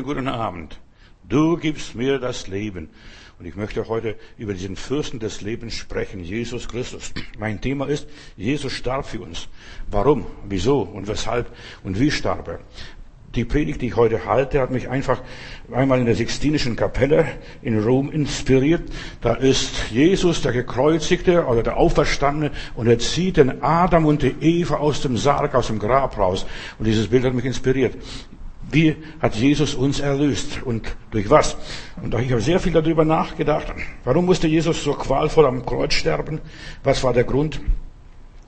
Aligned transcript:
Schönen 0.00 0.14
guten 0.14 0.28
Abend. 0.28 0.80
Du 1.28 1.58
gibst 1.58 1.94
mir 1.94 2.18
das 2.18 2.48
Leben. 2.48 2.88
Und 3.38 3.44
ich 3.44 3.54
möchte 3.54 3.86
heute 3.86 4.16
über 4.38 4.54
diesen 4.54 4.74
Fürsten 4.74 5.18
des 5.18 5.42
Lebens 5.42 5.74
sprechen, 5.74 6.24
Jesus 6.24 6.68
Christus. 6.68 7.12
Mein 7.38 7.60
Thema 7.60 7.86
ist, 7.86 8.08
Jesus 8.34 8.72
starb 8.72 9.04
für 9.04 9.20
uns. 9.20 9.48
Warum, 9.90 10.24
wieso 10.48 10.80
und 10.80 11.06
weshalb 11.06 11.54
und 11.84 12.00
wie 12.00 12.10
starb 12.10 12.48
er? 12.48 12.60
Die 13.34 13.44
Predigt, 13.44 13.82
die 13.82 13.88
ich 13.88 13.96
heute 13.96 14.24
halte, 14.24 14.62
hat 14.62 14.70
mich 14.70 14.88
einfach 14.88 15.20
einmal 15.70 15.98
in 15.98 16.06
der 16.06 16.14
Sixtinischen 16.14 16.76
Kapelle 16.76 17.26
in 17.60 17.78
Rom 17.78 18.10
inspiriert. 18.10 18.90
Da 19.20 19.34
ist 19.34 19.90
Jesus, 19.90 20.40
der 20.40 20.52
Gekreuzigte 20.52 21.44
oder 21.44 21.62
der 21.62 21.76
Auferstandene, 21.76 22.52
und 22.74 22.86
er 22.86 22.98
zieht 22.98 23.36
den 23.36 23.62
Adam 23.62 24.06
und 24.06 24.22
die 24.22 24.34
Eva 24.40 24.76
aus 24.76 25.02
dem 25.02 25.18
Sarg, 25.18 25.54
aus 25.54 25.66
dem 25.66 25.78
Grab 25.78 26.16
raus. 26.16 26.46
Und 26.78 26.86
dieses 26.86 27.08
Bild 27.08 27.22
hat 27.24 27.34
mich 27.34 27.44
inspiriert. 27.44 27.98
Wie 28.72 28.96
hat 29.20 29.34
Jesus 29.34 29.74
uns 29.74 29.98
erlöst 29.98 30.62
und 30.64 30.96
durch 31.10 31.28
was? 31.28 31.56
Und 32.00 32.14
ich 32.14 32.30
habe 32.30 32.40
sehr 32.40 32.60
viel 32.60 32.72
darüber 32.72 33.04
nachgedacht. 33.04 33.66
Warum 34.04 34.26
musste 34.26 34.46
Jesus 34.46 34.84
so 34.84 34.92
qualvoll 34.94 35.46
am 35.46 35.66
Kreuz 35.66 35.94
sterben? 35.94 36.40
Was 36.84 37.02
war 37.02 37.12
der 37.12 37.24
Grund? 37.24 37.60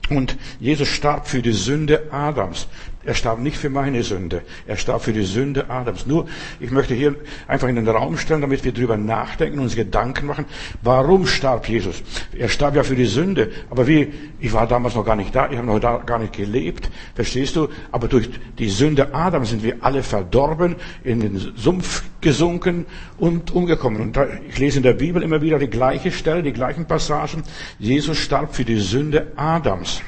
Und 0.09 0.37
Jesus 0.59 0.87
starb 0.87 1.27
für 1.27 1.41
die 1.41 1.51
Sünde 1.51 2.11
Adams. 2.11 2.67
Er 3.05 3.15
starb 3.15 3.39
nicht 3.39 3.57
für 3.57 3.69
meine 3.69 4.01
Sünde. 4.03 4.43
Er 4.65 4.77
starb 4.77 5.01
für 5.01 5.11
die 5.11 5.23
Sünde 5.23 5.69
Adams. 5.69 6.05
Nur, 6.05 6.27
ich 6.61 6.71
möchte 6.71 6.93
hier 6.93 7.15
einfach 7.47 7.67
in 7.67 7.75
den 7.75 7.87
Raum 7.87 8.17
stellen, 8.17 8.39
damit 8.39 8.63
wir 8.63 8.71
drüber 8.71 8.95
nachdenken, 8.95 9.59
uns 9.59 9.75
Gedanken 9.75 10.25
machen. 10.25 10.45
Warum 10.81 11.27
starb 11.27 11.67
Jesus? 11.67 12.01
Er 12.37 12.47
starb 12.47 12.75
ja 12.75 12.83
für 12.83 12.95
die 12.95 13.05
Sünde. 13.05 13.51
Aber 13.69 13.87
wie, 13.87 14.13
ich 14.39 14.53
war 14.53 14.67
damals 14.67 14.95
noch 14.95 15.05
gar 15.05 15.17
nicht 15.17 15.35
da, 15.35 15.49
ich 15.51 15.57
habe 15.57 15.67
noch 15.67 15.79
da 15.79 15.97
gar 15.97 16.19
nicht 16.19 16.33
gelebt. 16.33 16.89
Verstehst 17.13 17.57
du? 17.57 17.67
Aber 17.91 18.07
durch 18.07 18.29
die 18.57 18.69
Sünde 18.69 19.13
Adams 19.13 19.49
sind 19.49 19.63
wir 19.63 19.77
alle 19.81 20.01
verdorben, 20.01 20.77
in 21.03 21.19
den 21.19 21.37
Sumpf 21.57 22.03
gesunken 22.21 22.85
und 23.17 23.51
umgekommen. 23.51 24.01
Und 24.01 24.15
da, 24.15 24.27
ich 24.47 24.57
lese 24.59 24.77
in 24.77 24.83
der 24.83 24.93
Bibel 24.93 25.21
immer 25.21 25.41
wieder 25.41 25.59
die 25.59 25.69
gleiche 25.69 26.11
Stelle, 26.11 26.41
die 26.41 26.53
gleichen 26.53 26.85
Passagen. 26.85 27.43
Jesus 27.79 28.17
starb 28.17 28.55
für 28.55 28.63
die 28.63 28.79
Sünde 28.79 29.33
Adams. 29.35 30.01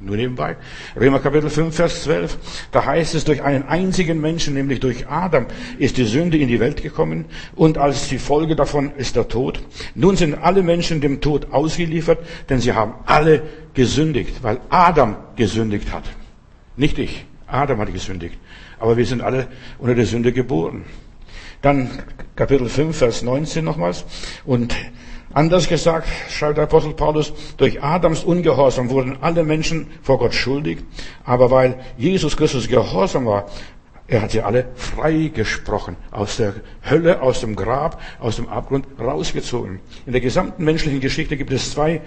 Nur 0.00 0.16
nebenbei. 0.16 0.56
Römer 0.98 1.18
Kapitel 1.18 1.50
5, 1.50 1.74
Vers 1.74 2.04
12. 2.04 2.38
Da 2.70 2.84
heißt 2.84 3.16
es, 3.16 3.24
durch 3.24 3.42
einen 3.42 3.64
einzigen 3.64 4.20
Menschen, 4.20 4.54
nämlich 4.54 4.78
durch 4.78 5.08
Adam, 5.08 5.46
ist 5.78 5.96
die 5.96 6.04
Sünde 6.04 6.38
in 6.38 6.46
die 6.46 6.60
Welt 6.60 6.82
gekommen 6.82 7.24
und 7.56 7.78
als 7.78 8.08
die 8.08 8.18
Folge 8.18 8.54
davon 8.54 8.92
ist 8.96 9.16
der 9.16 9.26
Tod. 9.26 9.60
Nun 9.96 10.16
sind 10.16 10.34
alle 10.34 10.62
Menschen 10.62 11.00
dem 11.00 11.20
Tod 11.20 11.52
ausgeliefert, 11.52 12.18
denn 12.48 12.60
sie 12.60 12.74
haben 12.74 12.94
alle 13.06 13.42
gesündigt, 13.74 14.42
weil 14.42 14.60
Adam 14.70 15.16
gesündigt 15.34 15.92
hat. 15.92 16.04
Nicht 16.76 16.98
ich. 16.98 17.26
Adam 17.48 17.80
hat 17.80 17.92
gesündigt. 17.92 18.38
Aber 18.78 18.96
wir 18.96 19.06
sind 19.06 19.20
alle 19.20 19.48
unter 19.78 19.96
der 19.96 20.06
Sünde 20.06 20.32
geboren. 20.32 20.84
Dann 21.60 21.90
Kapitel 22.36 22.68
5, 22.68 22.96
Vers 22.96 23.22
19 23.22 23.64
nochmals. 23.64 24.04
Und 24.44 24.76
Anders 25.34 25.68
gesagt, 25.68 26.08
schreibt 26.30 26.56
der 26.56 26.64
Apostel 26.64 26.94
Paulus, 26.94 27.32
durch 27.58 27.82
Adams 27.82 28.24
Ungehorsam 28.24 28.88
wurden 28.88 29.18
alle 29.20 29.44
Menschen 29.44 29.88
vor 30.02 30.18
Gott 30.18 30.34
schuldig, 30.34 30.78
aber 31.24 31.50
weil 31.50 31.78
Jesus 31.98 32.36
Christus 32.36 32.66
gehorsam 32.66 33.26
war, 33.26 33.46
er 34.06 34.22
hat 34.22 34.30
sie 34.30 34.40
alle 34.40 34.68
freigesprochen, 34.74 35.96
aus 36.10 36.38
der 36.38 36.54
Hölle, 36.88 37.20
aus 37.20 37.40
dem 37.40 37.56
Grab, 37.56 38.00
aus 38.20 38.36
dem 38.36 38.48
Abgrund 38.48 38.86
rausgezogen. 38.98 39.80
In 40.06 40.12
der 40.12 40.22
gesamten 40.22 40.64
menschlichen 40.64 41.00
Geschichte 41.00 41.36
gibt 41.36 41.52
es 41.52 41.72
zwei 41.72 42.00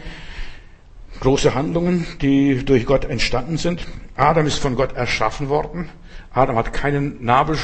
große 1.21 1.55
Handlungen, 1.55 2.05
die 2.21 2.65
durch 2.65 2.85
Gott 2.85 3.05
entstanden 3.05 3.57
sind. 3.57 3.87
Adam 4.15 4.45
ist 4.45 4.59
von 4.59 4.75
Gott 4.75 4.93
erschaffen 4.93 5.47
worden 5.47 5.89
Adam 6.33 6.55
hat 6.55 6.71
keinen 6.71 7.23
Nabel 7.23 7.57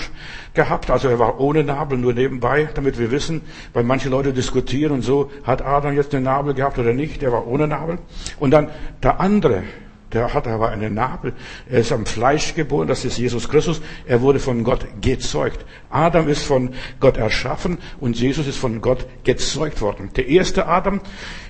gehabt, 0.54 0.90
also 0.90 1.08
er 1.08 1.20
war 1.20 1.40
ohne 1.40 1.64
Nabel, 1.64 1.98
nur 1.98 2.14
nebenbei, 2.14 2.68
damit 2.74 3.00
wir 3.00 3.12
wissen, 3.12 3.42
weil 3.72 3.84
manche 3.84 4.10
Leute 4.10 4.34
diskutieren 4.34 4.92
und 4.92 5.04
so, 5.04 5.32
hat 5.44 5.62
Adam 5.62 5.96
jetzt 5.96 6.14
einen 6.14 6.26
Nabel 6.26 6.54
gehabt 6.54 6.78
oder 6.78 6.94
nicht, 6.94 7.24
er 7.24 7.32
war 7.32 7.48
ohne 7.48 7.68
Nabel. 7.68 8.00
Und 8.40 8.52
dann 8.52 8.70
der 9.02 9.22
andere, 9.22 9.64
der 10.12 10.34
hat 10.34 10.48
aber 10.48 10.70
einen 10.70 10.94
Nabel, 10.96 11.32
er 11.70 11.80
ist 11.80 11.94
am 11.94 12.06
Fleisch 12.06 12.56
geboren, 12.56 12.90
das 12.90 13.06
ist 13.06 13.18
Jesus 13.18 13.48
Christus, 13.48 13.82
er 14.06 14.22
wurde 14.22 14.40
von 14.40 14.66
Gott 14.66 14.86
gezeugt. 15.00 15.66
Adam 15.90 16.28
ist 16.28 16.44
von 16.44 16.72
Gott 17.00 17.16
erschaffen 17.16 17.78
und 18.02 18.20
Jesus 18.20 18.48
ist 18.48 18.58
von 18.58 18.82
Gott 18.82 19.06
gezeugt 19.24 19.80
worden. 19.80 20.10
Der 20.18 20.28
erste 20.28 20.68
Adam, 20.68 21.00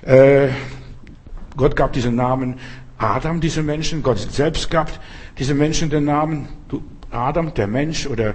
äh, 0.02 0.50
Gott 1.58 1.76
gab 1.76 1.92
diesen 1.92 2.14
Namen 2.14 2.54
Adam, 2.96 3.40
diese 3.40 3.62
Menschen, 3.62 4.02
Gott 4.02 4.18
selbst 4.18 4.70
gab 4.70 4.90
diese 5.38 5.54
Menschen 5.54 5.90
den 5.90 6.04
Namen, 6.04 6.48
Adam, 7.10 7.54
der 7.54 7.66
Mensch 7.66 8.06
oder 8.06 8.34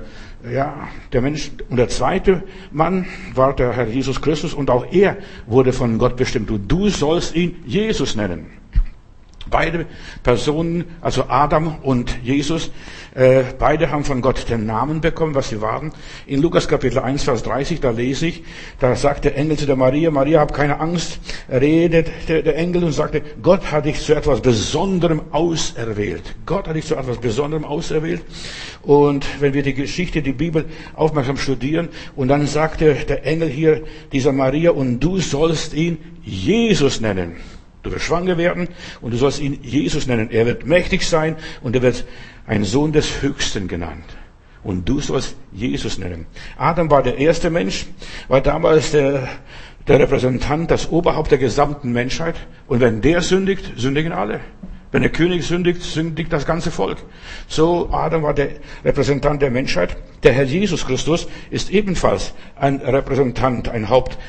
ja, 0.49 0.87
der 1.11 1.21
Mensch 1.21 1.51
und 1.69 1.77
der 1.77 1.89
zweite 1.89 2.43
Mann 2.71 3.05
war 3.33 3.55
der 3.55 3.73
Herr 3.73 3.87
Jesus 3.87 4.21
Christus 4.21 4.53
und 4.53 4.69
auch 4.69 4.85
er 4.91 5.17
wurde 5.47 5.73
von 5.73 5.97
Gott 5.97 6.15
bestimmt. 6.15 6.49
Du, 6.49 6.57
du 6.57 6.89
sollst 6.89 7.35
ihn 7.35 7.55
Jesus 7.65 8.15
nennen. 8.15 8.62
Beide 9.49 9.85
Personen, 10.23 10.85
also 11.01 11.25
Adam 11.27 11.79
und 11.81 12.23
Jesus, 12.23 12.71
äh, 13.15 13.43
beide 13.59 13.91
haben 13.91 14.03
von 14.03 14.21
Gott 14.21 14.49
den 14.49 14.65
Namen 14.65 15.01
bekommen, 15.01 15.35
was 15.35 15.49
sie 15.49 15.61
waren. 15.61 15.91
In 16.25 16.41
Lukas 16.41 16.67
Kapitel 16.67 16.99
1, 16.99 17.23
Vers 17.23 17.43
30, 17.43 17.79
da 17.79 17.91
lese 17.91 18.27
ich, 18.27 18.43
da 18.79 18.95
sagt 18.95 19.25
der 19.25 19.37
Engel 19.37 19.57
zu 19.57 19.65
der 19.65 19.75
Maria, 19.75 20.09
Maria, 20.09 20.39
hab 20.39 20.53
keine 20.53 20.79
Angst, 20.79 21.19
redet 21.49 22.09
der, 22.27 22.41
der 22.41 22.55
Engel 22.55 22.83
und 22.83 22.91
sagte, 22.91 23.21
Gott 23.41 23.71
hat 23.71 23.85
dich 23.85 23.99
zu 23.99 24.15
etwas 24.15 24.41
Besonderem 24.41 25.21
auserwählt. 25.31 26.35
Gott 26.45 26.67
hat 26.67 26.75
dich 26.75 26.85
zu 26.85 26.95
etwas 26.95 27.17
Besonderem 27.17 27.65
auserwählt. 27.65 28.23
Und 28.81 29.25
wenn 29.39 29.53
wir 29.53 29.63
die 29.63 29.73
Geschichte, 29.73 30.21
die 30.21 30.33
Bibel 30.33 30.65
aufmerksam 30.93 31.37
studieren, 31.37 31.89
und 32.15 32.29
dann 32.29 32.47
sagte 32.47 32.95
der 32.95 33.25
Engel 33.25 33.49
hier 33.49 33.83
dieser 34.11 34.31
Maria, 34.31 34.71
und 34.71 34.99
du 34.99 35.19
sollst 35.19 35.73
ihn 35.73 35.97
Jesus 36.23 36.99
nennen. 36.99 37.35
Du 37.83 37.91
wirst 37.91 38.05
schwanger 38.05 38.37
werden 38.37 38.69
und 39.01 39.11
du 39.11 39.17
sollst 39.17 39.41
ihn 39.41 39.59
Jesus 39.61 40.07
nennen. 40.07 40.31
Er 40.31 40.45
wird 40.45 40.65
mächtig 40.65 41.05
sein 41.05 41.35
und 41.61 41.75
er 41.75 41.81
wird 41.81 42.05
ein 42.47 42.63
Sohn 42.63 42.93
des 42.93 43.21
Höchsten 43.21 43.67
genannt. 43.67 44.05
Und 44.63 44.87
du 44.87 45.01
sollst 45.01 45.35
Jesus 45.51 45.97
nennen. 45.97 46.25
Adam 46.57 46.89
war 46.89 47.03
der 47.03 47.17
erste 47.17 47.49
Mensch, 47.49 47.85
war 48.29 48.39
damals 48.39 48.91
der, 48.91 49.27
der 49.87 49.99
Repräsentant, 49.99 50.71
das 50.71 50.89
Oberhaupt 50.89 51.31
der 51.31 51.37
gesamten 51.37 51.91
Menschheit. 51.91 52.35
Und 52.67 52.79
wenn 52.79 53.01
der 53.01 53.21
sündigt, 53.21 53.73
sündigen 53.75 54.13
alle. 54.13 54.39
Wenn 54.93 55.01
der 55.01 55.11
König 55.11 55.43
sündigt, 55.43 55.81
sündigt 55.81 56.31
das 56.31 56.45
ganze 56.45 56.69
Volk. 56.69 56.99
So, 57.47 57.89
Adam 57.91 58.21
war 58.21 58.35
der 58.35 58.49
Repräsentant 58.85 59.41
der 59.41 59.49
Menschheit. 59.49 59.97
Der 60.21 60.33
Herr 60.33 60.43
Jesus 60.43 60.85
Christus 60.85 61.27
ist 61.49 61.71
ebenfalls 61.71 62.33
ein 62.55 62.77
Repräsentant, 62.77 63.67
ein 63.69 63.89
Haupt 63.89 64.19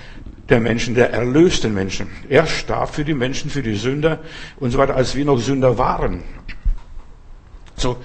der 0.48 0.60
Menschen, 0.60 0.94
der 0.94 1.12
erlösten 1.12 1.72
Menschen. 1.72 2.08
Er 2.28 2.46
starb 2.46 2.94
für 2.94 3.04
die 3.04 3.14
Menschen, 3.14 3.50
für 3.50 3.62
die 3.62 3.74
Sünder 3.74 4.20
und 4.58 4.70
so 4.70 4.78
weiter, 4.78 4.94
als 4.94 5.14
wir 5.14 5.24
noch 5.24 5.38
Sünder 5.38 5.78
waren. 5.78 6.22
So, 7.76 7.96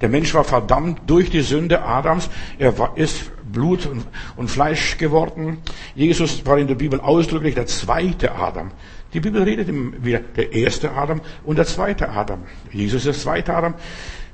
der 0.00 0.08
Mensch 0.08 0.32
war 0.34 0.44
verdammt 0.44 1.00
durch 1.06 1.30
die 1.30 1.40
Sünde 1.42 1.82
Adams. 1.82 2.30
Er 2.58 2.78
war, 2.78 2.96
ist 2.96 3.30
Blut 3.50 3.86
und, 3.86 4.06
und 4.36 4.48
Fleisch 4.48 4.96
geworden. 4.96 5.58
Jesus 5.94 6.46
war 6.46 6.58
in 6.58 6.68
der 6.68 6.76
Bibel 6.76 7.00
ausdrücklich 7.00 7.54
der 7.54 7.66
zweite 7.66 8.34
Adam. 8.34 8.70
Die 9.12 9.20
Bibel 9.20 9.42
redet 9.42 9.68
immer 9.68 9.92
wieder 10.02 10.20
der 10.20 10.52
erste 10.52 10.92
Adam 10.92 11.20
und 11.44 11.56
der 11.56 11.64
zweite 11.64 12.10
Adam. 12.10 12.44
Jesus 12.70 13.06
ist 13.06 13.06
der 13.06 13.14
zweite 13.14 13.54
Adam. 13.54 13.74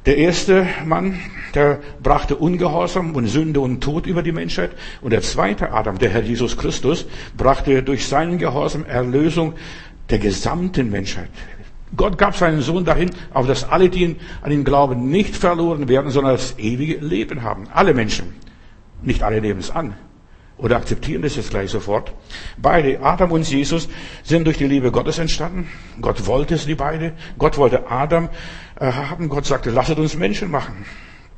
Der 0.06 0.18
erste 0.18 0.66
Mann, 0.84 1.18
der 1.54 1.80
brachte 2.02 2.36
Ungehorsam 2.36 3.14
und 3.16 3.26
Sünde 3.26 3.60
und 3.60 3.80
Tod 3.80 4.06
über 4.06 4.22
die 4.22 4.32
Menschheit. 4.32 4.72
Und 5.00 5.12
der 5.12 5.22
zweite 5.22 5.72
Adam, 5.72 5.98
der 5.98 6.10
Herr 6.10 6.22
Jesus 6.22 6.58
Christus, 6.58 7.06
brachte 7.38 7.82
durch 7.82 8.06
seinen 8.06 8.38
Gehorsam 8.38 8.84
Erlösung 8.84 9.54
der 10.10 10.18
gesamten 10.18 10.90
Menschheit. 10.90 11.30
Gott 11.96 12.18
gab 12.18 12.36
seinen 12.36 12.60
Sohn 12.60 12.84
dahin, 12.84 13.10
auf 13.32 13.46
dass 13.46 13.64
alle, 13.64 13.88
die 13.88 14.16
an 14.42 14.52
ihn 14.52 14.64
glauben, 14.64 15.08
nicht 15.08 15.36
verloren 15.36 15.88
werden, 15.88 16.10
sondern 16.10 16.34
das 16.34 16.58
ewige 16.58 16.98
Leben 16.98 17.42
haben. 17.42 17.68
Alle 17.72 17.94
Menschen. 17.94 18.34
Nicht 19.02 19.22
alle 19.22 19.40
nehmen 19.40 19.60
es 19.60 19.70
an 19.70 19.94
oder 20.56 20.76
akzeptieren 20.76 21.22
das 21.22 21.36
jetzt 21.36 21.50
gleich 21.50 21.70
sofort. 21.70 22.12
Beide, 22.56 23.00
Adam 23.00 23.32
und 23.32 23.48
Jesus, 23.48 23.88
sind 24.22 24.46
durch 24.46 24.58
die 24.58 24.66
Liebe 24.66 24.92
Gottes 24.92 25.18
entstanden. 25.18 25.68
Gott 26.00 26.26
wollte 26.26 26.54
es, 26.54 26.64
die 26.64 26.74
beide. 26.76 27.12
Gott 27.38 27.58
wollte 27.58 27.90
Adam 27.90 28.28
haben. 28.80 29.28
Gott 29.28 29.46
sagte, 29.46 29.70
lasset 29.70 29.98
uns 29.98 30.16
Menschen 30.16 30.50
machen. 30.50 30.84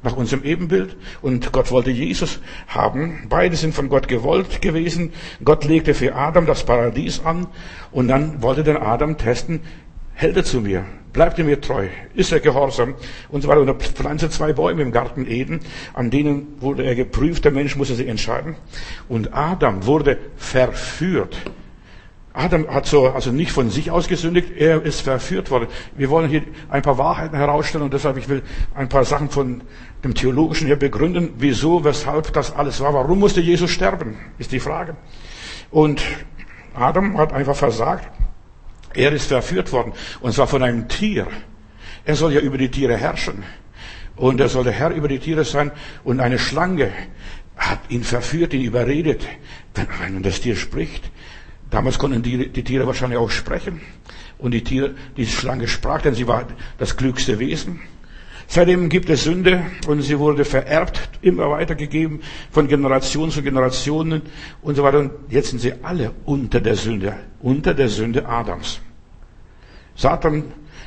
Nach 0.02 0.16
unserem 0.16 0.44
Ebenbild. 0.44 0.96
Und 1.22 1.52
Gott 1.52 1.70
wollte 1.70 1.90
Jesus 1.90 2.40
haben. 2.68 3.26
Beide 3.28 3.56
sind 3.56 3.74
von 3.74 3.88
Gott 3.88 4.08
gewollt 4.08 4.60
gewesen. 4.62 5.12
Gott 5.44 5.64
legte 5.64 5.94
für 5.94 6.14
Adam 6.14 6.46
das 6.46 6.64
Paradies 6.64 7.24
an. 7.24 7.46
Und 7.92 8.08
dann 8.08 8.42
wollte 8.42 8.62
der 8.62 8.82
Adam 8.82 9.16
testen, 9.16 9.60
hält 10.14 10.36
er 10.36 10.44
zu 10.44 10.60
mir? 10.60 10.84
Bleibt 11.12 11.38
er 11.38 11.46
mir 11.46 11.60
treu? 11.60 11.88
Ist 12.14 12.30
er 12.30 12.40
gehorsam? 12.40 12.94
Und 13.30 13.40
so 13.40 13.48
weiter. 13.48 13.62
Und 13.62 13.68
er 13.68 13.74
pflanzte 13.74 14.28
zwei 14.28 14.52
Bäume 14.52 14.82
im 14.82 14.92
Garten 14.92 15.26
Eden, 15.26 15.60
an 15.94 16.10
denen 16.10 16.60
wurde 16.60 16.84
er 16.84 16.94
geprüft. 16.94 17.44
Der 17.44 17.52
Mensch 17.52 17.74
musste 17.74 17.94
sich 17.94 18.06
entscheiden. 18.06 18.54
Und 19.08 19.34
Adam 19.34 19.86
wurde 19.86 20.18
verführt. 20.36 21.38
Adam 22.36 22.68
hat 22.68 22.84
so, 22.84 23.08
also 23.08 23.32
nicht 23.32 23.50
von 23.50 23.70
sich 23.70 23.90
aus 23.90 24.08
gesündigt, 24.08 24.50
er 24.58 24.82
ist 24.82 25.00
verführt 25.00 25.50
worden. 25.50 25.68
Wir 25.96 26.10
wollen 26.10 26.28
hier 26.28 26.42
ein 26.68 26.82
paar 26.82 26.98
Wahrheiten 26.98 27.34
herausstellen 27.34 27.84
und 27.84 27.94
deshalb 27.94 28.18
ich 28.18 28.28
will 28.28 28.42
ein 28.74 28.90
paar 28.90 29.06
Sachen 29.06 29.30
von 29.30 29.62
dem 30.04 30.14
Theologischen 30.14 30.66
hier 30.66 30.76
begründen, 30.76 31.30
wieso, 31.38 31.82
weshalb 31.82 32.34
das 32.34 32.54
alles 32.54 32.80
war. 32.80 32.92
Warum 32.92 33.20
musste 33.20 33.40
Jesus 33.40 33.70
sterben, 33.70 34.18
ist 34.36 34.52
die 34.52 34.60
Frage. 34.60 34.96
Und 35.70 36.02
Adam 36.74 37.16
hat 37.16 37.32
einfach 37.32 37.56
versagt. 37.56 38.06
Er 38.92 39.12
ist 39.12 39.28
verführt 39.28 39.72
worden 39.72 39.94
und 40.20 40.34
zwar 40.34 40.46
von 40.46 40.62
einem 40.62 40.88
Tier. 40.88 41.26
Er 42.04 42.16
soll 42.16 42.34
ja 42.34 42.40
über 42.40 42.58
die 42.58 42.70
Tiere 42.70 42.98
herrschen. 42.98 43.44
Und 44.14 44.40
er 44.40 44.50
soll 44.50 44.64
der 44.64 44.74
Herr 44.74 44.90
über 44.90 45.08
die 45.08 45.20
Tiere 45.20 45.44
sein. 45.44 45.72
Und 46.04 46.20
eine 46.20 46.38
Schlange 46.38 46.90
hat 47.56 47.80
ihn 47.88 48.04
verführt, 48.04 48.52
ihn 48.52 48.62
überredet. 48.62 49.26
Wenn 49.74 50.22
das 50.22 50.42
Tier 50.42 50.56
spricht, 50.56 51.10
Damals 51.70 51.98
konnten 51.98 52.22
die, 52.22 52.48
die 52.48 52.64
Tiere 52.64 52.86
wahrscheinlich 52.86 53.18
auch 53.18 53.30
sprechen. 53.30 53.80
Und 54.38 54.52
die 54.52 54.62
Tiere, 54.62 54.94
die 55.16 55.26
Schlange 55.26 55.66
sprach, 55.68 56.02
denn 56.02 56.14
sie 56.14 56.26
war 56.26 56.46
das 56.78 56.96
klügste 56.96 57.38
Wesen. 57.38 57.80
Seitdem 58.48 58.88
gibt 58.88 59.10
es 59.10 59.24
Sünde 59.24 59.62
und 59.88 60.02
sie 60.02 60.18
wurde 60.18 60.44
vererbt, 60.44 61.08
immer 61.20 61.50
weitergegeben 61.50 62.20
von 62.50 62.68
Generation 62.68 63.30
zu 63.30 63.42
Generationen 63.42 64.22
und 64.62 64.76
so 64.76 64.84
weiter. 64.84 65.00
Und 65.00 65.10
jetzt 65.28 65.50
sind 65.50 65.58
sie 65.58 65.72
alle 65.82 66.12
unter 66.24 66.60
der 66.60 66.76
Sünde, 66.76 67.16
unter 67.40 67.74
der 67.74 67.88
Sünde 67.88 68.26
Adams. 68.26 68.80
Satan, 69.96 70.44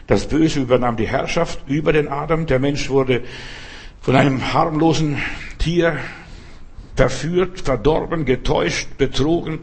das 0.07 0.27
Böse, 0.27 0.61
übernahm 0.61 0.95
die 0.95 1.07
Herrschaft 1.07 1.59
über 1.67 1.91
den 1.91 2.07
Adam. 2.07 2.45
Der 2.45 2.59
Mensch 2.59 2.89
wurde 2.89 3.23
von 3.99 4.15
einem 4.15 4.53
harmlosen 4.53 5.17
Tier 5.57 5.97
verführt, 6.95 7.59
verdorben, 7.59 8.23
getäuscht, 8.25 8.97
betrogen. 8.97 9.59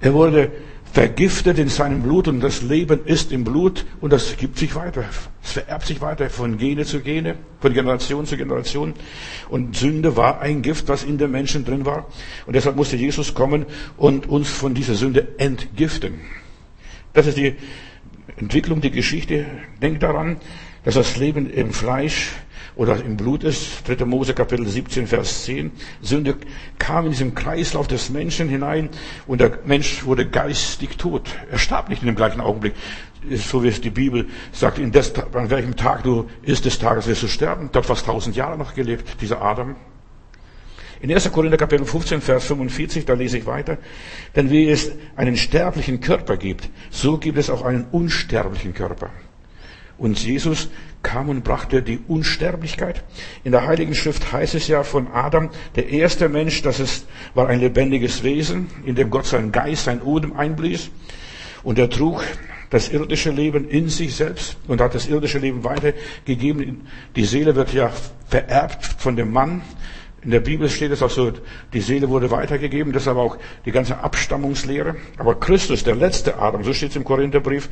Er 0.00 0.14
wurde 0.14 0.50
vergiftet 0.92 1.58
in 1.58 1.68
seinem 1.68 2.02
Blut 2.02 2.26
und 2.26 2.40
das 2.40 2.62
Leben 2.62 3.04
ist 3.04 3.32
im 3.32 3.44
Blut 3.44 3.84
und 4.00 4.12
das 4.12 4.36
gibt 4.36 4.58
sich 4.58 4.74
weiter. 4.74 5.04
Es 5.42 5.52
vererbt 5.52 5.86
sich 5.86 6.00
weiter 6.00 6.28
von 6.30 6.58
Gene 6.58 6.84
zu 6.84 7.00
Gene, 7.00 7.36
von 7.60 7.72
Generation 7.72 8.26
zu 8.26 8.36
Generation. 8.36 8.94
Und 9.48 9.76
Sünde 9.76 10.16
war 10.16 10.40
ein 10.40 10.62
Gift, 10.62 10.88
was 10.88 11.04
in 11.04 11.18
den 11.18 11.30
Menschen 11.30 11.64
drin 11.64 11.84
war. 11.84 12.06
Und 12.46 12.56
deshalb 12.56 12.76
musste 12.76 12.96
Jesus 12.96 13.34
kommen 13.34 13.66
und 13.96 14.28
uns 14.28 14.48
von 14.48 14.74
dieser 14.74 14.94
Sünde 14.94 15.28
entgiften. 15.38 16.20
Das 17.12 17.26
ist 17.26 17.36
die 17.36 17.54
Entwicklung, 18.36 18.80
die 18.80 18.90
Geschichte. 18.90 19.46
Denkt 19.80 20.02
daran, 20.02 20.38
dass 20.84 20.94
das 20.94 21.16
Leben 21.16 21.50
im 21.50 21.72
Fleisch 21.72 22.30
oder 22.80 23.04
im 23.04 23.18
Blut 23.18 23.44
ist. 23.44 23.86
3. 23.86 24.06
Mose 24.06 24.32
Kapitel 24.32 24.66
17, 24.66 25.06
Vers 25.06 25.44
10. 25.44 25.70
Sünde 26.00 26.34
kam 26.78 27.04
in 27.04 27.10
diesem 27.10 27.34
Kreislauf 27.34 27.86
des 27.86 28.08
Menschen 28.08 28.48
hinein 28.48 28.88
und 29.26 29.42
der 29.42 29.58
Mensch 29.66 30.06
wurde 30.06 30.26
geistig 30.26 30.96
tot. 30.96 31.28
Er 31.50 31.58
starb 31.58 31.90
nicht 31.90 32.00
in 32.00 32.06
dem 32.06 32.16
gleichen 32.16 32.40
Augenblick. 32.40 32.72
So 33.34 33.62
wie 33.62 33.68
es 33.68 33.82
die 33.82 33.90
Bibel 33.90 34.28
sagt, 34.50 34.78
in 34.78 34.92
des, 34.92 35.12
an 35.34 35.50
welchem 35.50 35.76
Tag 35.76 36.04
du 36.04 36.30
ist 36.40 36.64
des 36.64 36.78
Tages 36.78 37.06
wirst 37.06 37.22
du 37.22 37.28
sterben. 37.28 37.68
Dort 37.70 37.84
fast 37.84 38.06
tausend 38.06 38.34
Jahre 38.34 38.56
noch 38.56 38.74
gelebt, 38.74 39.20
dieser 39.20 39.42
Adam. 39.42 39.76
In 41.02 41.12
1. 41.12 41.30
Korinther 41.30 41.58
Kapitel 41.58 41.84
15, 41.84 42.22
Vers 42.22 42.46
45, 42.46 43.04
da 43.04 43.12
lese 43.12 43.36
ich 43.36 43.44
weiter. 43.44 43.76
Denn 44.34 44.50
wie 44.50 44.70
es 44.70 44.90
einen 45.16 45.36
sterblichen 45.36 46.00
Körper 46.00 46.38
gibt, 46.38 46.70
so 46.88 47.18
gibt 47.18 47.36
es 47.36 47.50
auch 47.50 47.62
einen 47.62 47.88
unsterblichen 47.92 48.72
Körper. 48.72 49.10
Und 50.00 50.18
Jesus 50.24 50.70
kam 51.02 51.28
und 51.28 51.44
brachte 51.44 51.82
die 51.82 52.00
Unsterblichkeit. 52.08 53.04
In 53.44 53.52
der 53.52 53.66
Heiligen 53.66 53.94
Schrift 53.94 54.32
heißt 54.32 54.54
es 54.54 54.66
ja 54.66 54.82
von 54.82 55.08
Adam, 55.08 55.50
der 55.76 55.90
erste 55.90 56.30
Mensch, 56.30 56.62
das 56.62 56.80
ist, 56.80 57.06
war 57.34 57.48
ein 57.48 57.60
lebendiges 57.60 58.22
Wesen, 58.22 58.68
in 58.86 58.94
dem 58.94 59.10
Gott 59.10 59.26
seinen 59.26 59.52
Geist, 59.52 59.84
sein 59.84 60.00
Odem 60.00 60.32
einblies. 60.32 60.90
Und 61.62 61.78
er 61.78 61.90
trug 61.90 62.24
das 62.70 62.88
irdische 62.88 63.30
Leben 63.30 63.68
in 63.68 63.90
sich 63.90 64.14
selbst 64.14 64.56
und 64.68 64.80
hat 64.80 64.94
das 64.94 65.06
irdische 65.06 65.38
Leben 65.38 65.64
weitergegeben. 65.64 66.86
Die 67.14 67.26
Seele 67.26 67.54
wird 67.54 67.74
ja 67.74 67.92
vererbt 68.26 68.86
von 68.86 69.16
dem 69.16 69.30
Mann. 69.30 69.60
In 70.22 70.30
der 70.30 70.40
Bibel 70.40 70.68
steht 70.68 70.92
es 70.92 71.02
auch 71.02 71.10
so, 71.10 71.32
die 71.72 71.80
Seele 71.80 72.08
wurde 72.10 72.30
weitergegeben, 72.30 72.92
deshalb 72.92 73.16
auch 73.16 73.38
die 73.64 73.72
ganze 73.72 73.98
Abstammungslehre. 73.98 74.96
Aber 75.16 75.40
Christus, 75.40 75.82
der 75.82 75.94
letzte 75.96 76.38
Adam, 76.38 76.62
so 76.62 76.74
steht 76.74 76.90
es 76.90 76.96
im 76.96 77.04
Korintherbrief, 77.04 77.70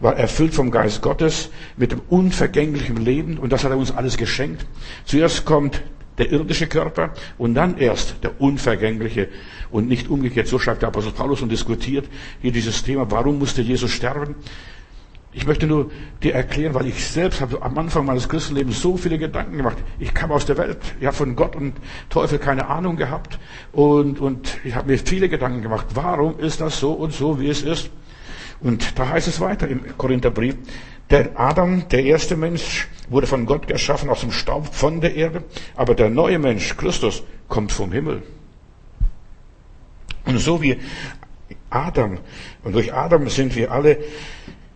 war 0.00 0.16
erfüllt 0.16 0.54
vom 0.54 0.70
Geist 0.70 1.02
Gottes 1.02 1.50
mit 1.76 1.92
dem 1.92 2.00
unvergänglichen 2.08 2.96
Leben 2.96 3.38
und 3.38 3.52
das 3.52 3.64
hat 3.64 3.72
er 3.72 3.76
uns 3.76 3.92
alles 3.92 4.16
geschenkt. 4.16 4.64
Zuerst 5.04 5.44
kommt 5.44 5.82
der 6.18 6.30
irdische 6.30 6.66
Körper 6.66 7.12
und 7.38 7.54
dann 7.54 7.78
erst 7.78 8.16
der 8.22 8.40
unvergängliche 8.40 9.28
und 9.70 9.88
nicht 9.88 10.08
umgekehrt. 10.08 10.46
So 10.46 10.58
schreibt 10.58 10.82
der 10.82 10.88
Apostel 10.88 11.12
Paulus 11.12 11.42
und 11.42 11.50
diskutiert 11.50 12.06
hier 12.40 12.52
dieses 12.52 12.82
Thema, 12.82 13.10
warum 13.10 13.38
musste 13.38 13.62
Jesus 13.62 13.90
sterben? 13.90 14.34
Ich 15.34 15.46
möchte 15.46 15.66
nur 15.66 15.90
dir 16.22 16.34
erklären, 16.34 16.74
weil 16.74 16.86
ich 16.86 17.06
selbst 17.06 17.40
habe 17.40 17.62
am 17.62 17.78
Anfang 17.78 18.04
meines 18.04 18.28
Christenlebens 18.28 18.82
so 18.82 18.98
viele 18.98 19.18
Gedanken 19.18 19.56
gemacht. 19.56 19.78
Ich 19.98 20.12
kam 20.12 20.30
aus 20.30 20.44
der 20.44 20.58
Welt, 20.58 20.78
ich 21.00 21.06
habe 21.06 21.16
von 21.16 21.34
Gott 21.36 21.56
und 21.56 21.74
Teufel 22.10 22.38
keine 22.38 22.68
Ahnung 22.68 22.96
gehabt 22.96 23.38
und, 23.72 24.20
und 24.20 24.58
ich 24.62 24.74
habe 24.74 24.90
mir 24.90 24.98
viele 24.98 25.30
Gedanken 25.30 25.62
gemacht. 25.62 25.86
Warum 25.94 26.38
ist 26.38 26.60
das 26.60 26.78
so 26.78 26.92
und 26.92 27.14
so, 27.14 27.40
wie 27.40 27.48
es 27.48 27.62
ist? 27.62 27.90
Und 28.60 28.98
da 28.98 29.08
heißt 29.08 29.26
es 29.26 29.40
weiter 29.40 29.68
im 29.68 29.96
Korintherbrief, 29.96 30.56
der 31.08 31.38
Adam, 31.40 31.88
der 31.88 32.04
erste 32.04 32.36
Mensch, 32.36 32.88
wurde 33.08 33.26
von 33.26 33.46
Gott 33.46 33.66
geschaffen 33.66 34.10
aus 34.10 34.20
dem 34.20 34.32
Staub 34.32 34.74
von 34.74 35.00
der 35.00 35.14
Erde, 35.14 35.44
aber 35.76 35.94
der 35.94 36.10
neue 36.10 36.38
Mensch, 36.38 36.76
Christus, 36.76 37.22
kommt 37.48 37.72
vom 37.72 37.90
Himmel. 37.90 38.22
Und 40.26 40.38
so 40.38 40.62
wie 40.62 40.78
Adam, 41.70 42.18
und 42.64 42.74
durch 42.74 42.94
Adam 42.94 43.28
sind 43.28 43.56
wir 43.56 43.72
alle, 43.72 43.98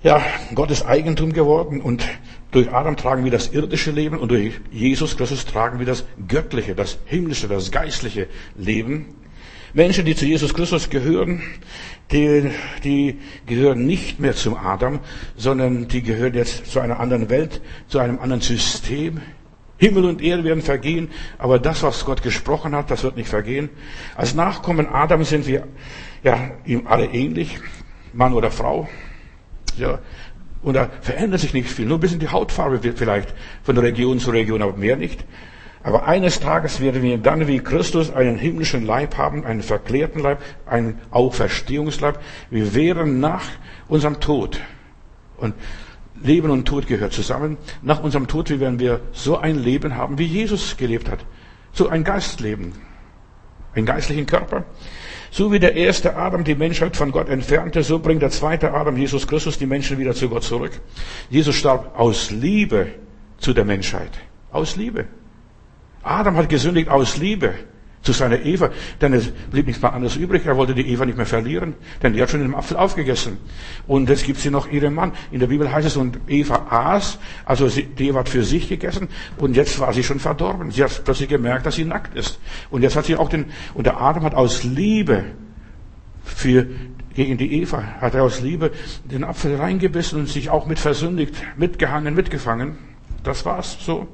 ja, 0.02 0.22
Gottes 0.54 0.84
Eigentum 0.84 1.32
geworden 1.32 1.80
und 1.80 2.04
durch 2.50 2.72
Adam 2.72 2.96
tragen 2.96 3.24
wir 3.24 3.30
das 3.30 3.48
irdische 3.48 3.90
Leben 3.90 4.18
und 4.18 4.30
durch 4.30 4.60
Jesus 4.70 5.16
Christus 5.16 5.44
tragen 5.44 5.78
wir 5.78 5.86
das 5.86 6.04
göttliche, 6.28 6.74
das 6.74 6.98
himmlische, 7.06 7.48
das 7.48 7.70
geistliche 7.70 8.28
Leben. 8.56 9.14
Menschen, 9.74 10.06
die 10.06 10.14
zu 10.14 10.24
Jesus 10.24 10.54
Christus 10.54 10.88
gehören, 10.88 11.42
die, 12.10 12.50
die 12.82 13.18
gehören 13.46 13.84
nicht 13.84 14.20
mehr 14.20 14.34
zum 14.34 14.56
Adam, 14.56 15.00
sondern 15.36 15.86
die 15.88 16.02
gehören 16.02 16.32
jetzt 16.32 16.70
zu 16.70 16.80
einer 16.80 16.98
anderen 16.98 17.28
Welt, 17.28 17.60
zu 17.88 17.98
einem 17.98 18.18
anderen 18.18 18.40
System. 18.40 19.20
Himmel 19.78 20.06
und 20.06 20.22
Erde 20.22 20.44
werden 20.44 20.62
vergehen, 20.62 21.10
aber 21.36 21.58
das, 21.58 21.82
was 21.82 22.06
Gott 22.06 22.22
gesprochen 22.22 22.74
hat, 22.74 22.90
das 22.90 23.02
wird 23.02 23.16
nicht 23.16 23.28
vergehen. 23.28 23.68
Als 24.14 24.34
Nachkommen 24.34 24.86
Adam 24.86 25.24
sind 25.24 25.46
wir 25.46 25.66
ja 26.22 26.52
ihm 26.64 26.86
alle 26.86 27.06
ähnlich, 27.06 27.58
Mann 28.14 28.32
oder 28.32 28.50
Frau. 28.50 28.88
Ja, 29.76 29.98
und 30.62 30.74
da 30.74 30.88
verändert 31.00 31.40
sich 31.40 31.54
nicht 31.54 31.70
viel. 31.70 31.86
Nur 31.86 31.98
ein 31.98 32.00
bisschen 32.00 32.18
die 32.18 32.28
Hautfarbe 32.28 32.82
wird 32.82 32.98
vielleicht 32.98 33.34
von 33.62 33.78
Region 33.78 34.18
zu 34.18 34.30
Region, 34.30 34.62
aber 34.62 34.76
mehr 34.76 34.96
nicht. 34.96 35.24
Aber 35.82 36.06
eines 36.08 36.40
Tages 36.40 36.80
werden 36.80 37.02
wir 37.02 37.18
dann 37.18 37.46
wie 37.46 37.60
Christus 37.60 38.12
einen 38.12 38.36
himmlischen 38.36 38.84
Leib 38.84 39.16
haben, 39.16 39.44
einen 39.44 39.62
verklärten 39.62 40.18
Leib, 40.18 40.42
einen 40.66 40.98
Auferstehungsleib. 41.12 42.18
Wir 42.50 42.74
wären 42.74 43.20
nach 43.20 43.44
unserem 43.86 44.18
Tod 44.18 44.60
und 45.36 45.54
Leben 46.22 46.50
und 46.50 46.66
Tod 46.66 46.86
gehört 46.86 47.12
zusammen. 47.12 47.56
Nach 47.82 48.02
unserem 48.02 48.26
Tod 48.26 48.48
werden 48.48 48.80
wir 48.80 49.00
so 49.12 49.38
ein 49.38 49.56
Leben 49.56 49.96
haben, 49.96 50.18
wie 50.18 50.24
Jesus 50.24 50.76
gelebt 50.76 51.10
hat. 51.10 51.20
So 51.72 51.88
ein 51.88 52.04
Geistleben. 52.04 52.72
Einen 53.74 53.86
geistlichen 53.86 54.26
Körper. 54.26 54.64
So 55.30 55.52
wie 55.52 55.58
der 55.58 55.74
erste 55.74 56.16
Adam 56.16 56.44
die 56.44 56.54
Menschheit 56.54 56.96
von 56.96 57.12
Gott 57.12 57.28
entfernte, 57.28 57.82
so 57.82 57.98
bringt 57.98 58.22
der 58.22 58.30
zweite 58.30 58.72
Adam, 58.72 58.96
Jesus 58.96 59.26
Christus, 59.26 59.58
die 59.58 59.66
Menschen 59.66 59.98
wieder 59.98 60.14
zu 60.14 60.28
Gott 60.28 60.44
zurück. 60.44 60.72
Jesus 61.30 61.54
starb 61.54 61.98
aus 61.98 62.30
Liebe 62.30 62.88
zu 63.38 63.52
der 63.52 63.64
Menschheit. 63.64 64.12
Aus 64.52 64.76
Liebe. 64.76 65.06
Adam 66.02 66.36
hat 66.36 66.48
gesündigt 66.48 66.88
aus 66.88 67.16
Liebe 67.16 67.54
zu 68.06 68.12
seiner 68.12 68.44
Eva, 68.44 68.70
denn 69.00 69.12
es 69.12 69.30
blieb 69.50 69.66
nichts 69.66 69.82
mehr 69.82 69.92
anderes 69.92 70.16
übrig. 70.16 70.46
Er 70.46 70.56
wollte 70.56 70.74
die 70.74 70.88
Eva 70.88 71.04
nicht 71.04 71.16
mehr 71.16 71.26
verlieren, 71.26 71.74
denn 72.02 72.14
die 72.14 72.22
hat 72.22 72.30
schon 72.30 72.40
den 72.40 72.54
Apfel 72.54 72.76
aufgegessen. 72.76 73.36
Und 73.86 74.08
jetzt 74.08 74.24
gibt 74.24 74.38
sie 74.40 74.50
noch 74.50 74.70
ihren 74.70 74.94
Mann. 74.94 75.12
In 75.30 75.40
der 75.40 75.48
Bibel 75.48 75.70
heißt 75.70 75.86
es, 75.86 75.96
und 75.96 76.18
Eva 76.28 76.66
aß, 76.70 77.18
also 77.44 77.68
die 77.68 78.08
Eva 78.08 78.20
hat 78.20 78.28
für 78.28 78.44
sich 78.44 78.68
gegessen, 78.68 79.08
und 79.38 79.56
jetzt 79.56 79.78
war 79.80 79.92
sie 79.92 80.04
schon 80.04 80.20
verdorben. 80.20 80.70
Sie 80.70 80.82
hat 80.82 81.02
plötzlich 81.04 81.28
gemerkt, 81.28 81.66
dass 81.66 81.74
sie 81.74 81.84
nackt 81.84 82.16
ist. 82.16 82.38
Und 82.70 82.82
jetzt 82.82 82.96
hat 82.96 83.04
sie 83.04 83.16
auch 83.16 83.28
den, 83.28 83.46
und 83.74 83.86
der 83.86 84.00
Adam 84.00 84.22
hat 84.22 84.34
aus 84.34 84.64
Liebe 84.64 85.24
für 86.24 86.66
gegen 87.14 87.38
die 87.38 87.62
Eva, 87.62 87.82
hat 88.00 88.14
er 88.14 88.22
aus 88.22 88.40
Liebe 88.42 88.70
den 89.04 89.24
Apfel 89.24 89.56
reingebissen 89.56 90.20
und 90.20 90.28
sich 90.28 90.50
auch 90.50 90.66
mit 90.66 90.78
versündigt, 90.78 91.34
mitgehangen, 91.56 92.14
mitgefangen. 92.14 92.76
Das 93.22 93.44
war's 93.44 93.78
so. 93.80 94.06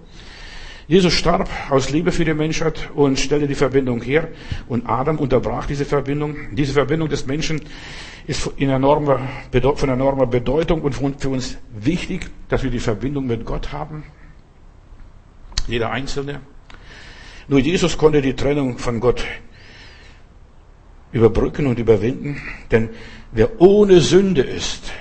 Jesus 0.92 1.14
starb 1.14 1.48
aus 1.70 1.88
Liebe 1.88 2.12
für 2.12 2.26
die 2.26 2.34
Menschheit 2.34 2.90
und 2.94 3.18
stellte 3.18 3.48
die 3.48 3.54
Verbindung 3.54 4.02
her. 4.02 4.28
Und 4.68 4.86
Adam 4.86 5.18
unterbrach 5.18 5.64
diese 5.64 5.86
Verbindung. 5.86 6.36
Diese 6.54 6.74
Verbindung 6.74 7.08
des 7.08 7.24
Menschen 7.24 7.62
ist 8.26 8.50
in 8.58 8.68
enormer, 8.68 9.20
von 9.76 9.88
enormer 9.88 10.26
Bedeutung 10.26 10.82
und 10.82 10.92
für 10.92 11.30
uns 11.30 11.56
wichtig, 11.74 12.28
dass 12.50 12.62
wir 12.62 12.70
die 12.70 12.78
Verbindung 12.78 13.26
mit 13.26 13.46
Gott 13.46 13.72
haben. 13.72 14.04
Jeder 15.66 15.90
Einzelne. 15.90 16.42
Nur 17.48 17.60
Jesus 17.60 17.96
konnte 17.96 18.20
die 18.20 18.36
Trennung 18.36 18.76
von 18.76 19.00
Gott 19.00 19.24
überbrücken 21.10 21.68
und 21.68 21.78
überwinden. 21.78 22.42
Denn 22.70 22.90
wer 23.30 23.62
ohne 23.62 24.02
Sünde 24.02 24.42
ist, 24.42 24.92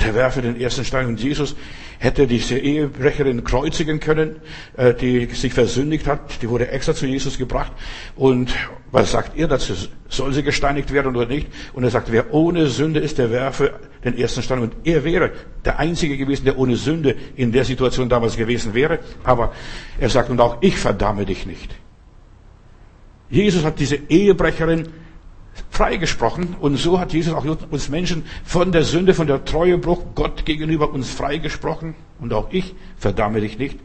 der 0.00 0.14
werfe 0.14 0.40
den 0.40 0.58
ersten 0.58 0.86
Stein. 0.86 1.04
Und 1.04 1.20
Jesus 1.20 1.54
hätte 1.98 2.26
diese 2.26 2.58
Ehebrecherin 2.58 3.44
kreuzigen 3.44 4.00
können, 4.00 4.36
äh, 4.76 4.94
die 4.94 5.26
sich 5.26 5.52
versündigt 5.52 6.06
hat. 6.06 6.42
Die 6.42 6.48
wurde 6.48 6.68
extra 6.68 6.94
zu 6.94 7.06
Jesus 7.06 7.38
gebracht. 7.38 7.72
Und 8.14 8.54
was 8.92 9.12
sagt 9.12 9.36
ihr 9.36 9.48
dazu? 9.48 9.74
Soll 10.08 10.32
sie 10.32 10.42
gesteinigt 10.42 10.92
werden 10.92 11.16
oder 11.16 11.26
nicht? 11.26 11.48
Und 11.72 11.84
er 11.84 11.90
sagt, 11.90 12.12
wer 12.12 12.32
ohne 12.32 12.66
Sünde 12.66 13.00
ist, 13.00 13.18
der 13.18 13.30
werfe 13.30 13.80
den 14.04 14.16
ersten 14.16 14.42
Stein. 14.42 14.60
Und 14.60 14.74
er 14.84 15.04
wäre 15.04 15.32
der 15.64 15.78
Einzige 15.78 16.16
gewesen, 16.16 16.44
der 16.44 16.58
ohne 16.58 16.76
Sünde 16.76 17.16
in 17.34 17.52
der 17.52 17.64
Situation 17.64 18.08
damals 18.08 18.36
gewesen 18.36 18.74
wäre. 18.74 19.00
Aber 19.24 19.52
er 19.98 20.08
sagt, 20.08 20.30
und 20.30 20.40
auch 20.40 20.58
ich 20.60 20.76
verdamme 20.76 21.24
dich 21.24 21.46
nicht. 21.46 21.74
Jesus 23.28 23.64
hat 23.64 23.80
diese 23.80 23.96
Ehebrecherin 24.08 24.88
freigesprochen. 25.70 26.56
Und 26.60 26.76
so 26.76 26.98
hat 27.00 27.12
Jesus 27.12 27.34
auch 27.34 27.44
uns 27.70 27.88
Menschen 27.88 28.24
von 28.44 28.72
der 28.72 28.82
Sünde, 28.82 29.14
von 29.14 29.26
der 29.26 29.44
Treuebruch 29.44 30.02
Gott 30.14 30.44
gegenüber 30.44 30.92
uns 30.92 31.10
freigesprochen. 31.10 31.94
Und 32.18 32.32
auch 32.32 32.48
ich 32.50 32.74
verdamme 32.96 33.40
dich 33.40 33.58
nicht. 33.58 33.78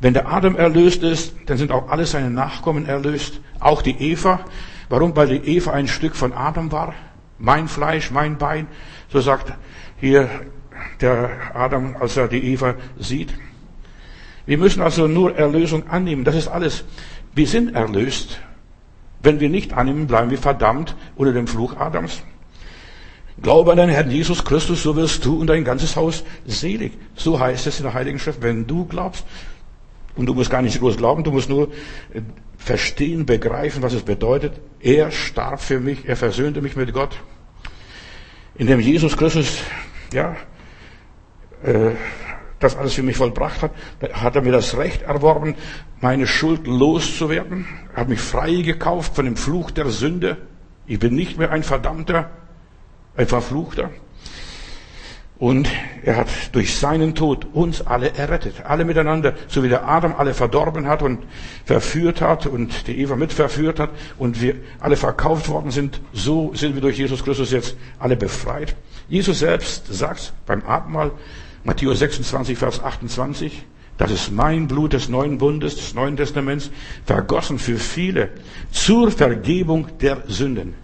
Wenn 0.00 0.14
der 0.14 0.30
Adam 0.30 0.56
erlöst 0.56 1.02
ist, 1.02 1.34
dann 1.46 1.56
sind 1.56 1.72
auch 1.72 1.88
alle 1.88 2.04
seine 2.06 2.30
Nachkommen 2.30 2.86
erlöst. 2.86 3.40
Auch 3.60 3.82
die 3.82 3.96
Eva. 3.98 4.40
Warum? 4.88 5.16
Weil 5.16 5.28
die 5.28 5.56
Eva 5.56 5.72
ein 5.72 5.88
Stück 5.88 6.14
von 6.14 6.32
Adam 6.32 6.70
war. 6.70 6.94
Mein 7.38 7.68
Fleisch, 7.68 8.10
mein 8.10 8.38
Bein. 8.38 8.66
So 9.08 9.20
sagt 9.20 9.52
hier 9.98 10.28
der 11.00 11.30
Adam, 11.54 11.96
als 11.98 12.16
er 12.16 12.28
die 12.28 12.52
Eva 12.52 12.74
sieht. 12.98 13.32
Wir 14.44 14.58
müssen 14.58 14.82
also 14.82 15.08
nur 15.08 15.36
Erlösung 15.36 15.88
annehmen. 15.88 16.24
Das 16.24 16.34
ist 16.34 16.48
alles. 16.48 16.84
Wir 17.34 17.46
sind 17.46 17.74
erlöst. 17.74 18.40
Wenn 19.26 19.40
wir 19.40 19.48
nicht 19.48 19.72
annehmen, 19.72 20.06
bleiben 20.06 20.30
wir 20.30 20.38
verdammt 20.38 20.94
unter 21.16 21.32
dem 21.32 21.48
Fluch 21.48 21.76
Adams. 21.76 22.22
Glaube 23.42 23.72
an 23.72 23.78
den 23.78 23.88
Herrn 23.88 24.08
Jesus 24.08 24.44
Christus, 24.44 24.84
so 24.84 24.94
wirst 24.94 25.24
du 25.24 25.40
und 25.40 25.48
dein 25.48 25.64
ganzes 25.64 25.96
Haus 25.96 26.22
selig. 26.46 26.92
So 27.16 27.40
heißt 27.40 27.66
es 27.66 27.80
in 27.80 27.86
der 27.86 27.94
Heiligen 27.94 28.20
Schrift. 28.20 28.40
Wenn 28.40 28.68
du 28.68 28.84
glaubst, 28.84 29.24
und 30.14 30.26
du 30.26 30.34
musst 30.34 30.48
gar 30.48 30.62
nicht 30.62 30.78
groß 30.78 30.96
glauben, 30.96 31.24
du 31.24 31.32
musst 31.32 31.48
nur 31.48 31.72
äh, 32.14 32.20
verstehen, 32.56 33.26
begreifen, 33.26 33.82
was 33.82 33.94
es 33.94 34.02
bedeutet. 34.02 34.60
Er 34.78 35.10
starb 35.10 35.60
für 35.60 35.80
mich, 35.80 36.08
er 36.08 36.14
versöhnte 36.14 36.62
mich 36.62 36.76
mit 36.76 36.92
Gott. 36.92 37.18
Indem 38.54 38.78
Jesus 38.78 39.16
Christus, 39.16 39.58
ja, 40.12 40.36
äh, 41.64 41.90
das 42.58 42.76
alles 42.76 42.94
für 42.94 43.02
mich 43.02 43.16
vollbracht 43.16 43.62
hat, 43.62 43.72
hat 44.12 44.36
er 44.36 44.42
mir 44.42 44.52
das 44.52 44.76
Recht 44.76 45.02
erworben, 45.02 45.54
meine 46.00 46.26
Schuld 46.26 46.66
loszuwerden. 46.66 47.66
Er 47.94 48.02
hat 48.02 48.08
mich 48.08 48.20
frei 48.20 48.62
gekauft 48.62 49.14
von 49.14 49.24
dem 49.24 49.36
Fluch 49.36 49.70
der 49.70 49.90
Sünde. 49.90 50.38
Ich 50.86 50.98
bin 50.98 51.14
nicht 51.14 51.38
mehr 51.38 51.50
ein 51.50 51.62
Verdammter, 51.62 52.30
ein 53.16 53.26
Verfluchter. 53.26 53.90
Und 55.38 55.68
er 56.02 56.16
hat 56.16 56.28
durch 56.52 56.78
seinen 56.78 57.14
Tod 57.14 57.46
uns 57.52 57.86
alle 57.86 58.14
errettet, 58.14 58.64
alle 58.64 58.86
miteinander, 58.86 59.34
so 59.48 59.62
wie 59.62 59.68
der 59.68 59.86
Adam 59.86 60.14
alle 60.16 60.32
verdorben 60.32 60.86
hat 60.86 61.02
und 61.02 61.24
verführt 61.66 62.22
hat 62.22 62.46
und 62.46 62.86
die 62.86 62.98
Eva 63.00 63.16
mit 63.16 63.34
verführt 63.34 63.78
hat 63.78 63.90
und 64.16 64.40
wir 64.40 64.54
alle 64.80 64.96
verkauft 64.96 65.50
worden 65.50 65.70
sind, 65.70 66.00
so 66.14 66.54
sind 66.54 66.74
wir 66.74 66.80
durch 66.80 66.96
Jesus 66.96 67.22
Christus 67.22 67.50
jetzt 67.50 67.76
alle 67.98 68.16
befreit. 68.16 68.76
Jesus 69.08 69.40
selbst 69.40 69.86
sagt 69.88 70.32
beim 70.46 70.62
Abendmahl, 70.62 71.10
Matthäus 71.66 71.98
26, 71.98 72.56
Vers 72.56 72.80
28, 72.82 73.66
das 73.98 74.12
ist 74.12 74.30
mein 74.30 74.68
Blut 74.68 74.92
des 74.92 75.08
neuen 75.08 75.38
Bundes, 75.38 75.74
des 75.74 75.94
neuen 75.94 76.16
Testaments, 76.16 76.70
vergossen 77.04 77.58
für 77.58 77.76
viele 77.76 78.30
zur 78.70 79.10
Vergebung 79.10 79.88
der 80.00 80.22
Sünden. 80.28 80.74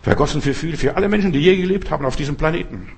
Vergossen 0.00 0.40
für 0.40 0.54
viele, 0.54 0.78
für 0.78 0.96
alle 0.96 1.10
Menschen, 1.10 1.32
die 1.32 1.40
je 1.40 1.56
gelebt 1.56 1.90
haben 1.90 2.06
auf 2.06 2.16
diesem 2.16 2.36
Planeten. 2.36 2.88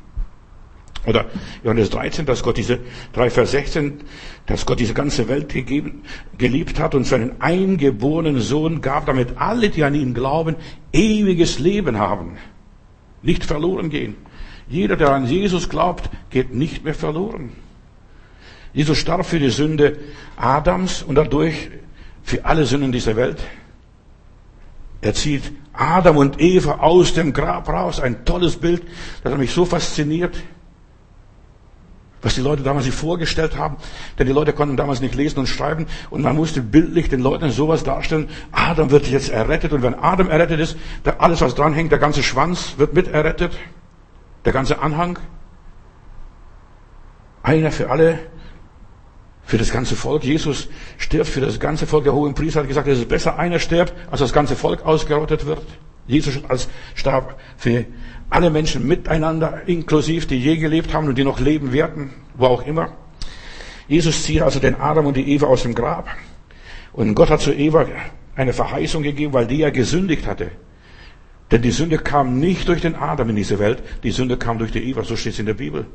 Oder 1.07 1.31
Johannes 1.65 1.91
13, 1.91 2.27
dass 2.27 2.43
Gott 2.45 2.59
diese, 2.59 2.79
3 3.15 3.31
Vers 3.31 3.51
16, 3.51 4.01
dass 4.47 4.67
Gott 4.67 4.79
diese 4.79 4.95
ganze 4.95 5.27
Welt 5.27 5.49
gegeben, 5.49 6.03
geliebt 6.39 6.79
hat 6.79 6.95
und 6.95 7.05
seinen 7.05 7.41
eingeborenen 7.41 8.41
Sohn 8.41 8.83
gab, 8.83 9.07
damit 9.07 9.39
alle, 9.39 9.71
die 9.71 9.83
an 9.83 9.95
ihn 9.97 10.15
glauben, 10.15 10.55
ewiges 10.93 11.59
Leben 11.59 11.99
haben. 11.99 12.37
Nicht 13.23 13.45
verloren 13.45 13.91
gehen. 13.91 14.15
Jeder, 14.71 14.97
der 14.97 15.11
an 15.11 15.27
Jesus 15.27 15.69
glaubt, 15.69 16.09
geht 16.31 16.55
nicht 16.55 16.85
mehr 16.85 16.95
verloren. 16.95 17.51
Jesus 18.73 18.99
starb 18.99 19.27
für 19.27 19.41
die 19.41 19.51
Sünde 19.51 19.99
Adams 20.37 21.03
und 21.03 21.17
dadurch 21.17 21.71
für 22.23 22.45
alle 22.45 22.65
Sünden 22.65 22.93
dieser 22.93 23.17
Welt. 23.17 23.39
Er 25.01 25.13
zieht 25.13 25.51
Adam 25.73 26.19
und 26.19 26.41
Eva 26.41 26.79
aus 26.79 27.15
dem 27.15 27.33
Grab 27.33 27.69
raus. 27.69 27.99
Ein 27.99 28.25
tolles 28.25 28.57
Bild, 28.57 28.83
das 29.25 29.33
hat 29.33 29.41
mich 29.41 29.51
so 29.51 29.65
fasziniert, 29.65 30.37
was 32.23 32.37
die 32.37 32.41
Leute 32.41 32.63
damals 32.63 32.85
sich 32.85 32.95
vorgestellt 32.95 33.57
haben. 33.57 33.77
Denn 34.21 34.29
die 34.29 34.33
Leute 34.33 34.53
konnten 34.53 34.77
damals 34.77 35.01
nicht 35.01 35.17
lesen 35.17 35.41
und 35.41 35.49
schreiben 35.49 35.87
und 36.11 36.23
man 36.23 36.37
musste 36.37 36.63
bildlich 36.63 37.09
den 37.09 37.23
Leuten 37.23 37.51
sowas 37.51 37.83
darstellen. 37.83 38.29
Adam 38.53 38.93
wird 38.93 39.09
jetzt 39.09 39.31
errettet 39.31 39.73
und 39.73 39.83
wenn 39.83 39.95
Adam 39.95 40.29
errettet 40.29 40.61
ist, 40.61 40.77
alles 41.19 41.41
was 41.41 41.57
dranhängt, 41.57 41.91
der 41.91 41.99
ganze 41.99 42.23
Schwanz 42.23 42.75
wird 42.77 42.95
mit 42.95 43.09
errettet. 43.09 43.59
Der 44.45 44.53
ganze 44.53 44.81
Anhang. 44.81 45.19
Einer 47.43 47.73
für 47.73 47.91
alle, 47.91 48.19
für 49.45 49.59
das 49.59 49.73
ganze 49.73 49.97
Volk. 49.97 50.25
Jesus 50.25 50.69
stirbt 50.99 51.29
für 51.29 51.41
das 51.41 51.59
ganze 51.59 51.87
Volk. 51.87 52.05
Der 52.05 52.15
hohe 52.15 52.33
Priester 52.33 52.61
hat 52.61 52.69
gesagt, 52.69 52.87
es 52.89 52.99
ist 52.99 53.09
besser, 53.09 53.39
einer 53.39 53.59
stirbt, 53.59 53.93
als 54.11 54.21
das 54.21 54.33
ganze 54.33 54.57
Volk 54.57 54.85
ausgerottet 54.85 55.47
wird. 55.47 55.67
Jesus 56.07 56.41
als 56.49 56.69
starb 56.95 57.39
für 57.57 57.85
alle 58.29 58.51
Menschen 58.51 58.87
miteinander, 58.87 59.63
inklusiv 59.67 60.27
die 60.27 60.39
je 60.39 60.57
gelebt 60.57 60.95
haben 60.95 61.09
und 61.09 61.19
die 61.19 61.25
noch 61.25 61.41
leben 61.41 61.73
werden, 61.73 62.11
wo 62.35 62.47
auch 62.47 62.67
immer. 62.67 62.93
Jesus 63.89 64.23
zieht 64.23 64.43
also 64.43 64.61
den 64.61 64.77
Adam 64.77 65.07
und 65.07 65.17
die 65.17 65.33
Eva 65.33 65.47
aus 65.47 65.63
dem 65.63 65.75
Grab. 65.75 66.09
Und 66.93 67.15
Gott 67.15 67.31
hat 67.31 67.41
zu 67.41 67.53
Eva 67.53 67.87
eine 68.37 68.53
Verheißung 68.53 69.03
gegeben, 69.03 69.33
weil 69.33 69.47
die 69.47 69.59
ja 69.59 69.71
gesündigt 69.71 70.27
hatte. 70.27 70.53
Denn 71.51 71.63
die 71.63 71.73
Sünde 71.73 71.99
kam 71.99 72.39
nicht 72.39 72.69
durch 72.69 72.81
den 72.81 72.95
Adam 72.95 73.31
in 73.31 73.37
diese 73.37 73.59
Welt, 73.59 73.83
die 74.05 74.13
Sünde 74.13 74.37
kam 74.37 74.59
durch 74.59 74.71
die 74.71 74.85
Eva, 74.89 75.03
so 75.03 75.17
steht 75.17 75.33
es 75.33 75.39
in 75.39 75.47
der 75.47 75.55
Bibel. 75.55 75.87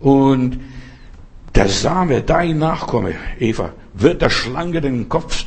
Und 0.00 0.60
der 1.54 1.68
Same, 1.68 2.22
dein 2.22 2.58
Nachkomme, 2.58 3.14
Eva, 3.38 3.72
wird 3.94 4.22
der 4.22 4.30
Schlange 4.30 4.80
den 4.80 5.08
Kopf 5.08 5.44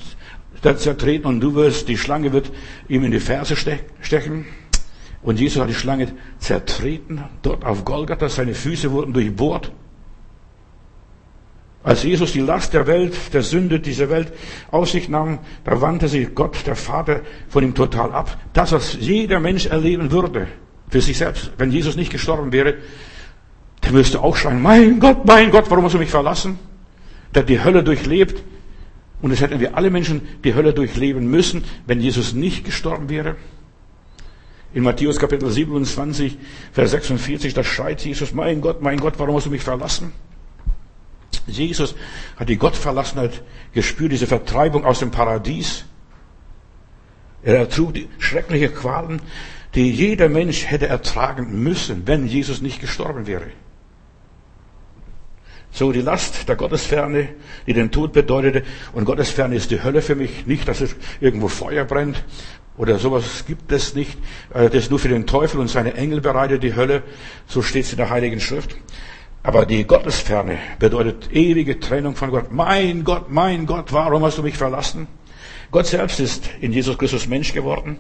zertreten 0.62 1.28
und 1.28 1.40
du 1.40 1.56
wirst, 1.56 1.88
die 1.88 1.98
Schlange 1.98 2.32
wird 2.34 2.52
ihm 2.88 3.04
in 3.04 3.12
die 3.12 3.20
Ferse 3.20 3.56
stechen. 3.56 4.46
Und 5.22 5.40
Jesus 5.40 5.62
hat 5.62 5.70
die 5.70 5.74
Schlange 5.74 6.14
zertreten, 6.40 7.24
dort 7.42 7.64
auf 7.66 7.86
Golgatha, 7.86 8.30
seine 8.30 8.54
Füße 8.54 8.92
wurden 8.92 9.14
durchbohrt. 9.14 9.72
Als 11.84 12.04
Jesus 12.04 12.32
die 12.34 12.42
Last 12.42 12.74
der 12.74 12.86
Welt, 12.86 13.16
der 13.34 13.42
Sünde 13.42 13.80
dieser 13.80 14.10
Welt 14.10 14.32
auf 14.70 14.90
sich 14.90 15.10
nahm, 15.10 15.40
da 15.64 15.82
wandte 15.82 16.08
sich 16.08 16.36
Gott, 16.36 16.58
der 16.68 16.76
Vater, 16.76 17.22
von 17.50 17.64
ihm 17.64 17.74
total 17.74 18.12
ab. 18.12 18.38
Das, 18.54 18.72
was 18.72 18.98
jeder 19.00 19.40
Mensch 19.40 19.66
erleben 19.66 20.12
würde, 20.12 20.48
für 20.90 21.02
sich 21.02 21.18
selbst, 21.18 21.52
wenn 21.58 21.72
Jesus 21.72 21.96
nicht 21.96 22.12
gestorben 22.12 22.52
wäre, 22.52 22.76
der 23.84 23.92
müsste 23.94 24.22
auch 24.22 24.36
schreien, 24.36 24.62
mein 24.62 25.00
Gott, 25.00 25.26
mein 25.26 25.50
Gott, 25.50 25.66
warum 25.70 25.86
hast 25.86 25.96
du 25.96 26.00
mich 26.00 26.12
verlassen? 26.12 26.60
Der 27.34 27.42
hat 27.42 27.50
die 27.50 27.64
Hölle 27.64 27.84
durchlebt. 27.84 28.44
Und 29.22 29.32
es 29.32 29.42
hätten 29.42 29.60
wir 29.60 29.78
alle 29.78 29.92
Menschen 29.92 30.22
die 30.44 30.56
Hölle 30.56 30.74
durchleben 30.74 31.30
müssen, 31.30 31.64
wenn 31.86 32.02
Jesus 32.02 32.34
nicht 32.34 32.66
gestorben 32.66 33.10
wäre. 33.10 33.36
In 34.74 34.84
Matthäus 34.84 35.20
Kapitel 35.20 35.50
27, 35.50 36.38
Vers 36.72 36.92
46, 36.92 37.54
da 37.54 37.64
schreit 37.64 38.04
Jesus, 38.04 38.34
mein 38.34 38.62
Gott, 38.62 38.82
mein 38.82 39.00
Gott, 39.00 39.16
warum 39.18 39.36
hast 39.36 39.46
du 39.46 39.50
mich 39.50 39.62
verlassen? 39.62 40.12
Jesus 41.48 41.96
hat 42.38 42.50
die 42.50 42.58
Gottverlassenheit 42.58 43.42
gespürt, 43.74 44.12
diese 44.12 44.28
Vertreibung 44.28 44.86
aus 44.86 45.00
dem 45.00 45.12
Paradies. 45.12 45.86
Er 47.44 47.58
ertrug 47.58 47.94
die 47.94 48.08
schreckliche 48.20 48.70
Qualen, 48.70 49.22
die 49.76 49.92
jeder 49.92 50.30
Mensch 50.30 50.66
hätte 50.66 50.88
ertragen 50.88 51.64
müssen, 51.64 52.06
wenn 52.06 52.28
Jesus 52.28 52.62
nicht 52.62 52.80
gestorben 52.80 53.26
wäre. 53.26 53.48
So 55.72 55.92
die 55.94 56.02
Last 56.02 56.50
der 56.50 56.58
Gottesferne, 56.58 57.30
die 57.66 57.74
den 57.74 57.92
Tod 57.92 58.12
bedeutete. 58.12 58.64
Und 58.92 59.06
Gottesferne 59.06 59.56
ist 59.56 59.72
die 59.72 59.82
Hölle 59.82 60.02
für 60.02 60.16
mich. 60.16 60.46
Nicht, 60.46 60.68
dass 60.68 60.82
es 60.82 60.96
irgendwo 61.22 61.48
Feuer 61.48 61.86
brennt 61.86 62.24
oder 62.78 63.00
sowas 63.00 63.46
gibt 63.48 63.72
es 63.72 63.96
nicht. 63.96 64.18
Äh, 64.54 64.66
das 64.66 64.84
ist 64.84 64.90
nur 64.90 65.00
für 65.00 65.08
den 65.08 65.28
Teufel 65.28 65.60
und 65.60 65.70
seine 65.70 65.94
Engel 65.94 66.20
bereitet 66.20 66.64
die 66.64 66.76
Hölle. 66.76 67.04
So 67.48 67.62
steht 67.62 67.86
es 67.86 67.92
in 67.92 67.98
der 67.98 68.10
Heiligen 68.10 68.42
Schrift. 68.42 68.76
Aber 69.44 69.66
die 69.66 69.86
Gottesferne 69.86 70.60
bedeutet 70.78 71.32
ewige 71.32 71.80
Trennung 71.80 72.16
von 72.16 72.30
Gott. 72.30 72.52
Mein 72.52 73.04
Gott, 73.04 73.32
mein 73.32 73.66
Gott, 73.66 73.92
warum 73.92 74.24
hast 74.24 74.38
du 74.38 74.44
mich 74.44 74.58
verlassen? 74.58 75.08
Gott 75.72 75.88
selbst 75.88 76.20
ist 76.20 76.50
in 76.60 76.74
Jesus 76.74 76.98
Christus 76.98 77.28
Mensch 77.28 77.54
geworden. 77.54 77.98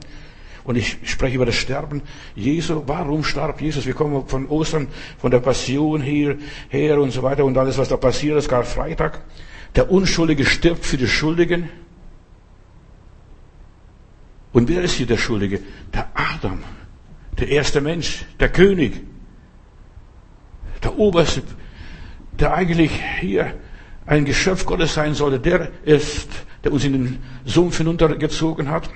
Und 0.63 0.75
ich 0.75 0.97
spreche 1.05 1.37
über 1.37 1.47
das 1.47 1.55
Sterben 1.55 2.03
Jesu. 2.35 2.83
Warum 2.85 3.23
starb 3.23 3.61
Jesus? 3.61 3.87
Wir 3.87 3.95
kommen 3.95 4.27
von 4.27 4.47
Ostern, 4.47 4.87
von 5.17 5.31
der 5.31 5.39
Passion 5.39 6.01
hier, 6.01 6.37
her 6.69 7.01
und 7.01 7.11
so 7.11 7.23
weiter 7.23 7.45
und 7.45 7.57
alles, 7.57 7.79
was 7.79 7.89
da 7.89 7.97
passiert 7.97 8.37
ist, 8.37 8.47
Karfreitag. 8.47 9.21
Der 9.75 9.89
Unschuldige 9.89 10.45
stirbt 10.45 10.85
für 10.85 10.97
die 10.97 11.07
Schuldigen. 11.07 11.69
Und 14.53 14.69
wer 14.69 14.83
ist 14.83 14.93
hier 14.93 15.07
der 15.07 15.17
Schuldige? 15.17 15.61
Der 15.93 16.09
Adam, 16.13 16.59
der 17.39 17.47
erste 17.47 17.81
Mensch, 17.81 18.25
der 18.39 18.49
König, 18.49 19.01
der 20.83 20.97
Oberste, 20.97 21.43
der 22.39 22.53
eigentlich 22.53 22.91
hier 23.19 23.53
ein 24.05 24.25
Geschöpf 24.25 24.65
Gottes 24.65 24.93
sein 24.93 25.13
sollte, 25.13 25.39
der 25.39 25.69
ist, 25.83 26.29
der 26.63 26.71
uns 26.71 26.83
in 26.83 26.93
den 26.93 27.19
Sumpf 27.45 27.77
hinuntergezogen 27.77 28.69
hat. 28.69 28.89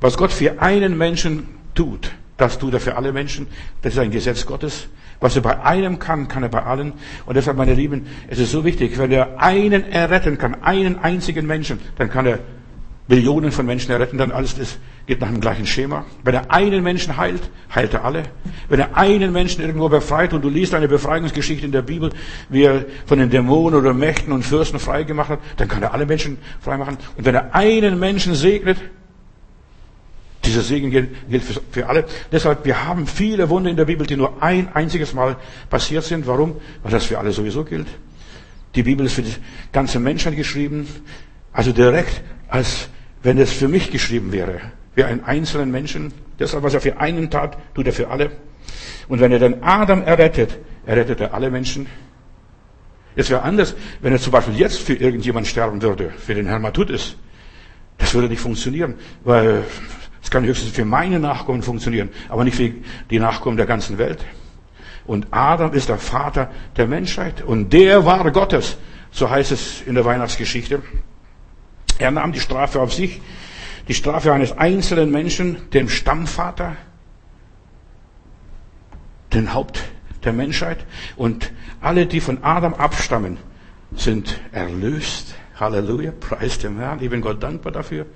Was 0.00 0.16
Gott 0.16 0.32
für 0.32 0.60
einen 0.60 0.96
Menschen 0.96 1.46
tut, 1.74 2.10
das 2.36 2.58
tut 2.58 2.74
er 2.74 2.80
für 2.80 2.96
alle 2.96 3.12
Menschen. 3.12 3.46
Das 3.82 3.92
ist 3.92 3.98
ein 3.98 4.10
Gesetz 4.10 4.46
Gottes. 4.46 4.88
Was 5.20 5.36
er 5.36 5.42
bei 5.42 5.62
einem 5.62 6.00
kann, 6.00 6.26
kann 6.26 6.42
er 6.42 6.48
bei 6.48 6.62
allen. 6.64 6.94
Und 7.26 7.36
deshalb, 7.36 7.56
meine 7.56 7.74
Lieben, 7.74 8.06
es 8.28 8.40
ist 8.40 8.50
so 8.50 8.64
wichtig, 8.64 8.98
wenn 8.98 9.12
er 9.12 9.40
einen 9.40 9.84
erretten 9.84 10.38
kann, 10.38 10.60
einen 10.62 10.98
einzigen 10.98 11.46
Menschen, 11.46 11.78
dann 11.96 12.10
kann 12.10 12.26
er 12.26 12.40
Millionen 13.12 13.52
von 13.52 13.66
Menschen 13.66 13.90
erretten, 13.90 14.16
dann 14.16 14.32
alles 14.32 14.56
das 14.56 14.78
geht 15.06 15.20
nach 15.20 15.28
dem 15.28 15.42
gleichen 15.42 15.66
Schema. 15.66 16.06
Wenn 16.24 16.34
er 16.34 16.50
einen 16.50 16.82
Menschen 16.82 17.18
heilt, 17.18 17.42
heilt 17.74 17.92
er 17.92 18.06
alle. 18.06 18.22
Wenn 18.70 18.80
er 18.80 18.96
einen 18.96 19.32
Menschen 19.34 19.60
irgendwo 19.60 19.90
befreit 19.90 20.32
und 20.32 20.40
du 20.42 20.48
liest 20.48 20.72
eine 20.72 20.88
Befreiungsgeschichte 20.88 21.66
in 21.66 21.72
der 21.72 21.82
Bibel, 21.82 22.08
wie 22.48 22.62
er 22.62 22.86
von 23.04 23.18
den 23.18 23.28
Dämonen 23.28 23.78
oder 23.78 23.92
Mächten 23.92 24.32
und 24.32 24.44
Fürsten 24.44 24.78
frei 24.78 25.02
gemacht 25.02 25.28
hat, 25.28 25.40
dann 25.58 25.68
kann 25.68 25.82
er 25.82 25.92
alle 25.92 26.06
Menschen 26.06 26.38
frei 26.62 26.78
machen. 26.78 26.96
Und 27.18 27.26
wenn 27.26 27.34
er 27.34 27.54
einen 27.54 27.98
Menschen 27.98 28.34
segnet, 28.34 28.78
dieser 30.46 30.62
Segen 30.62 30.90
gilt 30.90 31.10
für 31.70 31.88
alle. 31.90 32.06
Deshalb, 32.32 32.64
wir 32.64 32.86
haben 32.86 33.06
viele 33.06 33.50
Wunder 33.50 33.68
in 33.68 33.76
der 33.76 33.84
Bibel, 33.84 34.06
die 34.06 34.16
nur 34.16 34.42
ein 34.42 34.74
einziges 34.74 35.12
Mal 35.12 35.36
passiert 35.68 36.04
sind. 36.04 36.26
Warum? 36.26 36.56
Weil 36.82 36.92
das 36.92 37.04
für 37.04 37.18
alle 37.18 37.32
sowieso 37.32 37.62
gilt. 37.62 37.88
Die 38.74 38.82
Bibel 38.82 39.04
ist 39.04 39.12
für 39.12 39.22
die 39.22 39.34
ganze 39.70 40.00
Menschheit 40.00 40.34
geschrieben. 40.34 40.88
Also 41.52 41.72
direkt, 41.72 42.22
als 42.48 42.88
wenn 43.22 43.38
es 43.38 43.52
für 43.52 43.68
mich 43.68 43.90
geschrieben 43.90 44.32
wäre. 44.32 44.60
Für 44.94 45.06
einen 45.06 45.24
einzelnen 45.24 45.70
Menschen. 45.70 46.12
Deshalb, 46.38 46.62
was 46.62 46.74
er 46.74 46.80
für 46.80 46.98
einen 46.98 47.30
tat, 47.30 47.56
tut 47.74 47.86
er 47.86 47.92
für 47.92 48.08
alle. 48.08 48.30
Und 49.08 49.20
wenn 49.20 49.32
er 49.32 49.38
den 49.38 49.62
Adam 49.62 50.02
errettet, 50.02 50.58
errettet 50.86 51.20
er 51.20 51.34
alle 51.34 51.50
Menschen. 51.50 51.86
Es 53.14 53.30
wäre 53.30 53.42
anders, 53.42 53.74
wenn 54.00 54.12
er 54.12 54.18
zum 54.18 54.32
Beispiel 54.32 54.56
jetzt 54.56 54.80
für 54.80 54.94
irgendjemand 54.94 55.46
sterben 55.46 55.82
würde, 55.82 56.10
für 56.16 56.34
den 56.34 56.46
Herrn 56.46 56.62
Matutis. 56.62 57.16
Das 57.98 58.14
würde 58.14 58.28
nicht 58.28 58.40
funktionieren, 58.40 58.94
weil 59.22 59.64
es 60.22 60.30
kann 60.30 60.44
höchstens 60.44 60.72
für 60.72 60.84
meine 60.84 61.18
Nachkommen 61.18 61.62
funktionieren, 61.62 62.08
aber 62.28 62.44
nicht 62.44 62.56
für 62.56 62.72
die 63.10 63.18
Nachkommen 63.18 63.56
der 63.56 63.66
ganzen 63.66 63.98
Welt. 63.98 64.24
Und 65.04 65.26
Adam 65.30 65.72
ist 65.72 65.88
der 65.88 65.98
Vater 65.98 66.50
der 66.76 66.86
Menschheit 66.86 67.42
und 67.42 67.72
der 67.72 68.04
war 68.06 68.30
Gottes. 68.30 68.78
So 69.10 69.28
heißt 69.28 69.52
es 69.52 69.82
in 69.82 69.94
der 69.94 70.04
Weihnachtsgeschichte. 70.04 70.80
Er 71.98 72.10
nahm 72.10 72.32
die 72.32 72.40
Strafe 72.40 72.80
auf 72.80 72.92
sich, 72.92 73.20
die 73.88 73.94
Strafe 73.94 74.32
eines 74.32 74.52
einzelnen 74.52 75.10
Menschen, 75.10 75.70
dem 75.70 75.88
Stammvater, 75.88 76.76
den 79.32 79.54
Haupt 79.54 79.82
der 80.24 80.32
Menschheit. 80.32 80.84
Und 81.16 81.52
alle, 81.80 82.06
die 82.06 82.20
von 82.20 82.42
Adam 82.42 82.74
abstammen, 82.74 83.38
sind 83.94 84.40
erlöst. 84.52 85.34
Halleluja, 85.58 86.12
preis 86.18 86.58
dem 86.58 86.78
Herrn. 86.78 87.02
Ich 87.02 87.10
bin 87.10 87.20
Gott 87.20 87.42
dankbar 87.42 87.72
dafür. 87.72 88.06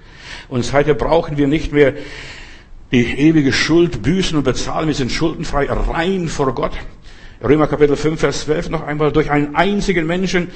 Und 0.49 0.65
seitdem 0.65 0.97
brauchen 0.97 1.37
wir 1.37 1.47
nicht 1.47 1.73
mehr 1.73 1.95
die 2.93 3.05
ewige 3.19 3.53
Schuld 3.53 4.03
büßen 4.03 4.37
und 4.39 4.45
bezahlen. 4.45 4.89
Wir 4.89 4.95
sind 4.95 5.13
schuldenfrei, 5.13 5.67
rein 5.67 6.29
vor 6.29 6.55
Gott. 6.55 6.73
Römer 7.43 7.67
Kapitel 7.67 7.97
5, 7.97 8.19
Vers 8.19 8.45
12 8.45 8.71
noch 8.71 8.83
einmal. 8.83 9.13
Durch 9.13 9.31
einen 9.31 9.55
einzigen 9.55 10.07
Menschen, 10.07 10.49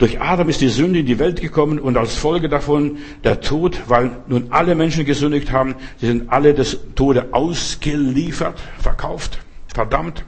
durch 0.00 0.18
Adam 0.18 0.48
ist 0.48 0.62
die 0.62 0.70
Sünde 0.70 1.00
in 1.00 1.06
die 1.06 1.18
Welt 1.18 1.42
gekommen 1.42 1.78
und 1.78 1.98
als 1.98 2.14
Folge 2.16 2.48
davon 2.48 2.98
der 3.22 3.42
Tod, 3.42 3.82
weil 3.86 4.10
nun 4.28 4.46
alle 4.48 4.74
Menschen 4.74 5.04
gesündigt 5.04 5.52
haben. 5.52 5.74
Sie 5.98 6.06
sind 6.06 6.32
alle 6.32 6.54
des 6.54 6.78
Tode 6.94 7.28
ausgeliefert, 7.32 8.58
verkauft, 8.78 9.40
verdammt. 9.68 10.24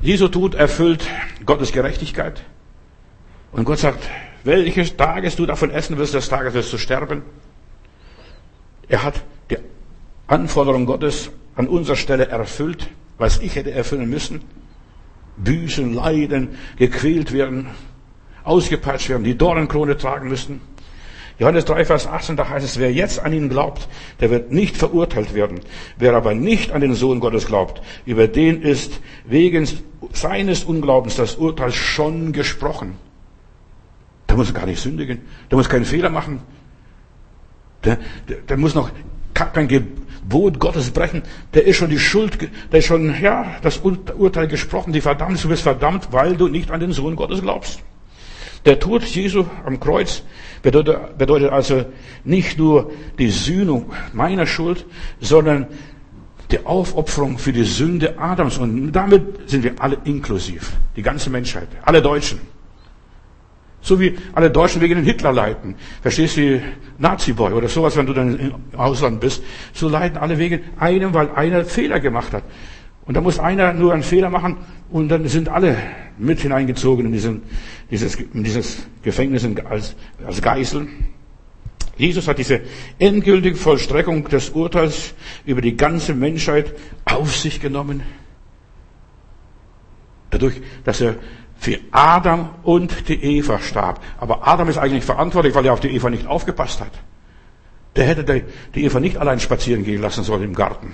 Jesu 0.00 0.28
Tod 0.28 0.54
erfüllt 0.54 1.06
Gottes 1.44 1.72
Gerechtigkeit. 1.72 2.42
Und 3.52 3.66
Gott 3.66 3.80
sagt, 3.80 4.08
welches 4.44 4.96
Tages 4.96 5.36
du 5.36 5.44
davon 5.44 5.70
essen 5.70 5.98
wirst, 5.98 6.14
des 6.14 6.30
Tages 6.30 6.54
wirst 6.54 6.72
du 6.72 6.78
sterben. 6.78 7.20
Er 8.88 9.02
hat 9.02 9.22
die 9.50 9.58
Anforderung 10.26 10.86
Gottes 10.86 11.30
an 11.54 11.68
unserer 11.68 11.96
Stelle 11.96 12.28
erfüllt, 12.28 12.88
was 13.18 13.40
ich 13.40 13.56
hätte 13.56 13.72
erfüllen 13.72 14.08
müssen. 14.08 14.40
Büßen, 15.36 15.92
leiden, 15.92 16.56
gequält 16.78 17.34
werden, 17.34 17.68
ausgepeitscht 18.46 19.08
werden, 19.08 19.24
die 19.24 19.36
Dornenkrone 19.36 19.96
tragen 19.96 20.28
müssen. 20.28 20.60
Johannes 21.38 21.66
3, 21.66 21.84
Vers 21.84 22.06
18, 22.06 22.36
da 22.36 22.48
heißt 22.48 22.64
es, 22.64 22.78
wer 22.78 22.90
jetzt 22.90 23.18
an 23.18 23.32
ihn 23.32 23.50
glaubt, 23.50 23.88
der 24.20 24.30
wird 24.30 24.52
nicht 24.52 24.76
verurteilt 24.76 25.34
werden. 25.34 25.60
Wer 25.98 26.14
aber 26.14 26.34
nicht 26.34 26.72
an 26.72 26.80
den 26.80 26.94
Sohn 26.94 27.20
Gottes 27.20 27.46
glaubt, 27.46 27.82
über 28.06 28.26
den 28.26 28.62
ist 28.62 29.00
wegen 29.26 29.68
seines 30.12 30.64
Unglaubens 30.64 31.16
das 31.16 31.34
Urteil 31.36 31.72
schon 31.72 32.32
gesprochen. 32.32 32.94
Der 34.28 34.36
muss 34.36 34.54
gar 34.54 34.64
nicht 34.64 34.80
sündigen. 34.80 35.20
Der 35.50 35.58
muss 35.58 35.68
keinen 35.68 35.84
Fehler 35.84 36.08
machen. 36.08 36.40
Der, 37.84 37.98
der, 38.28 38.38
der 38.38 38.56
muss 38.56 38.74
noch 38.74 38.90
kein 39.34 39.68
Gebot 39.68 40.58
Gottes 40.58 40.90
brechen. 40.90 41.22
Der 41.52 41.66
ist 41.66 41.76
schon 41.76 41.90
die 41.90 41.98
Schuld, 41.98 42.38
der 42.72 42.78
ist 42.78 42.86
schon, 42.86 43.14
ja, 43.20 43.56
das 43.60 43.78
Urteil 43.78 44.48
gesprochen, 44.48 44.94
die 44.94 45.02
Verdammnis. 45.02 45.42
Du 45.42 45.48
bist 45.48 45.62
verdammt, 45.62 46.08
weil 46.12 46.36
du 46.36 46.48
nicht 46.48 46.70
an 46.70 46.80
den 46.80 46.92
Sohn 46.92 47.14
Gottes 47.14 47.42
glaubst. 47.42 47.82
Der 48.66 48.80
Tod 48.80 49.04
Jesu 49.04 49.46
am 49.64 49.78
Kreuz 49.78 50.22
bedeutet, 50.60 51.16
bedeutet 51.16 51.50
also 51.50 51.84
nicht 52.24 52.58
nur 52.58 52.90
die 53.16 53.30
Sühnung 53.30 53.92
meiner 54.12 54.44
Schuld, 54.44 54.84
sondern 55.20 55.68
die 56.50 56.66
Aufopferung 56.66 57.38
für 57.38 57.52
die 57.52 57.64
Sünde 57.64 58.18
Adams. 58.18 58.58
Und 58.58 58.92
damit 58.92 59.48
sind 59.48 59.62
wir 59.62 59.74
alle 59.78 59.98
inklusiv. 60.04 60.72
Die 60.96 61.02
ganze 61.02 61.30
Menschheit. 61.30 61.68
Alle 61.82 62.02
Deutschen. 62.02 62.40
So 63.80 64.00
wie 64.00 64.16
alle 64.32 64.50
Deutschen 64.50 64.80
wegen 64.80 64.96
den 64.96 65.04
Hitler 65.04 65.32
leiden. 65.32 65.76
Verstehst 66.02 66.36
du, 66.36 66.40
wie 66.40 66.60
Nazi-Boy 66.98 67.52
oder 67.52 67.68
sowas, 67.68 67.96
wenn 67.96 68.06
du 68.06 68.14
dann 68.14 68.36
im 68.36 68.54
Ausland 68.76 69.20
bist. 69.20 69.44
So 69.74 69.88
leiden 69.88 70.18
alle 70.18 70.38
wegen 70.38 70.60
einem, 70.80 71.14
weil 71.14 71.30
einer 71.30 71.64
Fehler 71.64 72.00
gemacht 72.00 72.32
hat. 72.32 72.42
Und 73.06 73.14
da 73.14 73.20
muss 73.20 73.38
einer 73.38 73.72
nur 73.72 73.92
einen 73.92 74.02
Fehler 74.02 74.30
machen 74.30 74.56
und 74.90 75.08
dann 75.08 75.26
sind 75.28 75.48
alle 75.48 75.76
mit 76.18 76.40
hineingezogen 76.40 77.06
in, 77.06 77.12
diesen, 77.12 77.42
dieses, 77.90 78.16
in 78.16 78.42
dieses 78.42 78.86
Gefängnis 79.02 79.46
als, 79.68 79.94
als 80.26 80.42
Geißel. 80.42 80.88
Jesus 81.96 82.28
hat 82.28 82.38
diese 82.38 82.60
endgültige 82.98 83.56
Vollstreckung 83.56 84.28
des 84.28 84.50
Urteils 84.50 85.14
über 85.46 85.60
die 85.60 85.76
ganze 85.76 86.14
Menschheit 86.14 86.74
auf 87.04 87.34
sich 87.34 87.60
genommen. 87.60 88.02
Dadurch, 90.30 90.60
dass 90.84 91.00
er 91.00 91.14
für 91.58 91.78
Adam 91.92 92.50
und 92.64 93.08
die 93.08 93.22
Eva 93.22 93.60
starb. 93.60 94.02
Aber 94.18 94.46
Adam 94.46 94.68
ist 94.68 94.78
eigentlich 94.78 95.04
verantwortlich, 95.04 95.54
weil 95.54 95.64
er 95.64 95.72
auf 95.72 95.80
die 95.80 95.88
Eva 95.88 96.10
nicht 96.10 96.26
aufgepasst 96.26 96.80
hat. 96.80 96.92
Der 97.94 98.04
hätte 98.04 98.44
die 98.74 98.84
Eva 98.84 99.00
nicht 99.00 99.16
allein 99.16 99.40
spazieren 99.40 99.84
gehen 99.84 100.02
lassen 100.02 100.22
sollen 100.22 100.42
im 100.42 100.54
Garten. 100.54 100.92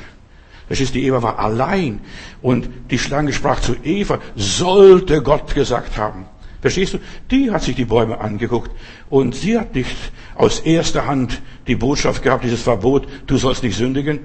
Das 0.69 0.81
ist, 0.81 0.95
die 0.95 1.05
Eva 1.05 1.23
war 1.23 1.39
allein. 1.39 2.01
Und 2.41 2.69
die 2.91 2.99
Schlange 2.99 3.33
sprach 3.33 3.61
zu 3.61 3.75
Eva, 3.83 4.19
sollte 4.37 5.23
Gott 5.23 5.55
gesagt 5.55 5.97
haben. 5.97 6.27
Verstehst 6.61 6.95
du? 6.95 6.99
Die 7.31 7.51
hat 7.51 7.63
sich 7.63 7.75
die 7.75 7.85
Bäume 7.85 8.21
angeguckt. 8.21 8.71
Und 9.11 9.35
sie 9.35 9.59
hat 9.59 9.75
nicht 9.75 9.97
aus 10.37 10.61
erster 10.61 11.07
Hand 11.07 11.43
die 11.67 11.75
Botschaft 11.75 12.23
gehabt, 12.23 12.45
dieses 12.45 12.63
Verbot, 12.63 13.07
du 13.27 13.37
sollst 13.37 13.63
nicht 13.63 13.77
sündigen. 13.77 14.21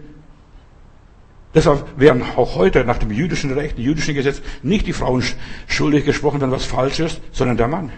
Deshalb 1.54 2.00
werden 2.00 2.24
auch 2.36 2.56
heute 2.56 2.86
nach 2.86 3.00
dem 3.00 3.12
jüdischen 3.12 3.52
Recht, 3.52 3.80
dem 3.80 3.84
jüdischen 3.84 4.14
Gesetz, 4.14 4.42
nicht 4.62 4.86
die 4.86 4.94
Frauen 4.94 5.24
schuldig 5.66 6.06
gesprochen, 6.06 6.40
wenn 6.42 6.52
was 6.52 6.66
falsch 6.66 7.00
ist, 7.00 7.20
sondern 7.32 7.58
der 7.58 7.68
Mann. 7.68 7.92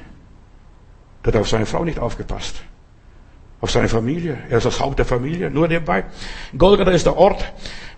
Der 1.25 1.33
hat 1.33 1.41
auf 1.41 1.49
seine 1.49 1.65
Frau 1.65 1.83
nicht 1.83 1.99
aufgepasst. 1.99 2.61
Auf 3.61 3.71
seine 3.71 3.89
Familie. 3.89 4.37
Er 4.49 4.57
ist 4.57 4.65
das 4.65 4.79
Haupt 4.79 4.99
der 4.99 5.05
Familie, 5.05 5.51
nur 5.51 5.67
nebenbei. 5.67 6.05
Golgatha 6.57 6.91
ist 6.91 7.05
der 7.05 7.17
Ort, 7.17 7.43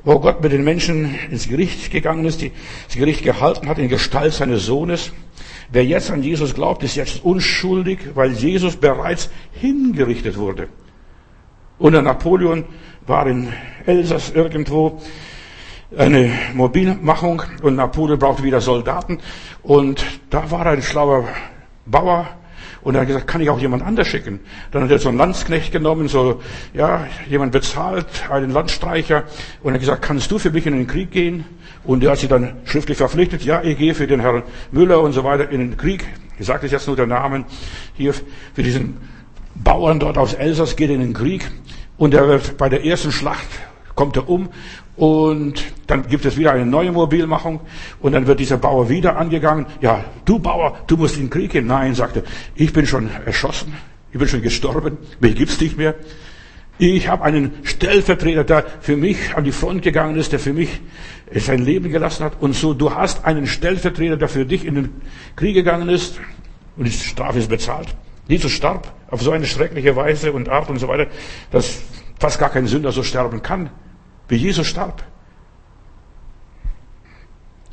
wo 0.04 0.20
Gott 0.20 0.42
mit 0.42 0.52
den 0.52 0.64
Menschen 0.64 1.16
ins 1.30 1.48
Gericht 1.48 1.92
gegangen 1.92 2.26
ist, 2.26 2.42
das 2.42 2.96
Gericht 2.96 3.24
gehalten 3.24 3.70
hat 3.70 3.78
in 3.78 3.88
Gestalt 3.88 4.34
seines 4.34 4.66
Sohnes. 4.66 5.12
Wer 5.70 5.86
jetzt 5.86 6.10
an 6.10 6.24
Jesus 6.24 6.56
glaubt, 6.56 6.84
ist 6.84 6.96
jetzt 6.96 7.24
unschuldig, 7.24 8.00
weil 8.16 8.32
Jesus 8.32 8.76
bereits 8.76 9.30
hingerichtet 9.54 10.38
wurde. 10.38 10.68
Und 11.78 11.94
der 11.94 12.02
Napoleon 12.02 12.66
war 13.06 13.28
in 13.28 13.54
Elsass 13.86 14.32
irgendwo 14.32 15.00
eine 15.98 16.32
Mobilmachung 16.54 17.42
und 17.62 17.76
Napoleon 17.76 18.20
brauchte 18.20 18.44
wieder 18.44 18.62
Soldaten 18.62 19.20
und 19.62 20.04
da 20.30 20.50
war 20.50 20.66
ein 20.66 20.82
schlauer 20.82 21.28
Bauer 21.86 22.28
und 22.84 22.96
er 22.96 23.02
hat 23.02 23.08
gesagt, 23.08 23.28
kann 23.28 23.42
ich 23.42 23.50
auch 23.50 23.60
jemand 23.60 23.84
anders 23.84 24.08
schicken? 24.08 24.40
Dann 24.72 24.84
hat 24.84 24.92
er 24.92 25.00
so 25.00 25.10
einen 25.10 25.18
Landsknecht 25.18 25.72
genommen, 25.72 26.08
so, 26.08 26.42
ja, 26.74 27.08
jemand 27.30 27.52
bezahlt, 27.52 28.06
einen 28.30 28.52
Landstreicher 28.52 29.24
und 29.64 29.72
er 29.72 29.74
hat 29.76 29.80
gesagt, 29.82 30.02
kannst 30.02 30.32
du 30.32 30.40
für 30.40 30.52
mich 30.52 30.66
in 30.66 30.74
den 30.74 30.88
Krieg 30.88 31.12
gehen? 31.12 31.46
Und 31.84 32.04
er 32.04 32.12
hat 32.12 32.20
sich 32.20 32.30
dann 32.30 32.58
schriftlich 32.66 32.98
verpflichtet, 32.98 33.44
ja, 33.44 33.62
ich 33.64 33.78
gehe 33.78 33.96
für 33.96 34.08
den 34.08 34.20
Herrn 34.20 34.44
Müller 34.72 35.02
und 35.02 35.14
so 35.14 35.24
weiter 35.24 35.50
in 35.50 35.60
den 35.60 35.78
Krieg. 35.78 36.06
Ich 36.38 36.46
sage 36.46 36.68
jetzt 36.68 36.88
nur 36.88 36.96
der 36.96 37.08
Namen 37.08 37.46
hier, 37.96 38.14
für 38.14 38.64
diesen 38.64 38.98
Bauern 39.56 40.00
dort 40.00 40.18
aus 40.18 40.34
Elsass 40.34 40.76
geht 40.76 40.90
in 40.90 41.02
den 41.02 41.14
Krieg 41.14 41.52
Und 42.02 42.16
er 42.16 42.28
wird 42.28 42.58
bei 42.58 42.68
der 42.68 42.84
ersten 42.84 43.12
Schlacht 43.12 43.48
kommt 43.94 44.16
er 44.16 44.28
um 44.28 44.50
und 45.02 45.64
dann 45.88 46.08
gibt 46.08 46.26
es 46.26 46.38
wieder 46.38 46.52
eine 46.52 46.64
neue 46.64 46.92
Mobilmachung 46.92 47.62
und 48.02 48.12
dann 48.12 48.28
wird 48.28 48.40
dieser 48.40 48.58
Bauer 48.58 48.88
wieder 48.88 49.18
angegangen. 49.18 49.66
Ja, 49.82 50.06
du 50.26 50.38
Bauer, 50.38 50.78
du 50.86 50.96
musst 50.96 51.16
in 51.16 51.24
den 51.24 51.30
Krieg 51.32 51.52
gehen. 51.54 51.66
Nein, 51.66 51.96
sagte, 51.96 52.24
ich 52.54 52.72
bin 52.72 52.86
schon 52.86 53.10
erschossen, 53.26 53.74
ich 54.12 54.20
bin 54.20 54.28
schon 54.28 54.44
gestorben, 54.44 55.00
mich 55.20 55.34
gibt's 55.34 55.60
nicht 55.60 55.76
mehr. 55.76 55.96
Ich 56.78 57.08
habe 57.08 57.24
einen 57.24 57.52
Stellvertreter, 57.64 58.44
der 58.44 58.64
für 58.80 58.96
mich 58.96 59.36
an 59.36 59.44
die 59.44 59.52
Front 59.52 59.82
gegangen 59.82 60.18
ist, 60.18 60.34
der 60.34 60.40
für 60.40 60.54
mich 60.54 60.70
sein 61.34 61.66
Leben 61.66 61.90
gelassen 61.90 62.24
hat. 62.24 62.40
Und 62.40 62.54
so, 62.54 62.76
du 62.76 62.94
hast 62.94 63.26
einen 63.26 63.48
Stellvertreter, 63.48 64.18
der 64.18 64.30
für 64.30 64.46
dich 64.46 64.66
in 64.66 64.76
den 64.76 64.90
Krieg 65.36 65.56
gegangen 65.56 65.90
ist 65.90 66.20
und 66.78 66.86
die 66.86 66.92
Strafe 66.92 67.40
ist 67.40 67.50
bezahlt. 67.50 67.88
Jesus 68.28 68.52
starb 68.52 68.94
auf 69.10 69.24
so 69.24 69.32
eine 69.32 69.48
schreckliche 69.48 69.96
Weise 69.96 70.32
und 70.32 70.48
Art 70.48 70.70
und 70.70 70.78
so 70.78 70.88
weiter, 70.88 71.08
dass 71.50 71.82
fast 72.20 72.38
gar 72.38 72.52
kein 72.52 72.68
Sünder 72.68 72.92
so 72.92 73.02
sterben 73.02 73.42
kann, 73.42 73.72
wie 74.32 74.38
Jesus 74.38 74.66
starb. 74.66 75.04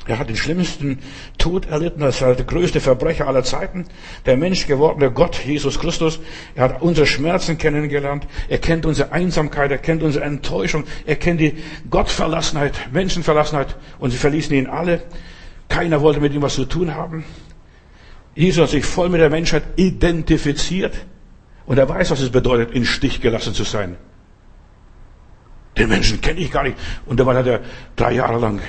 Er 0.05 0.19
hat 0.19 0.27
den 0.27 0.35
schlimmsten 0.35 0.99
Tod 1.37 1.67
erlitten, 1.67 2.03
als 2.03 2.19
der 2.19 2.35
größte 2.35 2.81
Verbrecher 2.81 3.27
aller 3.27 3.43
Zeiten, 3.43 3.85
der 4.25 4.35
Mensch 4.35 4.67
gewordene 4.67 5.11
Gott, 5.11 5.39
Jesus 5.45 5.79
Christus. 5.79 6.19
Er 6.55 6.63
hat 6.63 6.81
unsere 6.81 7.07
Schmerzen 7.07 7.57
kennengelernt. 7.57 8.27
Er 8.49 8.57
kennt 8.57 8.85
unsere 8.85 9.13
Einsamkeit, 9.13 9.71
er 9.71 9.77
kennt 9.77 10.03
unsere 10.03 10.25
Enttäuschung, 10.25 10.83
er 11.05 11.15
kennt 11.15 11.39
die 11.39 11.59
Gottverlassenheit, 11.89 12.91
Menschenverlassenheit 12.91 13.77
und 13.99 14.11
sie 14.11 14.17
verließen 14.17 14.53
ihn 14.53 14.67
alle. 14.67 15.03
Keiner 15.69 16.01
wollte 16.01 16.19
mit 16.19 16.33
ihm 16.33 16.41
was 16.41 16.55
zu 16.55 16.65
tun 16.65 16.93
haben. 16.93 17.23
Jesus 18.35 18.63
hat 18.63 18.69
sich 18.71 18.83
voll 18.83 19.07
mit 19.09 19.21
der 19.21 19.29
Menschheit 19.29 19.63
identifiziert 19.77 21.05
und 21.67 21.77
er 21.77 21.87
weiß, 21.87 22.11
was 22.11 22.19
es 22.19 22.31
bedeutet, 22.31 22.71
in 22.71 22.83
Stich 22.83 23.21
gelassen 23.21 23.53
zu 23.53 23.63
sein. 23.63 23.95
Den 25.79 25.89
Menschen 25.89 26.21
kenne 26.21 26.39
ich 26.39 26.51
gar 26.51 26.63
nicht. 26.63 26.77
Und 27.05 27.19
dabei 27.19 27.35
hat 27.35 27.47
er 27.47 27.61
drei 27.95 28.13
Jahre 28.13 28.39
lang 28.39 28.61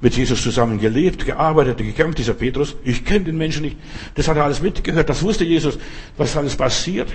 mit 0.00 0.16
Jesus 0.16 0.42
zusammen 0.42 0.78
gelebt, 0.80 1.24
gearbeitet, 1.24 1.78
gekämpft, 1.78 2.18
dieser 2.18 2.34
Petrus. 2.34 2.76
Ich 2.84 3.04
kenne 3.04 3.26
den 3.26 3.38
Menschen 3.38 3.62
nicht. 3.62 3.76
Das 4.14 4.28
hat 4.28 4.36
er 4.36 4.44
alles 4.44 4.60
mitgehört. 4.60 5.08
Das 5.08 5.22
wusste 5.22 5.44
Jesus, 5.44 5.78
was 6.16 6.36
alles 6.36 6.56
passiert. 6.56 7.14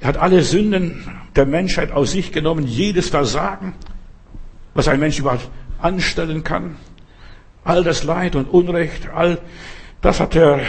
Er 0.00 0.08
hat 0.08 0.16
alle 0.16 0.42
Sünden 0.42 1.08
der 1.36 1.46
Menschheit 1.46 1.92
aus 1.92 2.12
sich 2.12 2.32
genommen, 2.32 2.66
jedes 2.66 3.08
Versagen, 3.08 3.74
was 4.74 4.88
ein 4.88 5.00
Mensch 5.00 5.18
überhaupt 5.18 5.48
anstellen 5.80 6.44
kann. 6.44 6.76
All 7.64 7.84
das 7.84 8.04
Leid 8.04 8.36
und 8.36 8.48
Unrecht, 8.48 9.08
all 9.14 9.38
das 10.00 10.20
hat 10.20 10.36
er 10.36 10.60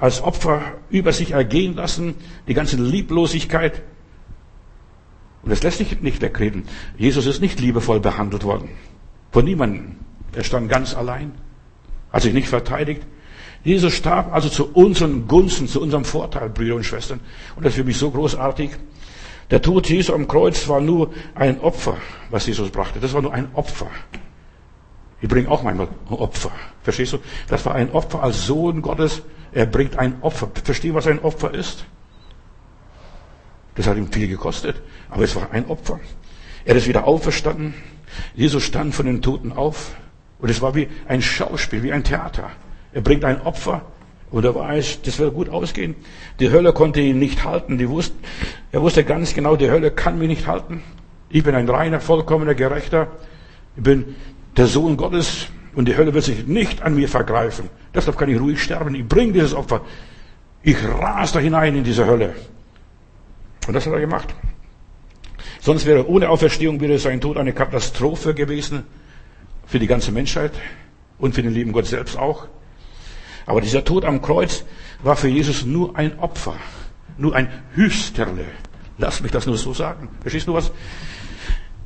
als 0.00 0.22
Opfer 0.22 0.60
über 0.90 1.12
sich 1.12 1.32
ergehen 1.32 1.74
lassen, 1.74 2.14
die 2.46 2.54
ganze 2.54 2.76
Lieblosigkeit. 2.76 3.82
Und 5.46 5.50
das 5.50 5.62
lässt 5.62 5.78
sich 5.78 6.00
nicht 6.00 6.22
wegreden. 6.22 6.64
Jesus 6.98 7.24
ist 7.24 7.40
nicht 7.40 7.60
liebevoll 7.60 8.00
behandelt 8.00 8.42
worden. 8.42 8.68
Von 9.30 9.44
niemandem. 9.44 9.94
Er 10.32 10.42
stand 10.42 10.68
ganz 10.68 10.92
allein, 10.92 11.30
hat 12.12 12.22
sich 12.22 12.34
nicht 12.34 12.48
verteidigt. 12.48 13.02
Jesus 13.62 13.94
starb 13.94 14.34
also 14.34 14.48
zu 14.48 14.72
unseren 14.72 15.28
Gunsten, 15.28 15.68
zu 15.68 15.80
unserem 15.80 16.04
Vorteil, 16.04 16.50
Brüder 16.50 16.74
und 16.74 16.82
Schwestern. 16.82 17.20
Und 17.54 17.64
das 17.64 17.74
ist 17.74 17.76
für 17.76 17.84
mich 17.84 17.96
so 17.96 18.10
großartig. 18.10 18.70
Der 19.52 19.62
Tod 19.62 19.88
Jesu 19.88 20.14
am 20.14 20.26
Kreuz 20.26 20.66
war 20.66 20.80
nur 20.80 21.12
ein 21.36 21.60
Opfer, 21.60 21.96
was 22.28 22.44
Jesus 22.48 22.68
brachte. 22.70 22.98
Das 22.98 23.14
war 23.14 23.22
nur 23.22 23.32
ein 23.32 23.48
Opfer. 23.54 23.86
Ich 25.20 25.28
bringe 25.28 25.48
auch 25.48 25.62
manchmal 25.62 25.86
Opfer. 26.10 26.50
Verstehst 26.82 27.12
du? 27.12 27.18
Das 27.46 27.64
war 27.64 27.76
ein 27.76 27.92
Opfer 27.92 28.20
als 28.20 28.46
Sohn 28.46 28.82
Gottes. 28.82 29.22
Er 29.52 29.66
bringt 29.66 29.96
ein 29.96 30.20
Opfer. 30.22 30.50
Verstehst 30.64 30.90
du, 30.90 30.94
was 30.94 31.06
ein 31.06 31.20
Opfer 31.20 31.54
ist? 31.54 31.86
Das 33.76 33.86
hat 33.86 33.96
ihm 33.96 34.10
viel 34.10 34.26
gekostet. 34.26 34.82
Aber 35.10 35.24
es 35.24 35.34
war 35.36 35.50
ein 35.52 35.66
Opfer. 35.66 36.00
Er 36.64 36.76
ist 36.76 36.88
wieder 36.88 37.06
auferstanden. 37.06 37.74
Jesus 38.34 38.62
stand 38.62 38.94
von 38.94 39.06
den 39.06 39.22
Toten 39.22 39.52
auf. 39.52 39.94
Und 40.38 40.50
es 40.50 40.60
war 40.60 40.74
wie 40.74 40.88
ein 41.08 41.22
Schauspiel, 41.22 41.82
wie 41.82 41.92
ein 41.92 42.04
Theater. 42.04 42.50
Er 42.92 43.00
bringt 43.00 43.24
ein 43.24 43.40
Opfer 43.42 43.82
und 44.30 44.44
er 44.44 44.54
weiß, 44.54 45.02
das 45.02 45.18
wird 45.18 45.34
gut 45.34 45.48
ausgehen. 45.48 45.94
Die 46.40 46.50
Hölle 46.50 46.72
konnte 46.72 47.00
ihn 47.00 47.18
nicht 47.18 47.44
halten. 47.44 47.78
Die 47.78 47.88
wusste, 47.88 48.14
er 48.72 48.82
wusste 48.82 49.04
ganz 49.04 49.34
genau, 49.34 49.56
die 49.56 49.70
Hölle 49.70 49.90
kann 49.90 50.18
mich 50.18 50.28
nicht 50.28 50.46
halten. 50.46 50.82
Ich 51.30 51.42
bin 51.42 51.54
ein 51.54 51.68
reiner, 51.68 52.00
vollkommener 52.00 52.54
Gerechter. 52.54 53.08
Ich 53.76 53.82
bin 53.82 54.16
der 54.56 54.66
Sohn 54.66 54.96
Gottes 54.96 55.48
und 55.74 55.86
die 55.86 55.96
Hölle 55.96 56.14
wird 56.14 56.24
sich 56.24 56.46
nicht 56.46 56.82
an 56.82 56.94
mir 56.94 57.08
vergreifen. 57.08 57.68
Deshalb 57.94 58.18
kann 58.18 58.28
ich 58.28 58.40
ruhig 58.40 58.62
sterben. 58.62 58.94
Ich 58.94 59.06
bringe 59.06 59.32
dieses 59.32 59.54
Opfer. 59.54 59.82
Ich 60.62 60.76
ras 60.84 61.32
da 61.32 61.38
hinein 61.38 61.76
in 61.76 61.84
diese 61.84 62.06
Hölle. 62.06 62.34
Und 63.66 63.74
das 63.74 63.86
hat 63.86 63.92
er 63.92 64.00
gemacht. 64.00 64.34
Sonst 65.66 65.84
wäre 65.84 66.08
ohne 66.08 66.28
Auferstehung 66.28 66.80
wäre 66.80 66.96
sein 67.00 67.20
Tod 67.20 67.36
eine 67.36 67.52
Katastrophe 67.52 68.34
gewesen 68.34 68.84
für 69.66 69.80
die 69.80 69.88
ganze 69.88 70.12
Menschheit 70.12 70.52
und 71.18 71.34
für 71.34 71.42
den 71.42 71.52
lieben 71.52 71.72
Gott 71.72 71.86
selbst 71.86 72.16
auch. 72.16 72.46
Aber 73.46 73.60
dieser 73.60 73.82
Tod 73.82 74.04
am 74.04 74.22
Kreuz 74.22 74.64
war 75.02 75.16
für 75.16 75.26
Jesus 75.26 75.64
nur 75.64 75.96
ein 75.96 76.20
Opfer, 76.20 76.54
nur 77.18 77.34
ein 77.34 77.48
Hüsterle. 77.74 78.44
Lass 78.98 79.20
mich 79.20 79.32
das 79.32 79.46
nur 79.46 79.56
so 79.56 79.74
sagen. 79.74 80.08
Verstehst 80.20 80.46
du 80.46 80.54
was? 80.54 80.70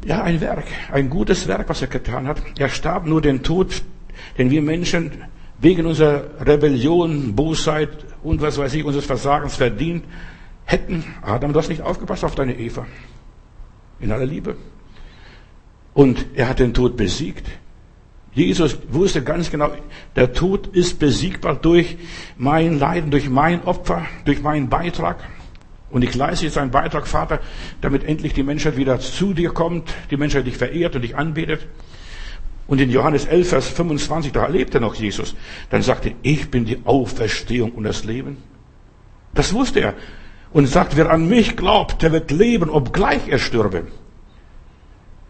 Ja, 0.05 0.25
ein 0.25 0.43
Werk, 0.43 0.67
ein 0.93 1.09
gutes 1.09 1.49
Werk, 1.49 1.67
was 1.71 1.81
er 1.81 1.89
getan 1.89 2.29
hat. 2.29 2.43
Er 2.59 2.69
starb 2.69 3.07
nur 3.07 3.23
den 3.23 3.43
Tod, 3.43 3.83
den 4.37 4.51
wir 4.51 4.61
Menschen 4.61 5.25
wegen 5.59 5.87
unserer 5.87 6.25
Rebellion, 6.47 7.35
Bosheit 7.35 8.05
und 8.23 8.43
was 8.43 8.59
weiß 8.59 8.75
ich, 8.75 8.85
unseres 8.85 9.07
Versagens 9.07 9.57
verdient 9.57 10.05
hätten. 10.67 11.03
Adam, 11.23 11.55
du 11.55 11.59
hast 11.59 11.71
nicht 11.71 11.81
aufgepasst 11.81 12.25
auf 12.25 12.35
deine 12.35 12.59
Eva. 12.59 12.87
In 14.01 14.13
aller 14.13 14.27
Liebe. 14.27 14.57
Und 15.95 16.27
er 16.35 16.49
hat 16.49 16.59
den 16.59 16.75
Tod 16.75 16.97
besiegt. 16.97 17.47
Jesus 18.33 18.79
wusste 18.91 19.23
ganz 19.23 19.51
genau, 19.51 19.73
der 20.15 20.33
Tod 20.33 20.69
ist 20.69 20.99
besiegbar 20.99 21.57
durch 21.57 21.97
mein 22.37 22.79
Leiden, 22.79 23.11
durch 23.11 23.29
mein 23.29 23.65
Opfer, 23.65 24.07
durch 24.25 24.41
meinen 24.41 24.69
Beitrag. 24.69 25.19
Und 25.91 26.05
ich 26.05 26.15
leiste 26.15 26.45
jetzt 26.45 26.57
einen 26.57 26.71
Beitrag, 26.71 27.09
Vater, 27.09 27.41
damit 27.81 28.05
endlich 28.05 28.33
die 28.33 28.45
Menschheit 28.45 28.77
wieder 28.77 29.01
zu 29.01 29.35
dir 29.35 29.51
kommt, 29.51 29.93
die 30.11 30.17
Menschheit 30.17 30.47
dich 30.47 30.57
verehrt 30.57 30.95
und 30.95 31.03
dich 31.03 31.17
anbetet. 31.17 31.67
Und 32.69 32.81
in 32.81 32.91
Johannes 32.91 33.25
11, 33.25 33.49
Vers 33.49 33.69
25, 33.69 34.31
da 34.31 34.45
erlebte 34.45 34.81
noch 34.81 34.95
Jesus. 34.95 35.35
Dann 35.71 35.83
sagte, 35.83 36.13
ich 36.23 36.53
bin 36.53 36.65
die 36.65 36.79
Auferstehung 36.85 37.73
und 37.73 37.83
das 37.83 38.05
Leben. 38.05 38.37
Das 39.35 39.53
wusste 39.53 39.81
er. 39.81 39.95
Und 40.53 40.67
sagt, 40.67 40.97
wer 40.97 41.11
an 41.11 41.29
mich 41.29 41.57
glaubt, 41.57 42.03
der 42.03 42.13
wird 42.13 42.31
leben, 42.31 42.71
obgleich 42.71 43.29
er 43.29 43.39
stürbe. 43.39 43.87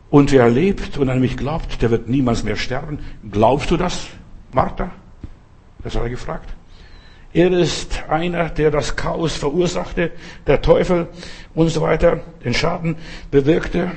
Und 0.08 0.32
wer 0.32 0.48
lebt 0.48 0.98
und 0.98 1.08
an 1.08 1.20
mich 1.20 1.36
glaubt, 1.36 1.82
der 1.82 1.90
wird 1.90 2.08
niemals 2.08 2.42
mehr 2.42 2.56
sterben. 2.56 2.98
Glaubst 3.30 3.70
du 3.70 3.76
das, 3.76 4.06
Martha? 4.52 4.90
Das 5.84 5.94
hat 5.94 6.02
er 6.02 6.10
gefragt. 6.10 6.48
Er 7.32 7.52
ist 7.52 8.02
einer, 8.08 8.48
der 8.48 8.72
das 8.72 8.96
Chaos 8.96 9.36
verursachte, 9.36 10.10
der 10.46 10.62
Teufel 10.62 11.08
und 11.54 11.68
so 11.68 11.80
weiter, 11.80 12.20
den 12.44 12.54
Schaden 12.54 12.96
bewirkte 13.30 13.92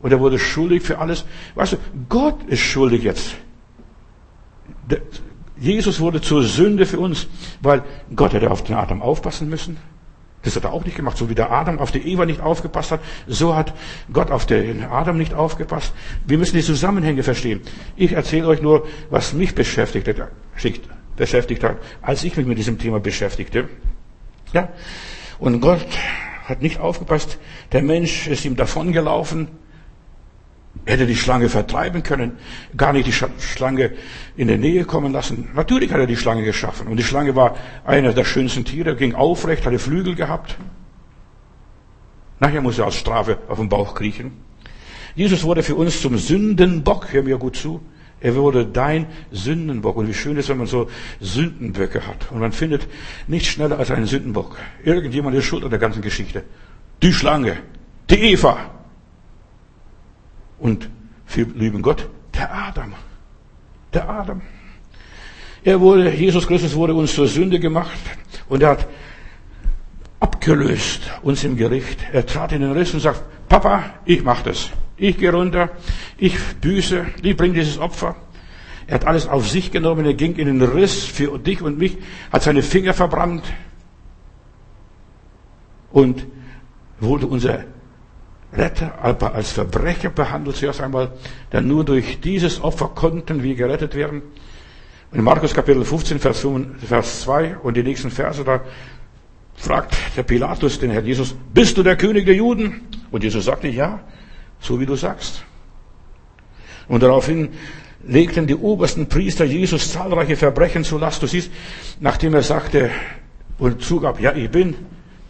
und 0.00 0.12
er 0.12 0.20
wurde 0.20 0.38
schuldig 0.38 0.82
für 0.82 0.98
alles. 0.98 1.24
Weißt 1.54 1.72
du, 1.72 1.76
Gott 2.08 2.42
ist 2.48 2.60
schuldig 2.60 3.02
jetzt. 3.02 3.34
Jesus 5.58 6.00
wurde 6.00 6.20
zur 6.20 6.42
Sünde 6.42 6.84
für 6.84 7.00
uns, 7.00 7.28
weil 7.62 7.82
Gott 8.14 8.34
hätte 8.34 8.50
auf 8.50 8.62
den 8.62 8.76
Adam 8.76 9.00
aufpassen 9.00 9.48
müssen. 9.48 9.78
Das 10.46 10.54
hat 10.54 10.62
er 10.62 10.72
auch 10.72 10.84
nicht 10.84 10.96
gemacht. 10.96 11.16
So 11.16 11.28
wie 11.28 11.34
der 11.34 11.50
Adam 11.50 11.80
auf 11.80 11.90
die 11.90 12.06
Eva 12.06 12.24
nicht 12.24 12.40
aufgepasst 12.40 12.92
hat, 12.92 13.00
so 13.26 13.56
hat 13.56 13.74
Gott 14.12 14.30
auf 14.30 14.46
den 14.46 14.84
Adam 14.84 15.18
nicht 15.18 15.34
aufgepasst. 15.34 15.92
Wir 16.24 16.38
müssen 16.38 16.56
die 16.56 16.62
Zusammenhänge 16.62 17.24
verstehen. 17.24 17.62
Ich 17.96 18.12
erzähle 18.12 18.46
euch 18.46 18.62
nur, 18.62 18.86
was 19.10 19.32
mich 19.32 19.56
beschäftigt 19.56 20.06
hat, 20.08 21.78
als 22.00 22.22
ich 22.22 22.36
mich 22.36 22.46
mit 22.46 22.58
diesem 22.58 22.78
Thema 22.78 23.00
beschäftigte. 23.00 23.68
Ja. 24.52 24.68
Und 25.40 25.60
Gott 25.60 25.84
hat 26.44 26.62
nicht 26.62 26.78
aufgepasst. 26.78 27.38
Der 27.72 27.82
Mensch 27.82 28.28
ist 28.28 28.44
ihm 28.44 28.54
davongelaufen. 28.54 29.48
Hätte 30.86 31.06
die 31.06 31.16
Schlange 31.16 31.48
vertreiben 31.48 32.02
können, 32.04 32.38
gar 32.76 32.92
nicht 32.92 33.08
die 33.08 33.12
Schlange 33.12 33.90
in 34.36 34.46
der 34.46 34.56
Nähe 34.56 34.84
kommen 34.84 35.12
lassen. 35.12 35.48
Natürlich 35.54 35.92
hat 35.92 35.98
er 35.98 36.06
die 36.06 36.16
Schlange 36.16 36.44
geschaffen. 36.44 36.86
Und 36.86 36.96
die 36.96 37.02
Schlange 37.02 37.34
war 37.34 37.56
einer 37.84 38.12
der 38.12 38.24
schönsten 38.24 38.64
Tiere, 38.64 38.94
ging 38.94 39.14
aufrecht, 39.14 39.66
hatte 39.66 39.80
Flügel 39.80 40.14
gehabt. 40.14 40.56
Nachher 42.38 42.60
muss 42.60 42.78
er 42.78 42.84
als 42.84 42.94
Strafe 42.94 43.38
auf 43.48 43.58
den 43.58 43.68
Bauch 43.68 43.94
kriechen. 43.94 44.32
Jesus 45.16 45.42
wurde 45.42 45.62
für 45.62 45.74
uns 45.74 46.00
zum 46.00 46.18
Sündenbock, 46.18 47.12
hör 47.12 47.22
mir 47.22 47.38
gut 47.38 47.56
zu. 47.56 47.80
Er 48.20 48.36
wurde 48.36 48.64
dein 48.64 49.06
Sündenbock. 49.32 49.96
Und 49.96 50.08
wie 50.08 50.14
schön 50.14 50.36
ist, 50.36 50.48
wenn 50.48 50.58
man 50.58 50.66
so 50.66 50.88
Sündenböcke 51.20 52.06
hat. 52.06 52.30
Und 52.30 52.40
man 52.40 52.52
findet 52.52 52.86
nichts 53.26 53.48
schneller 53.48 53.78
als 53.78 53.90
einen 53.90 54.06
Sündenbock. 54.06 54.56
Irgendjemand 54.84 55.36
ist 55.36 55.46
schuld 55.46 55.64
an 55.64 55.70
der 55.70 55.78
ganzen 55.78 56.02
Geschichte. 56.02 56.44
Die 57.02 57.12
Schlange, 57.12 57.56
die 58.08 58.32
Eva, 58.32 58.75
und 60.58 60.88
für 61.24 61.42
lieben 61.42 61.82
Gott, 61.82 62.08
der 62.34 62.52
Adam. 62.52 62.94
Der 63.92 64.08
Adam. 64.08 64.40
Er 65.64 65.80
wurde, 65.80 66.10
Jesus 66.14 66.46
Christus 66.46 66.74
wurde 66.74 66.94
uns 66.94 67.14
zur 67.14 67.26
Sünde 67.26 67.58
gemacht 67.58 67.98
und 68.48 68.62
er 68.62 68.70
hat 68.70 68.86
abgelöst, 70.20 71.10
uns 71.22 71.44
im 71.44 71.56
Gericht. 71.56 71.98
Er 72.12 72.24
trat 72.24 72.52
in 72.52 72.60
den 72.60 72.72
Riss 72.72 72.94
und 72.94 73.00
sagt, 73.00 73.22
Papa, 73.48 73.82
ich 74.04 74.22
mach 74.22 74.42
das. 74.42 74.70
Ich 74.96 75.18
gehe 75.18 75.32
runter, 75.32 75.70
ich 76.16 76.38
büße, 76.60 77.06
ich 77.22 77.36
bringe 77.36 77.54
dieses 77.54 77.78
Opfer. 77.78 78.16
Er 78.86 78.94
hat 78.94 79.06
alles 79.06 79.26
auf 79.26 79.48
sich 79.48 79.72
genommen, 79.72 80.06
er 80.06 80.14
ging 80.14 80.36
in 80.36 80.46
den 80.46 80.62
Riss 80.62 81.04
für 81.04 81.38
dich 81.38 81.60
und 81.60 81.78
mich, 81.78 81.98
hat 82.32 82.44
seine 82.44 82.62
Finger 82.62 82.94
verbrannt 82.94 83.42
und 85.90 86.26
wurde 87.00 87.26
unser 87.26 87.64
Retter, 88.56 88.98
aber 89.02 89.34
als 89.34 89.52
Verbrecher 89.52 90.10
behandelt 90.10 90.56
zuerst 90.56 90.80
einmal, 90.80 91.12
denn 91.52 91.68
nur 91.68 91.84
durch 91.84 92.20
dieses 92.20 92.62
Opfer 92.62 92.88
konnten 92.94 93.42
wir 93.42 93.54
gerettet 93.54 93.94
werden. 93.94 94.22
In 95.12 95.22
Markus 95.22 95.54
Kapitel 95.54 95.84
15, 95.84 96.18
Vers, 96.18 96.40
5, 96.40 96.86
Vers 96.86 97.22
2 97.22 97.58
und 97.58 97.76
die 97.76 97.82
nächsten 97.82 98.10
Verse, 98.10 98.42
da 98.44 98.60
fragt 99.54 99.96
der 100.16 100.22
Pilatus 100.22 100.78
den 100.78 100.90
Herrn 100.90 101.06
Jesus, 101.06 101.34
bist 101.54 101.76
du 101.78 101.82
der 101.82 101.96
König 101.96 102.26
der 102.26 102.34
Juden? 102.34 102.82
Und 103.10 103.24
Jesus 103.24 103.44
sagte, 103.44 103.68
ja, 103.68 104.00
so 104.60 104.78
wie 104.80 104.86
du 104.86 104.96
sagst. 104.96 105.44
Und 106.88 107.02
daraufhin 107.02 107.50
legten 108.06 108.46
die 108.46 108.54
obersten 108.54 109.08
Priester 109.08 109.44
Jesus 109.44 109.92
zahlreiche 109.92 110.36
Verbrechen 110.36 110.84
zu 110.84 110.98
Last. 110.98 111.22
Du 111.22 111.26
siehst, 111.26 111.50
nachdem 112.00 112.34
er 112.34 112.42
sagte 112.42 112.90
und 113.58 113.82
zugab, 113.82 114.20
ja, 114.20 114.34
ich 114.34 114.50
bin 114.50 114.74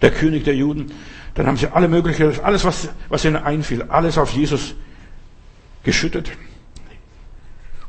der 0.03 0.11
König 0.11 0.45
der 0.45 0.55
Juden, 0.55 0.93
dann 1.37 1.47
haben 1.47 1.57
sie 1.59 1.69
alle 1.69 1.87
möglichen, 1.87 2.41
alles, 2.41 2.65
was, 2.65 2.89
was 3.11 3.25
ihnen 3.25 3.37
einfiel, 3.37 3.83
alles 3.83 4.17
auf 4.17 4.31
Jesus 4.31 4.75
geschüttet. 5.85 6.33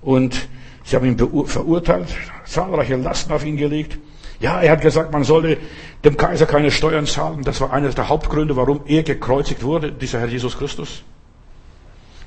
Und 0.02 0.48
sie 0.84 0.96
haben 0.98 1.06
ihn 1.06 1.48
verurteilt, 1.48 2.10
zahlreiche 2.46 2.98
Lasten 2.98 3.32
auf 3.32 3.46
ihn 3.46 3.56
gelegt. 3.56 3.98
Ja, 4.42 4.62
er 4.62 4.74
hat 4.74 4.82
gesagt, 4.82 5.14
man 5.14 5.24
solle 5.24 5.58
dem 6.04 6.18
Kaiser 6.18 6.46
keine 6.46 6.72
Steuern 6.72 7.08
zahlen. 7.08 7.44
Das 7.44 7.62
war 7.62 7.72
einer 7.72 7.90
der 7.90 8.10
Hauptgründe, 8.10 8.56
warum 8.58 8.82
er 8.86 9.04
gekreuzigt 9.04 9.64
wurde, 9.64 9.94
dieser 9.94 10.20
Herr 10.20 10.28
Jesus 10.28 10.58
Christus. 10.58 11.04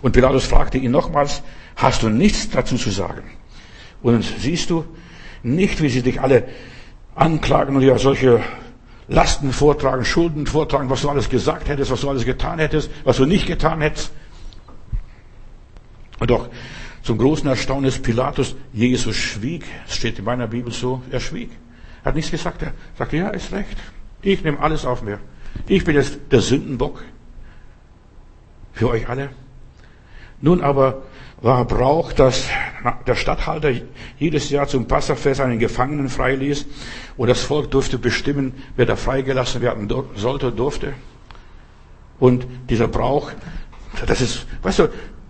Und 0.00 0.12
Pilatus 0.12 0.46
fragte 0.46 0.78
ihn 0.78 0.90
nochmals, 0.90 1.42
hast 1.76 2.02
du 2.02 2.08
nichts 2.08 2.48
dazu 2.48 2.76
zu 2.76 2.90
sagen? 2.90 3.24
Und 4.02 4.22
siehst 4.22 4.70
du 4.70 4.86
nicht, 5.42 5.82
wie 5.82 5.90
sie 5.90 6.02
dich 6.02 6.20
alle 6.22 6.48
anklagen 7.14 7.76
und 7.76 7.82
ja 7.82 7.98
solche 7.98 8.42
Lasten 9.10 9.52
vortragen, 9.52 10.04
Schulden 10.04 10.46
vortragen, 10.46 10.88
was 10.88 11.02
du 11.02 11.10
alles 11.10 11.28
gesagt 11.28 11.68
hättest, 11.68 11.90
was 11.90 12.00
du 12.00 12.08
alles 12.08 12.24
getan 12.24 12.60
hättest, 12.60 12.90
was 13.02 13.16
du 13.16 13.26
nicht 13.26 13.46
getan 13.46 13.80
hättest. 13.80 14.12
Und 16.20 16.30
doch 16.30 16.48
zum 17.02 17.18
großen 17.18 17.48
Erstaunen 17.48 17.84
des 17.84 18.00
Pilatus, 18.00 18.54
Jesus 18.72 19.16
schwieg. 19.16 19.64
Es 19.88 19.96
steht 19.96 20.20
in 20.20 20.24
meiner 20.24 20.46
Bibel 20.46 20.72
so, 20.72 21.02
er 21.10 21.18
schwieg. 21.18 21.50
Er 22.02 22.06
hat 22.06 22.14
nichts 22.14 22.30
gesagt. 22.30 22.62
Er 22.62 22.72
sagte, 22.96 23.16
ja, 23.16 23.30
ist 23.30 23.52
recht. 23.52 23.76
Ich 24.22 24.44
nehme 24.44 24.60
alles 24.60 24.84
auf 24.84 25.02
mir. 25.02 25.18
Ich 25.66 25.84
bin 25.84 25.96
jetzt 25.96 26.20
der 26.30 26.40
Sündenbock 26.40 27.02
für 28.72 28.90
euch 28.90 29.08
alle. 29.08 29.30
Nun 30.40 30.62
aber 30.62 31.02
war 31.42 31.64
Brauch, 31.64 32.12
dass 32.12 32.48
der 33.06 33.14
Statthalter 33.14 33.72
jedes 34.18 34.50
Jahr 34.50 34.66
zum 34.66 34.86
Passafest 34.86 35.40
einen 35.40 35.58
Gefangenen 35.58 36.08
freiließ 36.08 36.66
und 37.16 37.28
das 37.28 37.40
Volk 37.40 37.70
durfte 37.70 37.98
bestimmen, 37.98 38.54
wer 38.76 38.86
da 38.86 38.96
freigelassen 38.96 39.62
werden 39.62 39.88
sollte, 40.16 40.52
durfte. 40.52 40.92
Und 42.18 42.46
dieser 42.68 42.88
Brauch, 42.88 43.30
das 44.06 44.20
ist, 44.20 44.46
weißt 44.62 44.80
du, 44.80 44.88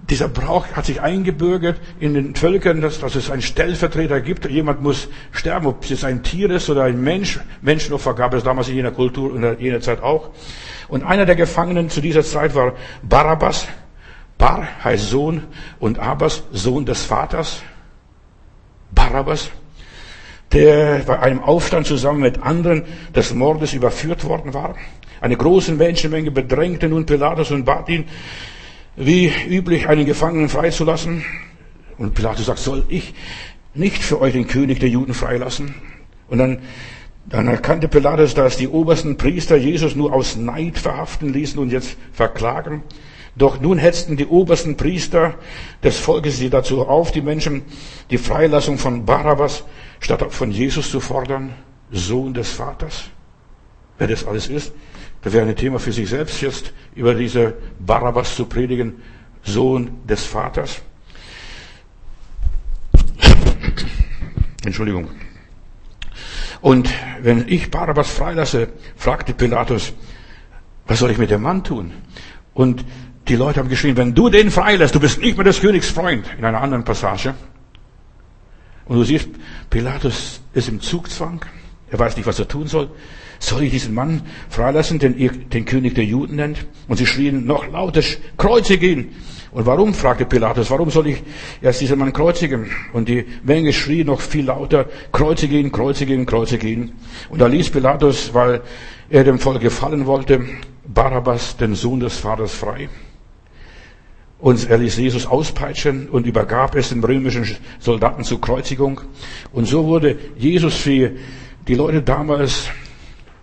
dieser 0.08 0.28
Brauch 0.28 0.66
hat 0.72 0.86
sich 0.86 1.00
eingebürgert 1.00 1.80
in 2.00 2.14
den 2.14 2.34
Völkern, 2.34 2.80
dass, 2.80 2.98
dass 2.98 3.14
es 3.14 3.30
einen 3.30 3.42
Stellvertreter 3.42 4.20
gibt. 4.20 4.50
Jemand 4.50 4.82
muss 4.82 5.08
sterben, 5.30 5.66
ob 5.66 5.88
es 5.88 6.02
ein 6.02 6.24
Tier 6.24 6.50
ist 6.50 6.68
oder 6.68 6.82
ein 6.82 7.00
Mensch. 7.00 7.38
Menschenopfer 7.62 8.14
gab 8.14 8.34
es 8.34 8.42
damals 8.42 8.68
in 8.68 8.74
jener 8.74 8.90
Kultur 8.90 9.32
und 9.32 9.44
in 9.44 9.60
jener 9.60 9.80
Zeit 9.80 10.02
auch. 10.02 10.30
Und 10.88 11.04
einer 11.04 11.26
der 11.26 11.36
Gefangenen 11.36 11.90
zu 11.90 12.00
dieser 12.00 12.24
Zeit 12.24 12.56
war 12.56 12.74
Barabbas. 13.02 13.68
Bar 14.40 14.66
heißt 14.82 15.10
Sohn 15.10 15.42
und 15.78 15.98
Abbas, 15.98 16.42
Sohn 16.50 16.86
des 16.86 17.04
Vaters. 17.04 17.62
Barabbas, 18.90 19.50
der 20.52 21.00
bei 21.00 21.20
einem 21.20 21.40
Aufstand 21.40 21.86
zusammen 21.86 22.20
mit 22.20 22.42
anderen 22.42 22.84
des 23.14 23.34
Mordes 23.34 23.74
überführt 23.74 24.24
worden 24.24 24.52
war. 24.54 24.74
Eine 25.20 25.36
große 25.36 25.72
Menschenmenge 25.72 26.30
bedrängte 26.30 26.88
nun 26.88 27.04
Pilatus 27.04 27.50
und 27.50 27.64
bat 27.66 27.88
ihn, 27.90 28.06
wie 28.96 29.30
üblich 29.48 29.88
einen 29.88 30.06
Gefangenen 30.06 30.48
freizulassen. 30.48 31.22
Und 31.98 32.14
Pilatus 32.14 32.46
sagt, 32.46 32.60
soll 32.60 32.84
ich 32.88 33.14
nicht 33.74 34.02
für 34.02 34.22
euch 34.22 34.32
den 34.32 34.48
König 34.48 34.80
der 34.80 34.88
Juden 34.88 35.12
freilassen? 35.12 35.74
Und 36.28 36.38
dann, 36.38 36.60
dann 37.26 37.46
erkannte 37.46 37.88
Pilatus, 37.88 38.32
dass 38.32 38.56
die 38.56 38.68
obersten 38.68 39.18
Priester 39.18 39.56
Jesus 39.56 39.94
nur 39.94 40.14
aus 40.14 40.36
Neid 40.36 40.78
verhaften 40.78 41.30
ließen 41.30 41.58
und 41.58 41.70
jetzt 41.70 41.98
verklagen. 42.14 42.82
Doch 43.40 43.58
nun 43.58 43.78
hetzten 43.78 44.18
die 44.18 44.26
obersten 44.26 44.76
Priester 44.76 45.34
des 45.82 45.98
Volkes 45.98 46.36
sie 46.36 46.50
dazu 46.50 46.86
auf, 46.86 47.10
die 47.10 47.22
Menschen 47.22 47.62
die 48.10 48.18
Freilassung 48.18 48.76
von 48.76 49.06
Barabbas 49.06 49.64
statt 49.98 50.22
von 50.28 50.50
Jesus 50.50 50.90
zu 50.90 51.00
fordern, 51.00 51.54
Sohn 51.90 52.34
des 52.34 52.50
Vaters. 52.50 53.04
Wer 53.96 54.08
das 54.08 54.26
alles 54.26 54.46
ist, 54.46 54.74
da 55.22 55.32
wäre 55.32 55.48
ein 55.48 55.56
Thema 55.56 55.78
für 55.78 55.90
sich 55.90 56.10
selbst 56.10 56.42
jetzt 56.42 56.74
über 56.94 57.14
diese 57.14 57.54
Barabbas 57.78 58.36
zu 58.36 58.44
predigen, 58.44 59.00
Sohn 59.42 59.90
des 60.04 60.22
Vaters. 60.22 60.82
Entschuldigung. 64.66 65.08
Und 66.60 66.90
wenn 67.22 67.48
ich 67.48 67.70
Barabbas 67.70 68.10
freilasse, 68.10 68.68
fragte 68.96 69.32
Pilatus, 69.32 69.94
was 70.86 70.98
soll 70.98 71.10
ich 71.10 71.16
mit 71.16 71.30
dem 71.30 71.40
Mann 71.40 71.64
tun? 71.64 71.92
Und 72.52 72.84
die 73.30 73.36
Leute 73.36 73.60
haben 73.60 73.68
geschrien, 73.68 73.96
wenn 73.96 74.12
du 74.12 74.28
den 74.28 74.50
freilässt, 74.50 74.94
du 74.94 75.00
bist 75.00 75.20
nicht 75.20 75.36
mehr 75.36 75.44
des 75.44 75.60
Königs 75.60 75.88
Freund, 75.88 76.26
in 76.36 76.44
einer 76.44 76.60
anderen 76.60 76.84
Passage. 76.84 77.34
Und 78.86 78.96
du 78.96 79.04
siehst, 79.04 79.28
Pilatus 79.70 80.40
ist 80.52 80.68
im 80.68 80.80
Zugzwang. 80.80 81.44
Er 81.90 81.98
weiß 82.00 82.16
nicht, 82.16 82.26
was 82.26 82.40
er 82.40 82.48
tun 82.48 82.66
soll. 82.66 82.90
Soll 83.38 83.62
ich 83.62 83.70
diesen 83.70 83.94
Mann 83.94 84.22
freilassen, 84.48 84.98
den 84.98 85.16
ihr 85.16 85.30
den 85.30 85.64
König 85.64 85.94
der 85.94 86.04
Juden 86.04 86.36
nennt? 86.36 86.66
Und 86.88 86.96
sie 86.96 87.06
schrien 87.06 87.46
noch 87.46 87.70
lauter, 87.70 88.02
kreuzigen. 88.36 89.10
Und 89.52 89.64
warum, 89.64 89.94
fragte 89.94 90.26
Pilatus, 90.26 90.70
warum 90.70 90.90
soll 90.90 91.06
ich 91.06 91.22
erst 91.62 91.80
diesen 91.80 92.00
Mann 92.00 92.12
kreuzigen? 92.12 92.66
Und 92.92 93.08
die 93.08 93.26
Menge 93.44 93.72
schrie 93.72 94.02
noch 94.02 94.20
viel 94.20 94.46
lauter, 94.46 94.86
kreuzigen, 95.12 95.70
kreuzigen, 95.70 96.26
kreuzigen. 96.26 96.92
Und 97.28 97.40
da 97.40 97.46
ließ 97.46 97.70
Pilatus, 97.70 98.34
weil 98.34 98.60
er 99.08 99.22
dem 99.22 99.38
Volk 99.38 99.60
gefallen 99.60 100.06
wollte, 100.06 100.44
Barabbas, 100.84 101.56
den 101.56 101.76
Sohn 101.76 102.00
des 102.00 102.18
Vaters, 102.18 102.54
frei. 102.54 102.88
Und 104.40 104.70
er 104.70 104.78
ließ 104.78 104.96
Jesus 104.96 105.26
auspeitschen 105.26 106.08
und 106.08 106.26
übergab 106.26 106.74
es 106.74 106.88
den 106.88 107.04
römischen 107.04 107.46
Soldaten 107.78 108.24
zur 108.24 108.40
Kreuzigung. 108.40 109.02
Und 109.52 109.66
so 109.66 109.84
wurde 109.84 110.18
Jesus 110.36 110.76
für 110.76 111.12
die 111.68 111.74
Leute 111.74 112.00
damals 112.00 112.70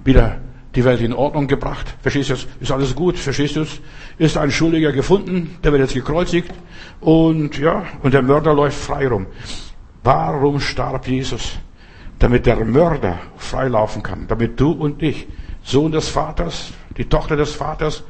wieder 0.03 0.39
die 0.73 0.83
Welt 0.85 1.01
in 1.01 1.13
Ordnung 1.13 1.47
gebracht. 1.47 1.95
Verstehst 2.01 2.29
du 2.29 2.33
jetzt? 2.33 2.47
Ist 2.59 2.71
alles 2.71 2.95
gut? 2.95 3.17
Verstehst 3.17 3.55
du 3.55 3.61
es? 3.61 3.81
Ist 4.17 4.37
ein 4.37 4.51
Schuldiger 4.51 4.91
gefunden, 4.91 5.57
der 5.63 5.71
wird 5.71 5.81
jetzt 5.81 5.93
gekreuzigt 5.93 6.51
und 6.99 7.57
ja, 7.57 7.85
und 8.03 8.13
der 8.13 8.21
Mörder 8.21 8.53
läuft 8.53 8.77
frei 8.77 9.07
rum. 9.07 9.27
Warum 10.03 10.59
starb 10.59 11.07
Jesus? 11.07 11.57
Damit 12.19 12.45
der 12.45 12.63
Mörder 12.63 13.19
freilaufen 13.37 14.01
kann, 14.03 14.27
damit 14.27 14.59
du 14.59 14.71
und 14.71 15.01
ich, 15.03 15.27
Sohn 15.63 15.91
des 15.91 16.09
Vaters, 16.09 16.73
die 16.95 17.05
Tochter 17.05 17.35
des 17.35 17.53
Vaters, 17.53 18.03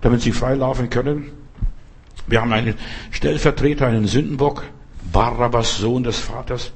damit 0.00 0.22
sie 0.22 0.32
freilaufen 0.32 0.90
können. 0.90 1.41
Wir 2.26 2.40
haben 2.40 2.52
einen 2.52 2.74
Stellvertreter, 3.10 3.86
einen 3.86 4.06
Sündenbock, 4.06 4.64
Barabbas, 5.12 5.78
Sohn 5.78 6.02
des 6.02 6.18
Vaters, 6.18 6.72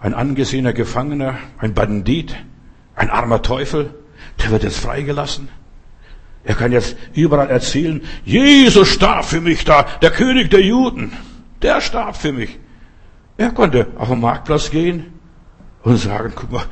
ein 0.00 0.14
angesehener 0.14 0.72
Gefangener, 0.72 1.38
ein 1.58 1.74
Bandit, 1.74 2.36
ein 2.94 3.10
armer 3.10 3.42
Teufel, 3.42 3.94
der 4.42 4.50
wird 4.50 4.62
jetzt 4.64 4.78
freigelassen. 4.78 5.48
Er 6.42 6.54
kann 6.54 6.72
jetzt 6.72 6.96
überall 7.12 7.50
erzählen, 7.50 8.00
Jesus 8.24 8.88
starb 8.88 9.24
für 9.26 9.40
mich 9.40 9.64
da, 9.64 9.82
der 10.00 10.10
König 10.10 10.50
der 10.50 10.62
Juden, 10.62 11.12
der 11.62 11.80
starb 11.80 12.16
für 12.16 12.32
mich. 12.32 12.58
Er 13.36 13.50
konnte 13.50 13.88
auf 13.96 14.08
den 14.08 14.20
Marktplatz 14.20 14.70
gehen 14.70 15.06
und 15.82 15.96
sagen, 15.96 16.32
guck 16.34 16.50
mal, 16.50 16.64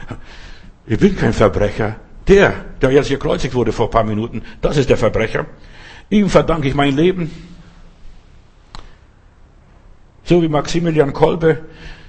ich 0.87 0.99
bin 0.99 1.17
kein 1.17 1.33
Verbrecher. 1.33 1.97
Der, 2.27 2.53
der 2.83 2.91
jetzt 2.91 3.09
gekreuzigt 3.09 3.55
wurde 3.55 3.73
vor 3.73 3.87
ein 3.87 3.91
paar 3.91 4.05
Minuten, 4.05 4.43
das 4.61 4.77
ist 4.77 4.91
der 4.91 4.99
Verbrecher. 4.99 5.47
Ihm 6.11 6.29
verdanke 6.29 6.69
ich 6.69 6.75
mein 6.75 6.95
Leben. 6.95 7.31
So 10.29 10.43
wie 10.43 10.49
Maximilian 10.49 11.15
Kolbe 11.15 11.61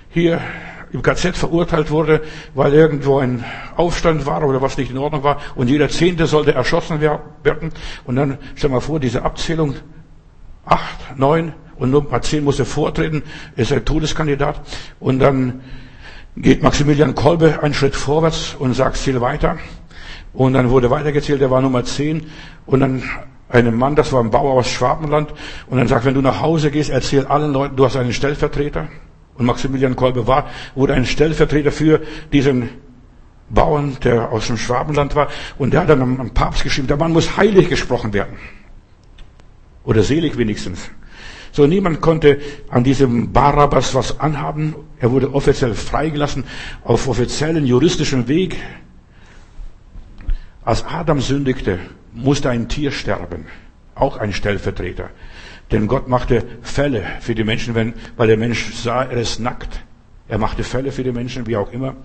hier 0.10 0.42
im 0.92 1.02
KZ 1.02 1.38
verurteilt 1.38 1.90
wurde, 1.90 2.22
weil 2.54 2.74
irgendwo 2.74 3.20
ein 3.20 3.46
Aufstand 3.78 4.26
war 4.26 4.44
oder 4.44 4.62
was 4.62 4.76
nicht 4.78 4.92
in 4.92 4.98
Ordnung 4.98 5.24
war 5.24 5.38
und 5.56 5.70
jeder 5.70 5.88
Zehnte 5.88 6.26
sollte 6.26 6.54
erschossen 6.54 7.00
werden. 7.00 7.72
Und 8.04 8.18
dann 8.18 8.38
stell 8.56 8.72
mal 8.72 8.82
vor, 8.82 9.00
diese 9.00 9.22
Abzählung, 9.22 9.76
acht, 10.66 11.18
neun 11.18 11.54
und 11.78 11.92
nur 11.92 12.02
ein 12.02 12.10
paar 12.10 12.22
zehn 12.22 12.44
musste 12.44 12.66
vortreten, 12.66 13.24
ist 13.56 13.72
ein 13.72 13.86
Todeskandidat. 13.86 14.60
Und 15.00 15.20
dann 15.20 15.62
geht 16.36 16.62
Maximilian 16.62 17.16
Kolbe 17.16 17.64
einen 17.64 17.74
Schritt 17.74 17.96
vorwärts 17.96 18.54
und 18.60 18.74
sagt 18.74 18.98
viel 18.98 19.22
weiter. 19.22 19.60
Und 20.34 20.56
dann 20.56 20.72
wurde 20.72 20.90
weitergezählt, 20.90 21.40
der 21.40 21.52
war 21.52 21.62
Nummer 21.62 21.86
10. 21.86 22.26
Und 22.66 22.82
dann 22.82 23.02
einem 23.50 23.76
Mann, 23.78 23.96
das 23.96 24.14
war 24.14 24.24
ein 24.24 24.32
Bauer 24.32 24.54
aus 24.54 24.70
Schwabenland. 24.70 25.34
Und 25.68 25.78
dann 25.78 25.88
sagt, 25.88 26.06
wenn 26.06 26.14
du 26.14 26.22
nach 26.22 26.42
Hause 26.42 26.72
gehst, 26.72 26.90
erzähl 26.90 27.26
allen 27.26 27.52
Leuten, 27.52 27.76
du 27.76 27.86
hast 27.86 27.96
einen 27.96 28.14
Stellvertreter. 28.14 28.88
Und 29.36 29.46
Maximilian 29.46 29.96
Kolbe 29.96 30.28
war, 30.28 30.50
wurde 30.76 30.94
ein 30.94 31.06
Stellvertreter 31.06 31.72
für 31.72 32.02
diesen 32.32 32.70
Bauern, 33.50 33.98
der 34.04 34.32
aus 34.32 34.48
dem 34.48 34.58
Schwabenland 34.58 35.16
war. 35.16 35.30
Und 35.58 35.74
der 35.74 35.82
hat 35.82 35.90
dann 35.90 36.02
am 36.02 36.30
Papst 36.32 36.64
geschrieben, 36.64 36.88
der 36.88 36.98
Mann 36.98 37.14
muss 37.14 37.38
heilig 37.38 37.70
gesprochen 37.70 38.14
werden. 38.14 38.38
Oder 39.84 40.04
selig 40.04 40.38
wenigstens. 40.38 40.92
So, 41.52 41.66
niemand 41.66 42.00
konnte 42.02 42.40
an 42.70 42.84
diesem 42.84 43.34
Barabbas 43.34 43.96
was 43.96 44.20
anhaben. 44.20 44.76
Er 45.00 45.12
wurde 45.12 45.34
offiziell 45.34 45.74
freigelassen 45.74 46.44
auf 46.84 47.08
offiziellen 47.08 47.66
juristischen 47.66 48.28
Weg. 48.28 48.58
Als 50.70 50.86
Adam 50.86 51.20
sündigte, 51.20 51.80
musste 52.14 52.52
ein 52.52 52.70
Tier 52.70 52.92
sterben. 52.92 53.48
Auch 53.96 54.18
ein 54.18 54.34
Stellvertreter. 54.34 55.10
Denn 55.72 55.88
Gott 55.88 56.08
machte 56.08 56.46
Fälle 56.62 57.04
für 57.22 57.34
die 57.34 57.44
Menschen, 57.44 57.74
wenn, 57.74 57.96
weil 58.18 58.28
der 58.28 58.38
Mensch 58.38 58.76
sah, 58.76 59.02
er 59.02 59.18
ist 59.18 59.40
nackt. 59.40 59.84
Er 60.28 60.38
machte 60.38 60.64
Fälle 60.64 60.92
für 60.92 61.04
die 61.04 61.12
Menschen, 61.12 61.48
wie 61.48 61.58
auch 61.58 61.72
immer. 61.72 61.96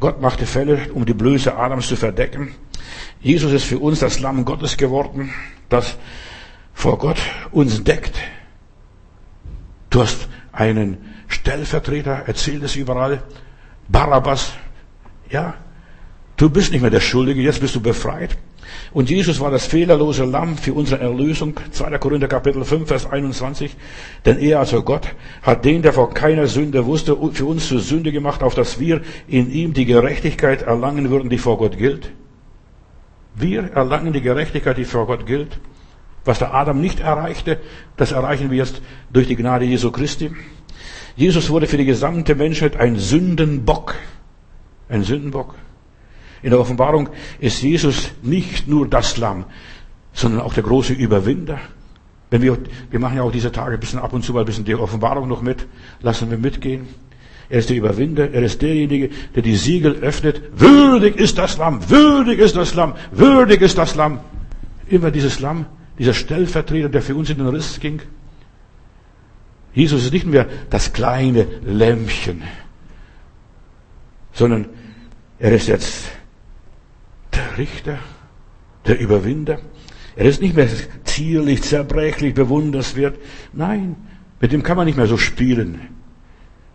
Gott 0.00 0.18
machte 0.18 0.46
Fälle, 0.46 0.90
um 0.94 1.04
die 1.04 1.12
Blöße 1.12 1.54
Adams 1.54 1.88
zu 1.88 1.96
verdecken. 1.96 2.54
Jesus 3.20 3.52
ist 3.52 3.64
für 3.64 3.78
uns 3.78 3.98
das 3.98 4.18
Lamm 4.18 4.46
Gottes 4.46 4.78
geworden, 4.78 5.34
das 5.68 5.98
vor 6.72 6.96
Gott 6.96 7.20
uns 7.50 7.84
deckt. 7.84 8.16
Du 9.90 10.00
hast 10.00 10.26
einen 10.52 10.96
Stellvertreter, 11.28 12.22
erzählt 12.26 12.62
es 12.62 12.76
überall. 12.76 13.22
Barabbas, 13.88 14.54
ja, 15.28 15.52
du 16.40 16.48
bist 16.48 16.72
nicht 16.72 16.80
mehr 16.80 16.90
der 16.90 17.00
Schuldige, 17.00 17.42
jetzt 17.42 17.60
bist 17.60 17.74
du 17.74 17.80
befreit. 17.80 18.36
Und 18.92 19.10
Jesus 19.10 19.40
war 19.40 19.50
das 19.50 19.66
fehlerlose 19.66 20.24
Lamm 20.24 20.56
für 20.56 20.72
unsere 20.72 21.00
Erlösung. 21.00 21.54
2. 21.70 21.98
Korinther 21.98 22.28
Kapitel 22.28 22.64
5, 22.64 22.88
Vers 22.88 23.10
21. 23.10 23.76
Denn 24.24 24.38
er, 24.38 24.58
also 24.58 24.82
Gott, 24.82 25.08
hat 25.42 25.64
den, 25.64 25.82
der 25.82 25.92
vor 25.92 26.12
keiner 26.12 26.46
Sünde 26.46 26.86
wusste, 26.86 27.16
für 27.32 27.44
uns 27.44 27.68
zur 27.68 27.80
Sünde 27.80 28.10
gemacht, 28.10 28.42
auf 28.42 28.54
dass 28.54 28.80
wir 28.80 29.02
in 29.28 29.50
ihm 29.50 29.74
die 29.74 29.84
Gerechtigkeit 29.84 30.62
erlangen 30.62 31.10
würden, 31.10 31.30
die 31.30 31.38
vor 31.38 31.58
Gott 31.58 31.76
gilt. 31.76 32.10
Wir 33.34 33.70
erlangen 33.72 34.12
die 34.12 34.22
Gerechtigkeit, 34.22 34.78
die 34.78 34.84
vor 34.84 35.06
Gott 35.06 35.26
gilt. 35.26 35.60
Was 36.24 36.38
der 36.38 36.52
Adam 36.52 36.80
nicht 36.80 37.00
erreichte, 37.00 37.58
das 37.96 38.12
erreichen 38.12 38.50
wir 38.50 38.58
jetzt 38.58 38.82
durch 39.12 39.26
die 39.26 39.36
Gnade 39.36 39.64
Jesu 39.64 39.90
Christi. 39.90 40.32
Jesus 41.16 41.50
wurde 41.50 41.66
für 41.66 41.76
die 41.76 41.84
gesamte 41.84 42.34
Menschheit 42.34 42.76
ein 42.76 42.96
Sündenbock. 42.96 43.94
Ein 44.88 45.04
Sündenbock. 45.04 45.54
In 46.42 46.50
der 46.50 46.60
Offenbarung 46.60 47.08
ist 47.38 47.62
Jesus 47.62 48.10
nicht 48.22 48.66
nur 48.66 48.88
das 48.88 49.16
Lamm, 49.16 49.44
sondern 50.12 50.40
auch 50.40 50.54
der 50.54 50.62
große 50.62 50.92
Überwinder. 50.92 51.58
Wenn 52.30 52.42
wir, 52.42 52.58
wir 52.90 53.00
machen 53.00 53.16
ja 53.16 53.22
auch 53.22 53.32
diese 53.32 53.52
Tage 53.52 53.74
ein 53.74 53.80
bisschen 53.80 53.98
ab 53.98 54.12
und 54.12 54.24
zu 54.24 54.32
mal 54.32 54.40
ein 54.40 54.46
bisschen 54.46 54.64
die 54.64 54.74
Offenbarung 54.74 55.28
noch 55.28 55.42
mit, 55.42 55.66
lassen 56.00 56.30
wir 56.30 56.38
mitgehen. 56.38 56.88
Er 57.48 57.58
ist 57.58 57.68
der 57.68 57.76
Überwinder, 57.76 58.30
er 58.30 58.42
ist 58.42 58.62
derjenige, 58.62 59.10
der 59.34 59.42
die 59.42 59.56
Siegel 59.56 59.96
öffnet. 59.96 60.40
Würdig 60.54 61.16
ist 61.16 61.36
das 61.36 61.58
Lamm, 61.58 61.90
würdig 61.90 62.38
ist 62.38 62.56
das 62.56 62.74
Lamm, 62.74 62.94
würdig 63.10 63.60
ist 63.60 63.76
das 63.76 63.96
Lamm. 63.96 64.20
Immer 64.86 65.10
dieses 65.10 65.40
Lamm, 65.40 65.66
dieser 65.98 66.14
Stellvertreter, 66.14 66.88
der 66.88 67.02
für 67.02 67.16
uns 67.16 67.28
in 67.28 67.38
den 67.38 67.48
Riss 67.48 67.80
ging. 67.80 68.00
Jesus 69.74 70.04
ist 70.04 70.12
nicht 70.12 70.26
mehr 70.26 70.46
das 70.70 70.92
kleine 70.92 71.46
Lämpchen, 71.64 72.42
sondern 74.32 74.66
er 75.38 75.52
ist 75.52 75.68
jetzt 75.68 76.10
Richter, 77.58 77.98
der 78.86 78.98
Überwinder. 78.98 79.58
Er 80.16 80.26
ist 80.26 80.40
nicht 80.40 80.56
mehr 80.56 80.68
zierlich, 81.04 81.62
zerbrechlich, 81.62 82.34
bewunderswert. 82.34 83.18
Nein, 83.52 83.96
mit 84.40 84.52
dem 84.52 84.62
kann 84.62 84.76
man 84.76 84.86
nicht 84.86 84.96
mehr 84.96 85.06
so 85.06 85.16
spielen 85.16 85.80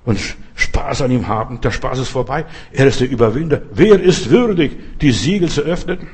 und 0.06 0.20
Spaß 0.56 1.02
an 1.02 1.12
ihm 1.12 1.28
haben. 1.28 1.60
Der 1.62 1.72
Spaß 1.72 2.00
ist 2.00 2.10
vorbei. 2.10 2.46
Er 2.72 2.88
ist 2.88 3.00
der 3.00 3.10
Überwinder. 3.10 3.64
Wer 3.74 4.00
ist 4.00 4.30
würdig, 4.30 5.00
die 5.02 5.12
Siegel 5.12 5.50
zu 5.50 5.62
öffnen? 5.62 6.08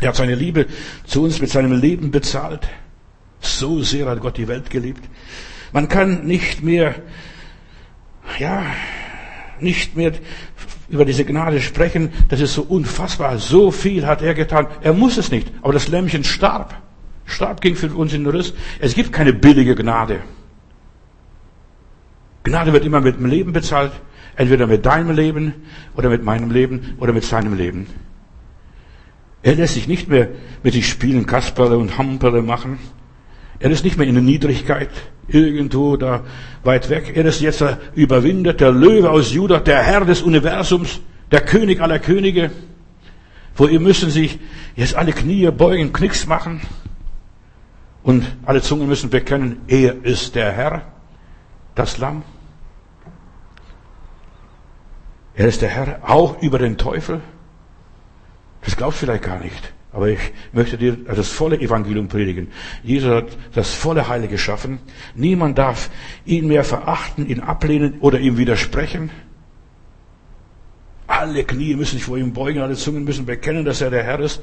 Er 0.00 0.08
hat 0.08 0.16
seine 0.16 0.34
Liebe 0.34 0.66
zu 1.04 1.22
uns 1.22 1.40
mit 1.40 1.50
seinem 1.50 1.72
Leben 1.72 2.10
bezahlt. 2.10 2.68
So 3.40 3.82
sehr 3.82 4.06
hat 4.06 4.20
Gott 4.20 4.36
die 4.38 4.48
Welt 4.48 4.70
geliebt. 4.70 5.04
Man 5.72 5.88
kann 5.88 6.26
nicht 6.26 6.62
mehr, 6.62 6.94
ja, 8.38 8.64
nicht 9.60 9.96
mehr 9.96 10.12
über 10.88 11.04
diese 11.04 11.24
Gnade 11.24 11.60
sprechen. 11.60 12.12
Das 12.28 12.40
ist 12.40 12.54
so 12.54 12.62
unfassbar. 12.62 13.38
So 13.38 13.70
viel 13.70 14.06
hat 14.06 14.22
er 14.22 14.34
getan. 14.34 14.66
Er 14.82 14.92
muss 14.92 15.16
es 15.16 15.30
nicht. 15.30 15.50
Aber 15.62 15.72
das 15.72 15.88
Lämmchen 15.88 16.24
starb. 16.24 16.74
Starb 17.26 17.60
ging 17.60 17.76
für 17.76 17.88
uns 17.94 18.12
in 18.12 18.24
den 18.24 18.34
Riss. 18.34 18.54
Es 18.80 18.94
gibt 18.94 19.12
keine 19.12 19.32
billige 19.32 19.74
Gnade. 19.74 20.20
Gnade 22.42 22.72
wird 22.72 22.84
immer 22.84 23.00
mit 23.00 23.16
dem 23.16 23.26
Leben 23.26 23.52
bezahlt. 23.52 23.92
Entweder 24.36 24.66
mit 24.66 24.84
deinem 24.84 25.14
Leben 25.14 25.54
oder 25.96 26.10
mit 26.10 26.24
meinem 26.24 26.50
Leben 26.50 26.96
oder 26.98 27.12
mit 27.12 27.24
seinem 27.24 27.54
Leben. 27.54 27.86
Er 29.42 29.54
lässt 29.54 29.74
sich 29.74 29.86
nicht 29.86 30.08
mehr 30.08 30.28
mit 30.62 30.72
sich 30.72 30.88
spielen, 30.88 31.26
Kasperle 31.26 31.76
und 31.76 31.98
Hamperle 31.98 32.42
machen. 32.42 32.78
Er 33.58 33.70
ist 33.70 33.84
nicht 33.84 33.96
mehr 33.96 34.06
in 34.06 34.14
der 34.14 34.22
Niedrigkeit, 34.22 34.90
irgendwo 35.28 35.96
da 35.96 36.22
weit 36.62 36.90
weg. 36.90 37.12
Er 37.14 37.24
ist 37.24 37.40
jetzt 37.40 37.60
der 37.60 37.78
Überwinder, 37.94 38.52
der 38.52 38.72
Löwe 38.72 39.10
aus 39.10 39.32
Judah, 39.32 39.60
der 39.60 39.82
Herr 39.82 40.04
des 40.04 40.22
Universums, 40.22 41.00
der 41.30 41.40
König 41.40 41.80
aller 41.80 41.98
Könige. 41.98 42.50
Vor 43.54 43.70
ihm 43.70 43.82
müssen 43.82 44.10
sich 44.10 44.38
jetzt 44.74 44.94
alle 44.94 45.12
Knie 45.12 45.50
beugen, 45.50 45.92
Knicks 45.92 46.26
machen. 46.26 46.60
Und 48.02 48.26
alle 48.44 48.60
Zungen 48.60 48.86
müssen 48.86 49.08
bekennen, 49.08 49.62
er 49.66 50.04
ist 50.04 50.34
der 50.34 50.52
Herr, 50.52 50.82
das 51.74 51.98
Lamm. 51.98 52.22
Er 55.34 55.48
ist 55.48 55.62
der 55.62 55.70
Herr 55.70 56.00
auch 56.06 56.40
über 56.42 56.58
den 56.58 56.76
Teufel. 56.76 57.20
Das 58.62 58.76
glaubst 58.76 59.00
du 59.00 59.06
vielleicht 59.06 59.24
gar 59.24 59.38
nicht. 59.38 59.72
Aber 59.94 60.08
ich 60.08 60.18
möchte 60.52 60.76
dir 60.76 60.96
das 60.96 61.28
volle 61.28 61.60
Evangelium 61.60 62.08
predigen. 62.08 62.48
Jesus 62.82 63.10
hat 63.10 63.26
das 63.54 63.72
volle 63.72 64.08
Heile 64.08 64.26
geschaffen. 64.26 64.80
Niemand 65.14 65.56
darf 65.56 65.88
ihn 66.24 66.48
mehr 66.48 66.64
verachten, 66.64 67.28
ihn 67.28 67.38
ablehnen 67.38 68.00
oder 68.00 68.18
ihm 68.18 68.36
widersprechen. 68.36 69.10
Alle 71.06 71.44
Knie 71.44 71.76
müssen 71.76 71.94
sich 71.96 72.04
vor 72.04 72.18
ihm 72.18 72.32
beugen, 72.32 72.60
alle 72.60 72.74
Zungen 72.74 73.04
müssen 73.04 73.24
bekennen, 73.24 73.64
dass 73.64 73.80
er 73.82 73.90
der 73.90 74.02
Herr 74.02 74.18
ist. 74.18 74.42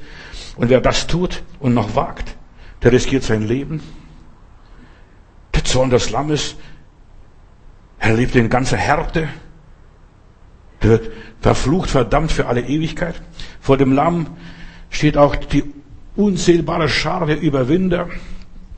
Und 0.56 0.70
wer 0.70 0.80
das 0.80 1.06
tut 1.06 1.44
und 1.60 1.74
noch 1.74 1.98
wagt, 1.98 2.38
der 2.82 2.94
riskiert 2.94 3.24
sein 3.24 3.46
Leben. 3.46 3.82
Der 5.54 5.66
Zorn 5.66 5.90
des 5.90 6.12
Lammes, 6.12 6.56
er 8.00 8.14
lebt 8.14 8.36
in 8.36 8.48
ganzer 8.48 8.78
Härte. 8.78 9.28
Der 10.82 10.92
wird 10.92 11.12
verflucht, 11.42 11.90
verdammt 11.90 12.32
für 12.32 12.48
alle 12.48 12.62
Ewigkeit. 12.62 13.22
Vor 13.60 13.76
dem 13.76 13.92
Lamm 13.92 14.28
steht 14.92 15.18
auch 15.18 15.36
die 15.36 15.64
unzählbare 16.16 16.88
Schar 16.88 17.26
der 17.26 17.42
Überwinder, 17.42 18.10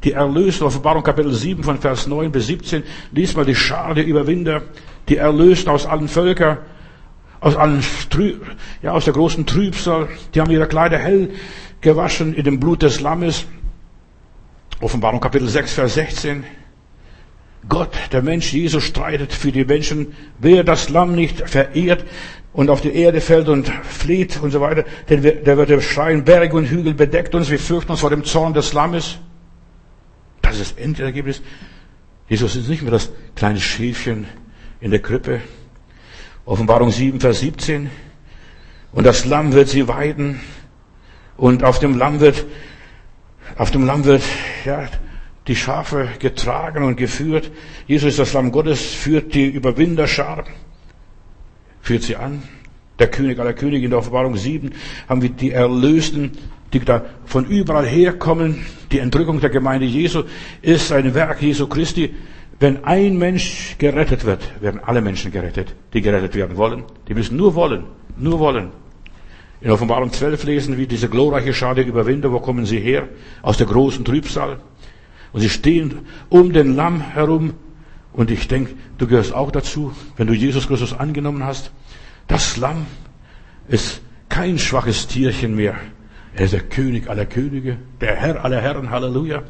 die 0.03 0.13
Erlösten, 0.13 0.65
Offenbarung 0.65 1.03
Kapitel 1.03 1.33
7 1.33 1.63
von 1.63 1.79
Vers 1.79 2.07
9 2.07 2.31
bis 2.31 2.47
17. 2.47 2.83
Lies 3.11 3.35
mal 3.35 3.45
die 3.45 3.55
Schar 3.55 3.95
der 3.95 4.05
Überwinder, 4.05 4.61
die 5.09 5.17
Erlösten 5.17 5.69
aus 5.69 5.85
allen 5.85 6.07
Völkern, 6.07 6.59
aus 7.39 7.55
allen, 7.55 7.83
ja, 8.81 8.91
aus 8.91 9.05
der 9.05 9.13
großen 9.13 9.45
Trübsal. 9.45 10.07
Die 10.33 10.39
haben 10.39 10.51
ihre 10.51 10.67
Kleider 10.67 10.97
hell 10.97 11.31
gewaschen 11.81 12.33
in 12.33 12.43
dem 12.43 12.59
Blut 12.59 12.83
des 12.83 13.01
Lammes. 13.01 13.45
Offenbarung 14.79 15.19
Kapitel 15.19 15.47
6, 15.47 15.73
Vers 15.73 15.93
16. 15.95 16.43
Gott, 17.69 17.93
der 18.11 18.21
Mensch 18.21 18.51
Jesus 18.51 18.83
streitet 18.83 19.31
für 19.31 19.51
die 19.51 19.63
Menschen. 19.63 20.13
Wer 20.39 20.65
das 20.65 20.89
Lamm 20.89 21.15
nicht 21.15 21.49
verehrt 21.49 22.03
und 22.53 22.69
auf 22.69 22.81
die 22.81 22.95
Erde 22.95 23.19
fällt 23.19 23.49
und 23.49 23.67
flieht 23.67 24.41
und 24.41 24.51
so 24.51 24.61
weiter, 24.61 24.85
denn 25.09 25.21
der 25.21 25.57
wird 25.57 25.83
schreien, 25.83 26.23
Berge 26.23 26.55
und 26.55 26.69
Hügel 26.69 26.93
bedeckt 26.93 27.33
uns, 27.35 27.49
wir 27.49 27.59
fürchten 27.59 27.91
uns 27.91 28.01
vor 28.01 28.11
dem 28.11 28.23
Zorn 28.23 28.53
des 28.53 28.73
Lammes. 28.73 29.17
Das 30.41 30.59
ist 30.59 30.77
das 30.77 30.83
Endergebnis. 30.83 31.41
Jesus 32.29 32.55
ist 32.55 32.69
nicht 32.69 32.83
mehr 32.83 32.91
das 32.91 33.11
kleine 33.35 33.59
Schäfchen 33.59 34.27
in 34.79 34.91
der 34.91 35.01
Krippe. 35.01 35.41
Offenbarung 36.45 36.91
7, 36.91 37.19
Vers 37.19 37.39
17. 37.39 37.89
Und 38.91 39.05
das 39.05 39.25
Lamm 39.25 39.53
wird 39.53 39.69
sie 39.69 39.87
weiden. 39.87 40.39
Und 41.37 41.63
auf 41.63 41.79
dem 41.79 41.97
Lamm 41.97 42.19
wird, 42.19 42.45
auf 43.57 43.71
dem 43.71 43.85
Lamm 43.85 44.05
wird, 44.05 44.21
ja, 44.65 44.87
die 45.47 45.55
Schafe 45.55 46.09
getragen 46.19 46.83
und 46.83 46.97
geführt. 46.97 47.51
Jesus 47.87 48.09
ist 48.09 48.19
das 48.19 48.33
Lamm 48.33 48.51
Gottes, 48.51 48.81
führt 48.81 49.33
die 49.33 49.47
Überwinderschar, 49.47 50.45
führt 51.83 52.01
sie 52.01 52.15
an. 52.15 52.41
Der 52.97 53.07
König 53.07 53.37
aller 53.39 53.53
Könige 53.53 53.85
in 53.85 53.91
der 53.91 53.99
Offenbarung 53.99 54.35
7 54.35 54.71
haben 55.07 55.21
wir 55.21 55.29
die 55.29 55.51
Erlösten, 55.51 56.31
die 56.71 56.79
da 56.79 57.05
von 57.25 57.45
überall 57.45 57.85
herkommen. 57.85 58.65
Die 58.91 58.99
Entrückung 58.99 59.39
der 59.39 59.49
Gemeinde 59.49 59.85
Jesu 59.85 60.23
ist 60.61 60.91
ein 60.91 61.13
Werk 61.13 61.41
Jesu 61.41 61.67
Christi. 61.67 62.15
Wenn 62.59 62.85
ein 62.85 63.17
Mensch 63.17 63.75
gerettet 63.77 64.25
wird, 64.25 64.61
werden 64.61 64.79
alle 64.83 65.01
Menschen 65.01 65.31
gerettet, 65.31 65.75
die 65.93 66.01
gerettet 66.01 66.33
werden 66.35 66.55
wollen. 66.55 66.83
Die 67.07 67.13
müssen 67.13 67.35
nur 67.35 67.55
wollen, 67.55 67.83
nur 68.17 68.39
wollen. 68.39 68.69
In 69.59 69.71
Offenbarung 69.71 70.11
12 70.11 70.43
lesen 70.45 70.77
wir 70.77 70.87
diese 70.87 71.09
glorreiche 71.09 71.53
Schar 71.53 71.75
der 71.75 71.85
Überwinder. 71.85 72.31
Wo 72.31 72.39
kommen 72.39 72.65
sie 72.65 72.79
her? 72.79 73.09
Aus 73.41 73.57
der 73.57 73.67
großen 73.67 74.05
Trübsal. 74.05 74.59
Und 75.33 75.41
sie 75.41 75.49
stehen 75.49 75.99
um 76.29 76.53
den 76.53 76.75
Lamm 76.75 77.01
herum. 77.01 77.53
Und 78.13 78.31
ich 78.31 78.47
denke, 78.47 78.73
du 78.97 79.07
gehörst 79.07 79.33
auch 79.33 79.51
dazu, 79.51 79.93
wenn 80.17 80.27
du 80.27 80.33
Jesus 80.33 80.67
Christus 80.67 80.93
angenommen 80.93 81.43
hast. 81.43 81.71
Das 82.27 82.57
Lamm 82.57 82.85
ist 83.67 84.01
kein 84.29 84.59
schwaches 84.59 85.07
Tierchen 85.07 85.55
mehr. 85.55 85.75
Er 86.35 86.45
ist 86.45 86.53
der 86.53 86.61
König 86.61 87.09
aller 87.09 87.25
Könige, 87.25 87.77
der 88.01 88.15
Herr 88.15 88.43
aller 88.43 88.61
Herren. 88.61 88.89
Halleluja. 88.89 89.43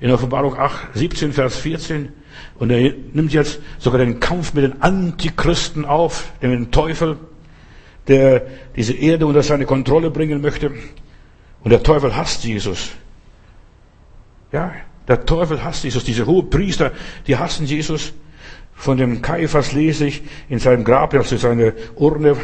In 0.00 0.10
Offenbarung 0.10 0.58
8, 0.58 0.88
17, 0.94 1.32
Vers 1.32 1.56
14. 1.56 2.10
Und 2.58 2.70
er 2.70 2.92
nimmt 3.12 3.32
jetzt 3.32 3.60
sogar 3.78 3.98
den 4.00 4.20
Kampf 4.20 4.54
mit 4.54 4.64
den 4.64 4.82
Antichristen 4.82 5.84
auf, 5.84 6.32
den 6.42 6.70
Teufel 6.70 7.16
der 8.06 8.46
diese 8.76 8.92
Erde 8.92 9.26
unter 9.26 9.42
seine 9.42 9.66
Kontrolle 9.66 10.10
bringen 10.10 10.40
möchte. 10.40 10.72
Und 11.62 11.70
der 11.70 11.82
Teufel 11.82 12.14
hasst 12.16 12.44
Jesus. 12.44 12.90
Ja, 14.52 14.72
der 15.08 15.24
Teufel 15.24 15.62
hasst 15.62 15.84
Jesus. 15.84 16.04
Diese 16.04 16.26
hohen 16.26 16.50
Priester, 16.50 16.92
die 17.26 17.36
hassen 17.36 17.66
Jesus. 17.66 18.12
Von 18.74 18.96
dem 18.96 19.22
Kaiphas 19.22 19.72
lese 19.72 20.06
ich 20.06 20.22
in 20.48 20.58
seinem 20.58 20.84
Grab, 20.84 21.14
also 21.14 21.36
seine 21.36 21.74
Urne 21.94 22.36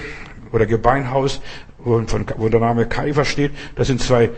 oder 0.53 0.67
Gebeinhaus, 0.67 1.41
wo, 1.79 2.01
von, 2.07 2.25
wo 2.37 2.49
der 2.49 2.61
Name 2.61 2.87
Kaiphas 2.87 3.29
steht. 3.29 3.53
Da 3.75 3.85
sind 3.85 4.01
zwei 4.01 4.31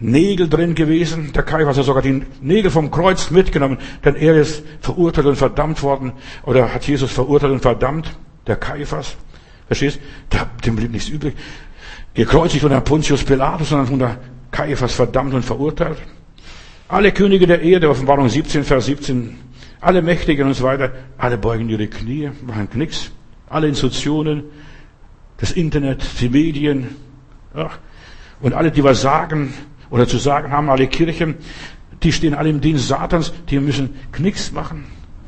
Nägel 0.00 0.48
drin 0.48 0.74
gewesen. 0.74 1.32
Der 1.32 1.42
Kaiphas 1.42 1.76
hat 1.76 1.84
sogar 1.84 2.02
die 2.02 2.22
Nägel 2.40 2.70
vom 2.70 2.90
Kreuz 2.90 3.30
mitgenommen, 3.30 3.78
denn 4.04 4.14
er 4.14 4.36
ist 4.36 4.62
verurteilt 4.80 5.26
und 5.26 5.36
verdammt 5.36 5.82
worden, 5.82 6.12
oder 6.44 6.72
hat 6.72 6.86
Jesus 6.86 7.12
verurteilt 7.12 7.52
und 7.52 7.60
verdammt, 7.60 8.16
der 8.46 8.56
Kaiphas. 8.56 9.16
Verstehst? 9.66 10.00
Dem 10.64 10.76
blieb 10.76 10.92
nichts 10.92 11.08
übrig. 11.08 11.34
Gekreuzigt 12.14 12.62
von 12.62 12.70
der 12.70 12.80
Pontius 12.80 13.22
Pilatus, 13.22 13.68
sondern 13.68 13.86
von 13.86 13.98
der 13.98 14.18
Kaiphas 14.50 14.94
verdammt 14.94 15.34
und 15.34 15.44
verurteilt. 15.44 15.98
Alle 16.88 17.12
Könige 17.12 17.46
der 17.46 17.60
Erde, 17.60 17.90
Offenbarung 17.90 18.30
17, 18.30 18.64
Vers 18.64 18.86
17, 18.86 19.36
alle 19.80 20.00
Mächtigen 20.00 20.46
und 20.46 20.54
so 20.54 20.64
weiter, 20.64 20.92
alle 21.18 21.36
beugen 21.36 21.68
ihre 21.68 21.86
Knie, 21.86 22.30
machen 22.46 22.68
nichts. 22.74 23.10
Alle 23.50 23.68
Institutionen, 23.68 24.44
das 25.36 25.52
Internet, 25.52 26.02
die 26.20 26.30
Medien, 26.30 26.96
ach, 27.54 27.78
und 28.40 28.54
alle, 28.54 28.70
die 28.70 28.82
was 28.82 29.02
sagen 29.02 29.52
oder 29.90 30.08
zu 30.08 30.16
sagen 30.16 30.50
haben, 30.50 30.70
alle 30.70 30.86
Kirchen, 30.86 31.34
die 32.02 32.12
stehen 32.12 32.34
alle 32.34 32.48
im 32.48 32.62
Dienst 32.62 32.88
Satans, 32.88 33.34
die 33.50 33.60
müssen 33.60 33.94
Knicks 34.12 34.52
machen. 34.52 34.86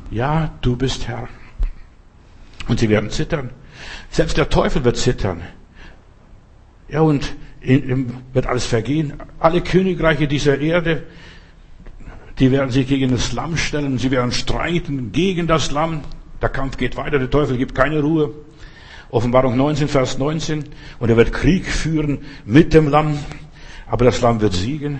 Ja, 0.09 0.51
du 0.61 0.75
bist 0.75 1.07
Herr. 1.07 1.27
Und 2.67 2.79
sie 2.79 2.89
werden 2.89 3.11
zittern. 3.11 3.51
Selbst 4.09 4.35
der 4.35 4.49
Teufel 4.49 4.83
wird 4.83 4.97
zittern. 4.97 5.41
Ja, 6.89 7.01
und 7.01 7.35
wird 7.61 8.47
alles 8.47 8.65
vergehen. 8.65 9.13
Alle 9.39 9.61
Königreiche 9.61 10.27
dieser 10.27 10.59
Erde, 10.59 11.03
die 12.39 12.51
werden 12.51 12.71
sich 12.71 12.87
gegen 12.87 13.11
das 13.11 13.33
Lamm 13.33 13.57
stellen. 13.57 13.97
Sie 13.97 14.11
werden 14.11 14.31
streiten 14.31 15.11
gegen 15.11 15.47
das 15.47 15.71
Lamm. 15.71 16.01
Der 16.41 16.49
Kampf 16.49 16.77
geht 16.77 16.97
weiter. 16.97 17.19
Der 17.19 17.29
Teufel 17.29 17.57
gibt 17.57 17.75
keine 17.75 18.01
Ruhe. 18.01 18.33
Offenbarung 19.09 19.57
19, 19.57 19.87
Vers 19.87 20.17
19. 20.17 20.65
Und 20.99 21.09
er 21.09 21.17
wird 21.17 21.33
Krieg 21.33 21.65
führen 21.65 22.19
mit 22.45 22.73
dem 22.73 22.87
Lamm. 22.87 23.19
Aber 23.87 24.05
das 24.05 24.21
Lamm 24.21 24.41
wird 24.41 24.53
siegen. 24.53 24.99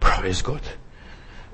Praise 0.00 0.42
Gott. 0.42 0.62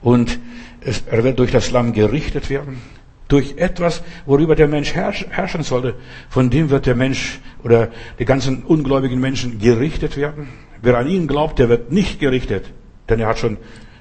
Und 0.01 0.39
er 0.81 1.25
wird 1.25 1.39
durch 1.39 1.51
das 1.51 1.71
Lamm 1.71 1.93
gerichtet 1.93 2.49
werden 2.49 2.81
durch 3.29 3.55
etwas, 3.57 4.03
worüber 4.25 4.55
der 4.55 4.69
Mensch 4.69 4.95
herrschen 4.95 5.63
sollte, 5.63 5.95
von 6.29 6.51
dem 6.51 6.71
wird 6.71 6.87
der 6.87 6.95
Mensch 6.95 7.41
oder 7.63 7.91
die 8.19 8.25
ganzen 8.25 8.63
ungläubigen 8.63 9.21
Menschen 9.21 9.59
gerichtet 9.59 10.17
werden. 10.17 10.49
Wer 10.83 10.97
an 10.99 11.09
ihn 11.09 11.27
glaubt, 11.27 11.59
der 11.59 11.69
wird 11.69 11.91
nicht 11.91 12.21
gerichtet, 12.21 12.73
denn 13.09 13.21
er 13.21 13.29
hat 13.29 13.39
schon 13.39 13.57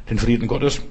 den 0.09 0.19
Frieden 0.19 0.47
Gottes. 0.47 0.81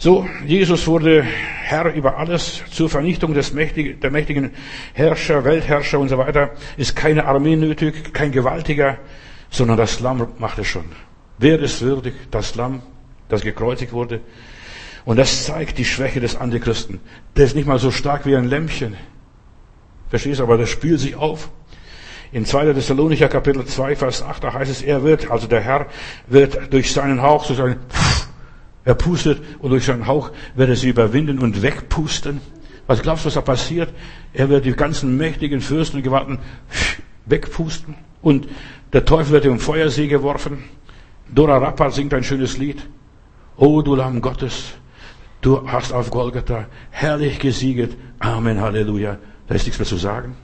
So, 0.00 0.28
Jesus 0.46 0.86
wurde 0.86 1.22
Herr 1.22 1.92
über 1.92 2.18
alles 2.18 2.62
zur 2.70 2.88
Vernichtung 2.88 3.34
des 3.34 3.52
mächtigen, 3.52 3.98
der 3.98 4.12
mächtigen 4.12 4.52
Herrscher, 4.94 5.44
Weltherrscher 5.44 5.98
und 5.98 6.08
so 6.08 6.18
weiter. 6.18 6.50
Ist 6.76 6.94
keine 6.94 7.24
Armee 7.24 7.56
nötig, 7.56 8.14
kein 8.14 8.30
Gewaltiger, 8.30 8.98
sondern 9.50 9.76
das 9.76 9.98
Lamm 9.98 10.28
macht 10.38 10.58
es 10.60 10.68
schon. 10.68 10.84
Wer 11.38 11.58
ist 11.58 11.82
würdig? 11.82 12.14
Das 12.30 12.54
Lamm, 12.54 12.82
das 13.28 13.42
gekreuzigt 13.42 13.92
wurde. 13.92 14.20
Und 15.04 15.16
das 15.16 15.44
zeigt 15.44 15.78
die 15.78 15.84
Schwäche 15.84 16.20
des 16.20 16.36
Antichristen. 16.36 17.00
Der 17.36 17.46
ist 17.46 17.56
nicht 17.56 17.66
mal 17.66 17.78
so 17.78 17.90
stark 17.90 18.24
wie 18.24 18.36
ein 18.36 18.44
Lämpchen. 18.44 18.96
Verstehst 20.10 20.38
du? 20.38 20.44
Aber 20.44 20.58
das 20.58 20.68
spielt 20.68 21.00
sich 21.00 21.16
auf. 21.16 21.50
In 22.30 22.44
2. 22.44 22.74
Thessalonicher 22.74 23.28
Kapitel 23.28 23.64
2, 23.64 23.96
Vers 23.96 24.22
8, 24.22 24.44
da 24.44 24.52
heißt 24.52 24.70
es, 24.70 24.82
er 24.82 25.02
wird, 25.02 25.30
also 25.30 25.46
der 25.46 25.60
Herr, 25.60 25.86
wird 26.26 26.72
durch 26.72 26.92
seinen 26.92 27.22
Hauch, 27.22 27.44
seinen, 27.46 27.76
er 28.88 28.94
pustet 28.94 29.42
und 29.58 29.68
durch 29.68 29.84
seinen 29.84 30.06
Hauch 30.06 30.30
wird 30.54 30.70
er 30.70 30.76
sie 30.76 30.88
überwinden 30.88 31.40
und 31.40 31.60
wegpusten. 31.60 32.40
Was 32.86 33.02
glaubst 33.02 33.24
du, 33.24 33.26
was 33.26 33.34
da 33.34 33.42
passiert? 33.42 33.90
Er 34.32 34.48
wird 34.48 34.64
die 34.64 34.72
ganzen 34.72 35.18
mächtigen 35.18 35.60
Fürsten 35.60 35.98
und 35.98 36.04
Gewalten 36.04 36.38
wegpusten 37.26 37.96
und 38.22 38.48
der 38.94 39.04
Teufel 39.04 39.32
wird 39.32 39.44
im 39.44 39.60
Feuersee 39.60 40.06
geworfen. 40.06 40.64
Dora 41.28 41.58
Rappa 41.58 41.90
singt 41.90 42.14
ein 42.14 42.24
schönes 42.24 42.56
Lied. 42.56 42.78
O 43.58 43.82
du 43.82 43.94
Lamm 43.94 44.22
Gottes, 44.22 44.72
Du 45.42 45.70
hast 45.70 45.92
auf 45.92 46.10
Golgatha 46.10 46.64
herrlich 46.90 47.38
gesieget. 47.38 47.94
Amen, 48.20 48.58
Halleluja. 48.58 49.18
Da 49.48 49.54
ist 49.54 49.66
nichts 49.66 49.78
mehr 49.78 49.86
zu 49.86 49.96
sagen. 49.96 50.34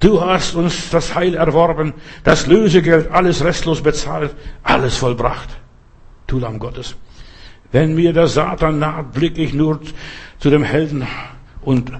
Du 0.00 0.20
hast 0.20 0.56
uns 0.56 0.90
das 0.90 1.14
Heil 1.14 1.36
erworben, 1.36 1.94
das 2.24 2.48
Lösegeld, 2.48 3.12
alles 3.12 3.44
restlos 3.44 3.80
bezahlt, 3.82 4.34
alles 4.64 4.96
vollbracht. 4.96 5.48
Du 6.26 6.40
Lamm 6.40 6.58
Gottes. 6.58 6.96
Wenn 7.72 7.94
mir 7.94 8.12
der 8.12 8.28
Satan 8.28 8.78
naht, 8.78 9.12
blicke 9.12 9.42
ich 9.42 9.54
nur 9.54 9.80
zu 10.38 10.50
dem 10.50 10.62
Helden 10.62 11.06
und 11.62 11.92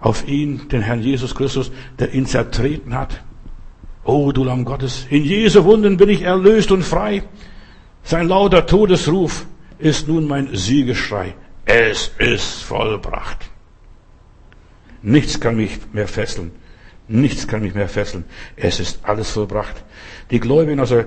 auf 0.00 0.26
ihn, 0.28 0.68
den 0.68 0.82
Herrn 0.82 1.02
Jesus 1.02 1.34
Christus, 1.34 1.72
der 1.98 2.14
ihn 2.14 2.26
zertreten 2.26 2.94
hat. 2.94 3.22
O 4.04 4.30
du 4.30 4.44
Lamm 4.44 4.64
Gottes, 4.64 5.06
in 5.10 5.24
Jesu 5.24 5.64
Wunden 5.64 5.96
bin 5.96 6.08
ich 6.08 6.22
erlöst 6.22 6.70
und 6.70 6.84
frei. 6.84 7.24
Sein 8.04 8.28
lauter 8.28 8.66
Todesruf 8.66 9.46
ist 9.78 10.06
nun 10.06 10.28
mein 10.28 10.54
Siegeschrei. 10.54 11.34
Es 11.64 12.12
ist 12.18 12.62
vollbracht. 12.62 13.50
Nichts 15.02 15.40
kann 15.40 15.56
mich 15.56 15.78
mehr 15.92 16.06
fesseln. 16.06 16.52
Nichts 17.08 17.48
kann 17.48 17.62
mich 17.62 17.74
mehr 17.74 17.88
fesseln. 17.88 18.24
Es 18.54 18.78
ist 18.78 19.00
alles 19.02 19.30
vollbracht. 19.30 19.84
Die 20.30 20.38
Gläubigen 20.38 20.78
aus 20.78 20.90
der 20.90 21.06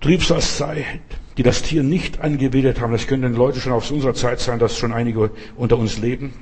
Trübsalzeit, 0.00 1.00
die 1.36 1.42
das 1.42 1.62
Tier 1.62 1.82
nicht 1.82 2.20
angebetet 2.20 2.80
haben, 2.80 2.92
das 2.92 3.06
können 3.06 3.34
Leute 3.34 3.60
schon 3.60 3.72
aus 3.72 3.90
unserer 3.90 4.14
Zeit 4.14 4.40
sein, 4.40 4.58
dass 4.58 4.76
schon 4.76 4.92
einige 4.92 5.30
unter 5.56 5.78
uns 5.78 5.98
leben. 5.98 6.32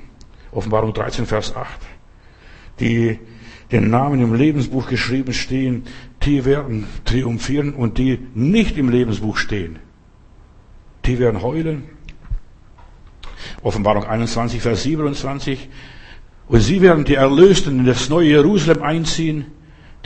Offenbarung 0.51 0.93
13, 0.93 1.25
Vers 1.25 1.55
8. 1.55 1.79
Die 2.79 3.19
den 3.71 3.89
Namen 3.89 4.19
im 4.19 4.33
Lebensbuch 4.33 4.87
geschrieben 4.87 5.33
stehen, 5.33 5.83
die 6.23 6.43
werden 6.43 6.87
triumphieren 7.05 7.73
und 7.73 7.99
die 7.99 8.19
nicht 8.33 8.77
im 8.77 8.89
Lebensbuch 8.89 9.37
stehen, 9.37 9.77
die 11.05 11.19
werden 11.19 11.43
heulen, 11.43 11.83
Offenbarung 13.63 14.05
21, 14.05 14.61
Vers 14.61 14.83
27. 14.83 15.69
Und 16.47 16.61
sie 16.61 16.81
werden 16.81 17.05
die 17.05 17.15
Erlösten 17.15 17.79
in 17.79 17.85
das 17.85 18.09
neue 18.09 18.29
Jerusalem 18.29 18.81
einziehen, 18.81 19.45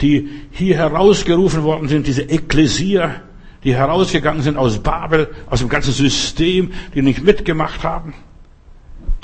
die 0.00 0.28
hier 0.50 0.76
herausgerufen 0.76 1.62
worden 1.62 1.88
sind, 1.88 2.06
diese 2.06 2.22
Ekklesia, 2.22 3.22
die 3.64 3.74
herausgegangen 3.74 4.42
sind 4.42 4.56
aus 4.58 4.78
Babel, 4.78 5.34
aus 5.48 5.60
dem 5.60 5.68
ganzen 5.68 5.92
System, 5.92 6.72
die 6.94 7.02
nicht 7.02 7.24
mitgemacht 7.24 7.82
haben. 7.82 8.14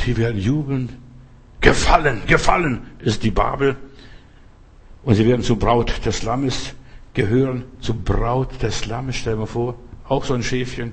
Die 0.06 0.16
werden 0.16 0.40
jubeln. 0.40 0.88
Gefallen, 1.60 2.22
gefallen 2.26 2.80
ist 3.00 3.22
die 3.22 3.30
Babel. 3.30 3.76
Und 5.04 5.14
sie 5.14 5.26
werden 5.26 5.42
zur 5.42 5.58
Braut 5.58 6.04
des 6.06 6.22
Lammes 6.22 6.74
gehören, 7.12 7.64
zur 7.80 7.96
Braut 7.96 8.62
des 8.62 8.86
Lammes, 8.86 9.16
stell 9.16 9.36
dir 9.36 9.46
vor. 9.46 9.74
Auch 10.08 10.24
so 10.24 10.34
ein 10.34 10.42
Schäfchen. 10.42 10.92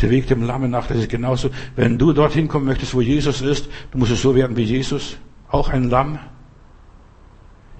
Der 0.00 0.10
Weg 0.10 0.28
dem 0.28 0.44
Lamme 0.44 0.68
nach, 0.68 0.86
das 0.86 0.98
ist 0.98 1.10
genauso. 1.10 1.50
Wenn 1.74 1.98
du 1.98 2.12
dorthin 2.12 2.46
kommen 2.46 2.66
möchtest, 2.66 2.94
wo 2.94 3.00
Jesus 3.00 3.40
ist, 3.40 3.68
du 3.90 3.98
musst 3.98 4.12
es 4.12 4.22
so 4.22 4.34
werden 4.34 4.56
wie 4.56 4.62
Jesus. 4.62 5.16
Auch 5.50 5.70
ein 5.70 5.90
Lamm. 5.90 6.20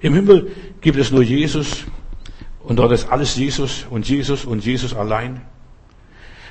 Im 0.01 0.13
Himmel 0.13 0.51
gibt 0.81 0.97
es 0.97 1.11
nur 1.11 1.23
Jesus. 1.23 1.85
Und 2.69 2.75
dort 2.75 2.91
ist 2.91 3.11
alles 3.11 3.35
Jesus 3.35 3.87
und 3.89 4.07
Jesus 4.07 4.45
und 4.45 4.63
Jesus 4.63 4.93
allein. 4.93 5.41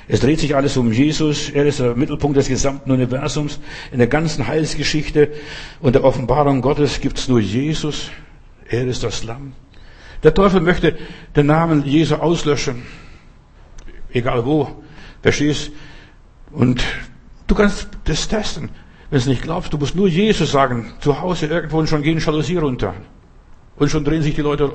Es 0.09 0.19
dreht 0.19 0.41
sich 0.41 0.53
alles 0.53 0.75
um 0.75 0.91
Jesus. 0.91 1.49
Er 1.49 1.65
ist 1.65 1.79
der 1.79 1.95
Mittelpunkt 1.95 2.35
des 2.35 2.49
gesamten 2.49 2.91
Universums. 2.91 3.61
In 3.93 3.99
der 3.99 4.07
ganzen 4.07 4.45
Heilsgeschichte 4.45 5.31
und 5.79 5.95
der 5.95 6.03
Offenbarung 6.03 6.61
Gottes 6.61 6.99
gibt 6.99 7.19
es 7.19 7.29
nur 7.29 7.39
Jesus. 7.39 8.11
Er 8.67 8.85
ist 8.85 9.01
das 9.01 9.23
Lamm. 9.23 9.53
Der 10.21 10.33
Teufel 10.33 10.59
möchte 10.59 10.97
den 11.37 11.45
Namen 11.45 11.85
Jesu 11.85 12.15
auslöschen. 12.15 12.83
Egal 14.11 14.45
wo. 14.45 14.83
Verstehst? 15.21 15.71
Und 16.51 16.83
du 17.47 17.55
kannst 17.55 17.87
das 18.03 18.27
testen. 18.27 18.71
Wenn 19.09 19.19
es 19.19 19.25
nicht 19.25 19.43
glaubst, 19.43 19.71
du 19.71 19.77
musst 19.77 19.95
nur 19.95 20.09
Jesus 20.09 20.51
sagen, 20.51 20.91
zu 20.99 21.21
Hause 21.21 21.45
irgendwo 21.45 21.79
und 21.79 21.87
schon 21.87 22.01
gehen 22.01 22.19
Jalousie 22.19 22.57
runter. 22.57 22.93
Und 23.79 23.89
schon 23.89 24.03
drehen 24.03 24.21
sich 24.21 24.35
die 24.35 24.41
Leute 24.41 24.73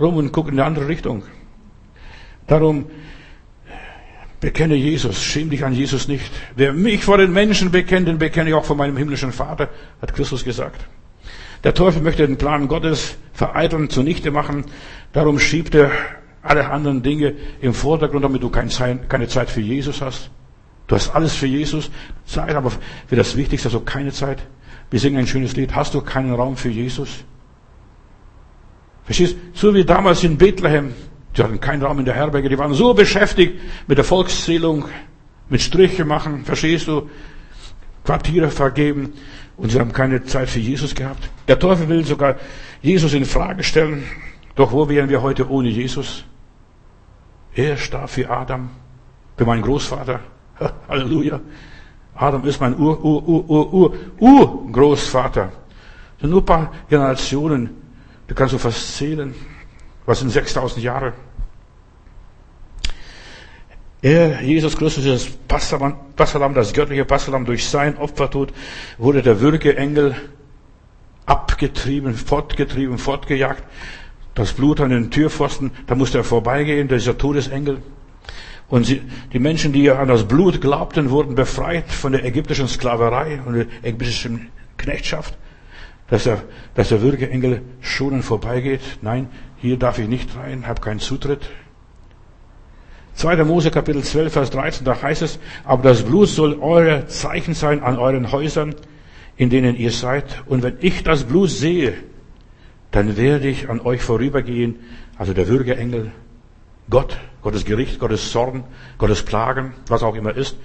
rum 0.00 0.16
und 0.16 0.32
gucken 0.32 0.54
in 0.54 0.60
eine 0.60 0.66
andere 0.66 0.88
Richtung. 0.88 1.24
Darum 2.46 2.86
bekenne 4.40 4.74
Jesus, 4.74 5.22
schäm 5.22 5.50
dich 5.50 5.64
an 5.64 5.74
Jesus 5.74 6.06
nicht. 6.06 6.30
Wer 6.54 6.72
mich 6.72 7.04
vor 7.04 7.18
den 7.18 7.32
Menschen 7.32 7.70
bekennt, 7.70 8.08
den 8.08 8.18
bekenne 8.18 8.50
ich 8.50 8.54
auch 8.54 8.64
vor 8.64 8.76
meinem 8.76 8.96
himmlischen 8.96 9.32
Vater, 9.32 9.70
hat 10.00 10.14
Christus 10.14 10.44
gesagt. 10.44 10.86
Der 11.64 11.74
Teufel 11.74 12.02
möchte 12.02 12.26
den 12.26 12.36
Plan 12.36 12.68
Gottes 12.68 13.16
vereiteln, 13.32 13.88
zunichte 13.88 14.30
machen. 14.30 14.66
Darum 15.12 15.38
schiebt 15.38 15.74
er 15.74 15.90
alle 16.42 16.68
anderen 16.68 17.02
Dinge 17.02 17.34
im 17.62 17.72
Vordergrund, 17.72 18.22
damit 18.22 18.42
du 18.42 18.50
keine 18.50 19.28
Zeit 19.28 19.50
für 19.50 19.62
Jesus 19.62 20.02
hast. 20.02 20.30
Du 20.86 20.94
hast 20.94 21.08
alles 21.14 21.34
für 21.34 21.46
Jesus, 21.46 21.90
Zeit, 22.26 22.54
aber 22.54 22.70
für 23.06 23.16
das 23.16 23.34
Wichtigste 23.36 23.70
du 23.70 23.80
keine 23.80 24.12
Zeit. 24.12 24.46
Wir 24.90 25.00
singen 25.00 25.16
ein 25.16 25.26
schönes 25.26 25.56
Lied. 25.56 25.74
Hast 25.74 25.94
du 25.94 26.02
keinen 26.02 26.34
Raum 26.34 26.58
für 26.58 26.68
Jesus? 26.68 27.24
Verstehst? 29.04 29.36
So 29.52 29.74
wie 29.74 29.84
damals 29.84 30.24
in 30.24 30.36
Bethlehem. 30.36 30.94
Die 31.36 31.42
hatten 31.42 31.60
keinen 31.60 31.82
Raum 31.82 31.98
in 31.98 32.04
der 32.04 32.14
Herberge. 32.14 32.48
Die 32.48 32.58
waren 32.58 32.74
so 32.74 32.94
beschäftigt 32.94 33.58
mit 33.86 33.98
der 33.98 34.04
Volkszählung, 34.04 34.84
mit 35.48 35.60
Striche 35.60 36.04
machen. 36.04 36.44
Verstehst 36.44 36.86
du? 36.86 37.08
Quartiere 38.04 38.50
vergeben. 38.50 39.14
Und 39.56 39.70
sie 39.70 39.80
haben 39.80 39.92
keine 39.92 40.24
Zeit 40.24 40.48
für 40.48 40.58
Jesus 40.58 40.94
gehabt. 40.94 41.30
Der 41.48 41.58
Teufel 41.58 41.88
will 41.88 42.04
sogar 42.04 42.36
Jesus 42.82 43.14
in 43.14 43.24
Frage 43.24 43.62
stellen. 43.62 44.04
Doch 44.54 44.72
wo 44.72 44.88
wären 44.88 45.08
wir 45.08 45.22
heute 45.22 45.48
ohne 45.48 45.68
Jesus? 45.68 46.24
Er 47.54 47.76
starb 47.76 48.10
für 48.10 48.28
Adam, 48.28 48.70
für 49.36 49.44
meinen 49.44 49.62
Großvater. 49.62 50.20
Halleluja. 50.88 51.40
Adam 52.14 52.44
ist 52.44 52.60
mein 52.60 52.78
Ur, 52.78 53.04
Ur, 53.04 53.28
Ur, 53.28 53.50
Ur, 53.50 53.72
Ur, 53.72 53.94
Urgroßvater. 54.18 55.44
Das 55.44 56.20
sind 56.20 56.30
nur 56.30 56.42
ein 56.42 56.46
paar 56.46 56.72
Generationen. 56.88 57.83
Du 58.26 58.34
kannst 58.34 58.52
so 58.52 58.58
fast 58.58 58.96
zählen. 58.96 59.34
Was 60.06 60.20
sind 60.20 60.30
6000 60.30 60.82
Jahre? 60.82 61.12
Er, 64.02 64.42
Jesus 64.42 64.76
Christus, 64.76 65.06
ist 65.06 65.38
das 65.48 65.96
Passalam, 66.16 66.54
das 66.54 66.74
göttliche 66.74 67.06
Passalam, 67.06 67.46
durch 67.46 67.66
sein 67.66 67.96
Opfertod 67.96 68.52
wurde 68.98 69.22
der 69.22 69.40
Würgeengel 69.40 70.14
abgetrieben, 71.24 72.14
fortgetrieben, 72.14 72.98
fortgejagt. 72.98 73.64
Das 74.34 74.52
Blut 74.52 74.80
an 74.80 74.90
den 74.90 75.10
Türpfosten, 75.10 75.70
da 75.86 75.94
musste 75.94 76.18
er 76.18 76.24
vorbeigehen, 76.24 76.88
dieser 76.88 77.16
Todesengel. 77.16 77.80
Und 78.68 78.84
sie, 78.84 79.02
die 79.32 79.38
Menschen, 79.38 79.72
die 79.72 79.90
an 79.90 80.08
das 80.08 80.24
Blut 80.24 80.60
glaubten, 80.60 81.10
wurden 81.10 81.34
befreit 81.34 81.90
von 81.90 82.12
der 82.12 82.24
ägyptischen 82.24 82.68
Sklaverei 82.68 83.40
und 83.46 83.54
der 83.54 83.66
ägyptischen 83.82 84.48
Knechtschaft. 84.76 85.34
Dass 86.08 86.24
der, 86.24 86.42
dass 86.74 86.90
der 86.90 87.00
Würgeengel 87.00 87.62
schonend 87.80 88.24
vorbeigeht. 88.24 88.80
Nein, 89.02 89.28
hier 89.56 89.78
darf 89.78 89.98
ich 89.98 90.08
nicht 90.08 90.36
rein, 90.36 90.66
habe 90.66 90.80
keinen 90.80 91.00
Zutritt. 91.00 91.48
2. 93.14 93.44
Mose 93.44 93.70
Kapitel 93.70 94.02
12, 94.02 94.32
Vers 94.32 94.50
13, 94.50 94.84
da 94.84 95.00
heißt 95.00 95.22
es, 95.22 95.38
aber 95.64 95.84
das 95.84 96.02
Blut 96.02 96.28
soll 96.28 96.58
euer 96.60 97.06
Zeichen 97.06 97.54
sein 97.54 97.82
an 97.82 97.96
euren 97.96 98.32
Häusern, 98.32 98.74
in 99.36 99.50
denen 99.50 99.76
ihr 99.76 99.92
seid. 99.92 100.42
Und 100.46 100.62
wenn 100.62 100.76
ich 100.80 101.04
das 101.04 101.24
Blut 101.24 101.50
sehe, 101.50 101.94
dann 102.90 103.16
werde 103.16 103.48
ich 103.48 103.68
an 103.68 103.80
euch 103.80 104.02
vorübergehen, 104.02 104.80
also 105.16 105.32
der 105.32 105.48
Würgeengel, 105.48 106.10
Gott, 106.90 107.16
Gottes 107.42 107.64
Gericht, 107.64 107.98
Gottes 107.98 108.30
Zorn, 108.30 108.64
Gottes 108.98 109.22
Plagen, 109.22 109.74
was 109.88 110.02
auch 110.02 110.14
immer 110.14 110.36
ist. 110.36 110.56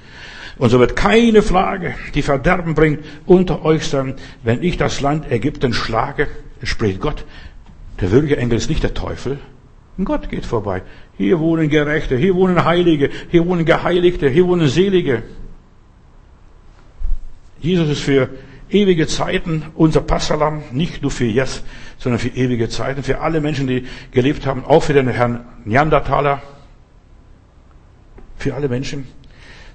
Und 0.60 0.70
so 0.70 0.80
wird 0.80 0.97
keine 0.97 1.41
Flagge, 1.41 1.95
die 2.14 2.22
Verderben 2.22 2.76
bringt, 2.76 3.03
unter 3.26 3.64
euch 3.64 3.88
sein, 3.88 4.16
wenn 4.43 4.62
ich 4.62 4.78
das 4.78 4.99
Land 4.99 5.32
Ägypten 5.32 5.74
schlage, 5.74 6.28
spricht 6.62 6.99
Gott. 6.99 7.26
Der 8.01 8.12
Würgeengel 8.12 8.57
ist 8.57 8.70
nicht 8.70 8.84
der 8.84 8.93
Teufel. 8.93 9.39
Gott 10.03 10.30
geht 10.30 10.45
vorbei. 10.45 10.84
Hier 11.18 11.39
wohnen 11.39 11.70
Gerechte, 11.70 12.18
hier 12.18 12.36
wohnen 12.36 12.64
Heilige, 12.64 13.10
hier 13.30 13.45
wohnen 13.45 13.66
Geheiligte, 13.66 14.30
hier 14.30 14.47
wohnen 14.47 14.68
Selige. 14.68 15.24
Jesus 17.60 17.89
ist 17.89 18.01
für 18.01 18.30
ewige 18.70 19.07
Zeiten 19.07 19.64
unser 19.76 20.01
Passalam, 20.01 20.64
nicht 20.72 21.01
nur 21.01 21.12
für 21.12 21.26
jetzt, 21.26 21.64
sondern 21.97 22.20
für 22.20 22.30
ewige 22.30 22.70
Zeiten, 22.70 23.03
für 23.03 23.20
alle 23.22 23.41
Menschen, 23.41 23.68
die 23.68 23.88
gelebt 24.12 24.45
haben, 24.45 24.64
auch 24.66 24.84
für 24.84 24.93
den 24.93 25.07
Herrn 25.07 25.45
Neandertaler, 25.66 26.41
für 28.38 28.55
alle 28.55 28.70
Menschen. 28.70 29.07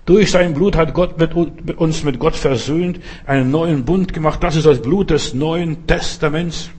Durch 0.07 0.30
sein 0.30 0.52
Blut 0.52 0.76
hat 0.76 0.92
Gott 0.92 1.18
mit 1.18 1.34
uns 1.34 2.05
mit 2.05 2.18
Gott 2.18 2.36
versöhnt, 2.36 3.00
einen 3.24 3.50
neuen 3.50 3.84
Bund 3.84 4.12
gemacht. 4.12 4.42
Das 4.42 4.55
ist 4.55 4.66
das 4.66 4.82
Blut 4.82 5.11
des 5.11 5.32
Neuen 5.32 5.86
Testaments. 5.86 6.70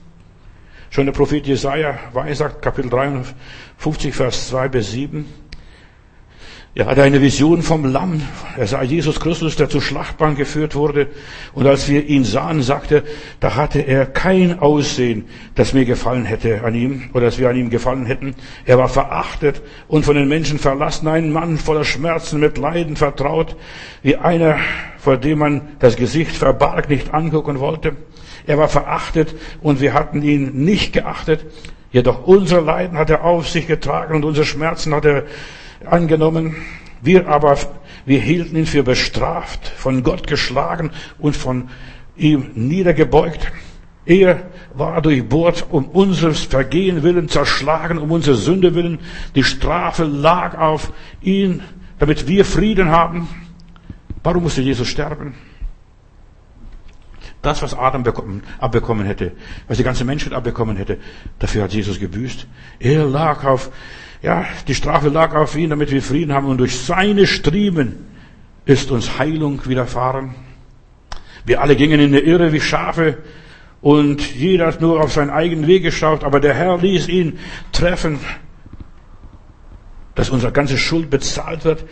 Schon 0.90 1.06
der 1.06 1.12
Prophet 1.12 1.44
Jesaja 1.44 1.98
weissagt, 2.12 2.62
Kapitel 2.62 2.88
53, 2.88 4.14
Vers 4.14 4.48
2 4.48 4.68
bis 4.68 4.92
7. 4.92 5.26
Er 6.78 6.84
hatte 6.84 7.02
eine 7.02 7.22
Vision 7.22 7.62
vom 7.62 7.86
Lamm. 7.90 8.20
Er 8.58 8.66
sah 8.66 8.82
Jesus 8.82 9.18
Christus, 9.18 9.56
der 9.56 9.70
zur 9.70 9.80
Schlachtbahn 9.80 10.36
geführt 10.36 10.74
wurde. 10.74 11.06
Und 11.54 11.66
als 11.66 11.88
wir 11.88 12.04
ihn 12.04 12.22
sahen, 12.22 12.60
sagte, 12.60 13.02
da 13.40 13.56
hatte 13.56 13.80
er 13.80 14.04
kein 14.04 14.58
Aussehen, 14.58 15.24
das 15.54 15.72
mir 15.72 15.86
gefallen 15.86 16.26
hätte 16.26 16.64
an 16.64 16.74
ihm 16.74 17.08
oder 17.14 17.24
das 17.24 17.38
wir 17.38 17.48
an 17.48 17.56
ihm 17.56 17.70
gefallen 17.70 18.04
hätten. 18.04 18.34
Er 18.66 18.76
war 18.76 18.90
verachtet 18.90 19.62
und 19.88 20.04
von 20.04 20.16
den 20.16 20.28
Menschen 20.28 20.58
verlassen, 20.58 21.08
ein 21.08 21.32
Mann 21.32 21.56
voller 21.56 21.84
Schmerzen, 21.84 22.40
mit 22.40 22.58
Leiden 22.58 22.96
vertraut, 22.96 23.56
wie 24.02 24.16
einer, 24.16 24.58
vor 24.98 25.16
dem 25.16 25.38
man 25.38 25.62
das 25.78 25.96
Gesicht 25.96 26.36
verbarg, 26.36 26.90
nicht 26.90 27.14
angucken 27.14 27.58
wollte. 27.58 27.96
Er 28.46 28.58
war 28.58 28.68
verachtet 28.68 29.34
und 29.62 29.80
wir 29.80 29.94
hatten 29.94 30.20
ihn 30.20 30.52
nicht 30.66 30.92
geachtet. 30.92 31.46
Jedoch 31.90 32.26
unsere 32.26 32.60
Leiden 32.60 32.98
hat 32.98 33.08
er 33.08 33.24
auf 33.24 33.48
sich 33.48 33.66
getragen 33.66 34.14
und 34.14 34.26
unsere 34.26 34.44
Schmerzen 34.44 34.94
hat 34.94 35.06
er 35.06 35.24
angenommen. 35.84 36.56
Wir 37.02 37.28
aber, 37.28 37.56
wir 38.04 38.20
hielten 38.20 38.56
ihn 38.56 38.66
für 38.66 38.82
bestraft, 38.82 39.68
von 39.68 40.02
Gott 40.02 40.26
geschlagen 40.26 40.90
und 41.18 41.36
von 41.36 41.68
ihm 42.16 42.50
niedergebeugt. 42.54 43.52
Er 44.06 44.44
war 44.74 45.02
durchbohrt 45.02 45.66
um 45.70 45.86
unseres 45.86 46.44
Vergehen 46.44 47.02
willen, 47.02 47.28
zerschlagen 47.28 47.98
um 47.98 48.12
unsere 48.12 48.36
Sünde 48.36 48.74
willen. 48.74 49.00
Die 49.34 49.42
Strafe 49.42 50.04
lag 50.04 50.56
auf 50.56 50.92
ihn, 51.20 51.62
damit 51.98 52.28
wir 52.28 52.44
Frieden 52.44 52.90
haben. 52.90 53.28
Warum 54.22 54.44
musste 54.44 54.62
Jesus 54.62 54.88
sterben? 54.88 55.34
Das, 57.42 57.62
was 57.62 57.74
Adam 57.74 58.02
bekommen, 58.02 58.42
abbekommen 58.58 59.06
hätte, 59.06 59.32
was 59.68 59.76
die 59.76 59.84
ganze 59.84 60.04
Menschheit 60.04 60.32
abbekommen 60.32 60.76
hätte, 60.76 60.98
dafür 61.38 61.64
hat 61.64 61.72
Jesus 61.72 62.00
gebüßt. 62.00 62.46
Er 62.78 63.04
lag 63.04 63.44
auf 63.44 63.70
ja, 64.26 64.44
die 64.66 64.74
Strafe 64.74 65.08
lag 65.08 65.36
auf 65.36 65.54
ihn, 65.54 65.70
damit 65.70 65.92
wir 65.92 66.02
Frieden 66.02 66.34
haben. 66.34 66.48
Und 66.48 66.58
durch 66.58 66.76
seine 66.80 67.28
Striemen 67.28 68.06
ist 68.64 68.90
uns 68.90 69.20
Heilung 69.20 69.64
widerfahren. 69.66 70.34
Wir 71.44 71.62
alle 71.62 71.76
gingen 71.76 72.00
in 72.00 72.10
der 72.10 72.24
Irre 72.24 72.52
wie 72.52 72.60
Schafe 72.60 73.18
und 73.80 74.34
jeder 74.34 74.66
hat 74.66 74.80
nur 74.80 75.00
auf 75.00 75.12
seinen 75.12 75.30
eigenen 75.30 75.68
Weg 75.68 75.84
geschaut, 75.84 76.24
aber 76.24 76.40
der 76.40 76.54
Herr 76.54 76.76
ließ 76.78 77.06
ihn 77.06 77.38
treffen, 77.70 78.18
dass 80.16 80.30
unsere 80.30 80.50
ganze 80.50 80.76
Schuld 80.76 81.08
bezahlt 81.08 81.64
wird. 81.64 81.84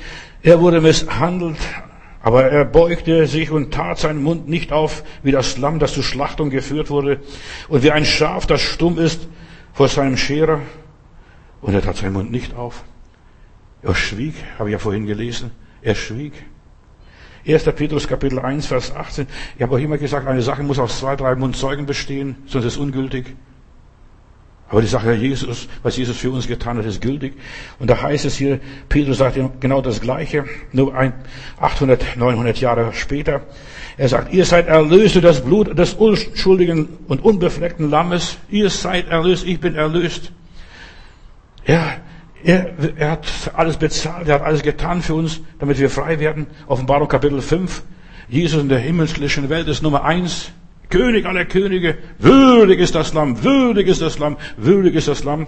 Er 0.43 0.61
wurde 0.61 0.80
misshandelt, 0.80 1.59
aber 2.20 2.47
er 2.47 2.64
beugte 2.64 3.28
sich 3.28 3.53
und 3.53 3.72
tat 3.72 4.01
seinen 4.01 4.24
Mund 4.24 4.49
nicht 4.49 4.72
auf 4.72 5.05
wie 5.22 5.30
das 5.30 5.57
Lamm, 5.57 5.78
das 5.78 5.95
zur 5.95 6.03
Schlachtung 6.03 6.51
geführt 6.51 6.91
wurde 6.91 7.20
und 7.68 7.85
wie 7.85 7.93
ein 7.93 8.05
Schaf, 8.05 8.45
das 8.45 8.61
stumm 8.61 8.99
ist 8.99 9.28
vor 9.72 9.87
seinem 9.87 10.16
Scherer. 10.16 10.59
Und 11.65 11.73
er 11.73 11.81
tat 11.81 11.97
seinen 11.97 12.12
Mund 12.12 12.31
nicht 12.31 12.55
auf. 12.55 12.85
Er 13.81 13.95
schwieg, 13.95 14.35
habe 14.59 14.69
ich 14.69 14.75
ja 14.75 14.79
vorhin 14.79 15.07
gelesen. 15.07 15.51
Er 15.81 15.95
schwieg. 15.95 16.35
1. 17.47 17.65
Petrus 17.65 18.07
Kapitel 18.07 18.39
1, 18.39 18.67
Vers 18.67 18.95
18. 18.95 19.27
Ich 19.57 19.62
habe 19.62 19.75
auch 19.75 19.79
immer 19.79 19.97
gesagt, 19.97 20.27
eine 20.27 20.43
Sache 20.43 20.62
muss 20.62 20.79
aus 20.79 20.99
zwei, 20.99 21.17
drei 21.17 21.35
Mundzeugen 21.35 21.87
bestehen, 21.87 22.37
sonst 22.45 22.67
ist 22.67 22.75
es 22.75 22.79
ungültig. 22.79 23.35
Aber 24.69 24.83
die 24.83 24.87
Sache 24.87 25.15
Jesus, 25.15 25.67
was 25.83 25.97
Jesus 25.97 26.19
für 26.19 26.31
uns 26.31 26.47
getan 26.47 26.77
hat, 26.77 26.85
ist 26.85 27.01
gültig. 27.01 27.33
Und 27.79 27.89
da 27.89 28.03
heißt 28.03 28.27
es 28.27 28.37
hier, 28.37 28.61
Petrus 28.91 29.17
sagt 29.17 29.39
genau 29.61 29.81
das 29.81 30.03
Gleiche, 30.03 30.45
nur 30.73 30.95
ein 30.95 31.15
800, 31.61 32.19
900 32.19 32.59
Jahre 32.61 32.93
später. 32.93 33.41
Er 33.97 34.11
sagt, 34.11 34.35
ihr 34.35 34.45
seid 34.45 34.67
erlöst 34.67 35.15
durch 35.15 35.25
das 35.25 35.43
Blut 35.43 35.79
des 35.79 35.95
unschuldigen 35.95 36.89
und 37.09 37.25
unbefleckten 37.25 37.89
Lammes. 37.89 38.37
Ihr 38.51 38.69
seid 38.69 39.09
erlöst, 39.09 39.47
ich 39.47 39.61
bin 39.61 39.77
erlöst. 39.77 40.31
Er, 41.65 42.01
er, 42.43 42.75
er 42.97 43.11
hat 43.11 43.27
alles 43.55 43.77
bezahlt, 43.79 44.29
er 44.29 44.35
hat 44.35 44.43
alles 44.43 44.62
getan 44.62 45.03
für 45.03 45.15
uns, 45.15 45.41
damit 45.59 45.79
wir 45.79 45.91
frei 45.91 46.21
werden. 46.21 46.47
Offenbarung 46.67 47.09
Kapitel 47.09 47.41
5. 47.41 47.83
Jesus 48.29 48.61
in 48.61 48.69
der 48.69 48.79
himmlischen 48.79 49.49
Welt 49.49 49.69
ist 49.69 49.83
Nummer 49.83 50.05
eins. 50.05 50.53
König 50.91 51.27
aller 51.27 51.45
Könige. 51.45 51.97
Würdig 52.19 52.79
ist 52.79 52.95
das 52.95 53.15
Lamm, 53.15 53.43
würdig 53.43 53.89
ist 53.89 54.03
das 54.03 54.19
Lamm, 54.19 54.37
würdig 54.57 54.95
ist 54.95 55.09
das 55.09 55.25
Lamm. 55.25 55.47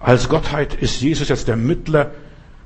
Als 0.00 0.28
Gottheit 0.28 0.74
ist 0.74 1.00
Jesus 1.00 1.28
jetzt 1.28 1.48
der 1.48 1.56
Mittler 1.56 2.12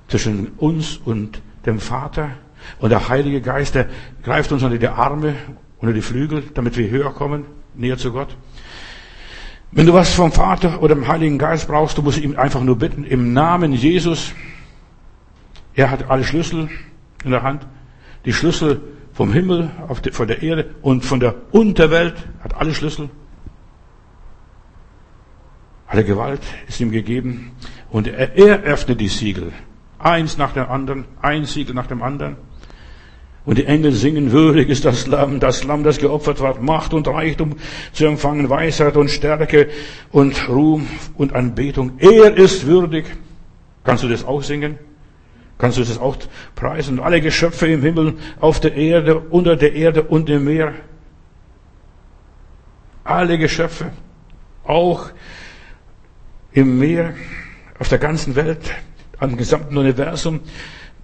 zwischen 0.09 0.49
uns 0.59 0.97
und 0.97 1.41
dem 1.67 1.81
Vater. 1.81 2.31
Und 2.79 2.91
der 2.91 3.09
Heilige 3.09 3.41
Geist, 3.41 3.75
der 3.75 3.87
greift 4.23 4.53
uns 4.53 4.63
unter 4.63 4.79
die 4.79 4.89
Arme, 4.89 5.35
unter 5.81 5.95
die 5.95 6.03
Flügel, 6.03 6.43
damit 6.55 6.77
wir 6.77 6.91
höher 6.91 7.13
kommen, 7.13 7.47
näher 7.75 7.97
zu 7.97 8.13
Gott. 8.13 8.37
Wenn 9.71 9.87
du 9.87 9.93
was 9.93 10.15
vom 10.15 10.33
Vater 10.33 10.83
oder 10.83 10.95
dem 10.95 11.07
Heiligen 11.07 11.39
Geist 11.39 11.69
brauchst, 11.69 11.99
du 11.99 12.03
musst 12.03 12.19
ihm 12.19 12.39
einfach 12.39 12.63
nur 12.63 12.79
bitten, 12.79 13.05
im 13.05 13.33
Namen 13.33 13.73
Jesus. 13.73 14.33
Er 15.75 15.91
hat 15.91 16.11
alle 16.11 16.25
Schlüssel 16.25 16.71
in 17.25 17.31
der 17.31 17.43
Hand. 17.43 17.67
Die 18.25 18.33
Schlüssel 18.33 18.81
vom 19.13 19.33
Himmel, 19.33 19.71
von 20.13 20.27
der 20.27 20.43
Erde 20.43 20.75
und 20.81 21.05
von 21.05 21.21
der 21.21 21.35
Unterwelt, 21.51 22.15
hat 22.41 22.55
alle 22.55 22.75
Schlüssel. 22.75 23.11
Alle 25.87 26.05
Gewalt 26.05 26.43
ist 26.67 26.81
ihm 26.81 26.91
gegeben. 26.91 27.53
Und 27.91 28.07
er, 28.07 28.37
er 28.37 28.63
öffnet 28.63 29.01
die 29.01 29.09
Siegel. 29.09 29.53
Eins 29.99 30.39
nach 30.39 30.53
dem 30.53 30.67
anderen, 30.67 31.07
ein 31.21 31.45
Siegel 31.45 31.75
nach 31.75 31.87
dem 31.87 32.03
anderen. 32.03 32.37
Und 33.49 33.57
die 33.57 33.65
Engel 33.65 33.93
singen, 33.93 34.31
würdig 34.31 34.69
ist 34.69 34.85
das 34.85 35.07
Lamm, 35.07 35.41
das 35.41 35.65
Lamm, 35.65 35.83
das 35.83 35.97
geopfert 35.97 36.39
wird, 36.41 36.61
Macht 36.61 36.93
und 36.93 37.09
Reichtum 37.09 37.57
zu 37.95 38.05
empfangen, 38.05 38.51
Weisheit 38.51 38.95
und 38.95 39.09
Stärke 39.09 39.71
und 40.13 40.51
Ruhm 40.51 40.87
und 41.17 41.35
Anbetung. 41.35 41.93
Er 41.97 42.37
ist 42.37 42.67
würdig. 42.67 43.07
Kannst 43.85 44.05
du 44.05 44.09
das 44.09 44.23
auch 44.27 44.43
singen? 44.43 44.79
Kannst 45.57 45.79
du 45.79 45.81
das 45.83 45.99
auch 45.99 46.19
preisen? 46.57 47.01
Alle 47.01 47.23
Geschöpfe 47.23 47.69
im 47.69 47.81
Himmel, 47.81 48.19
auf 48.39 48.61
der 48.61 48.75
Erde, 48.75 49.19
unter 49.19 49.57
der 49.57 49.73
Erde 49.73 50.03
und 50.03 50.29
im 50.29 50.45
Meer. 50.45 50.75
Alle 53.03 53.39
Geschöpfe, 53.39 53.93
auch 54.65 55.09
im 56.53 56.79
Meer, 56.79 57.15
auf 57.79 57.89
der 57.89 57.97
ganzen 57.97 58.37
Welt, 58.37 58.75
am 59.19 59.39
gesamten 59.39 59.79
Universum, 59.79 60.41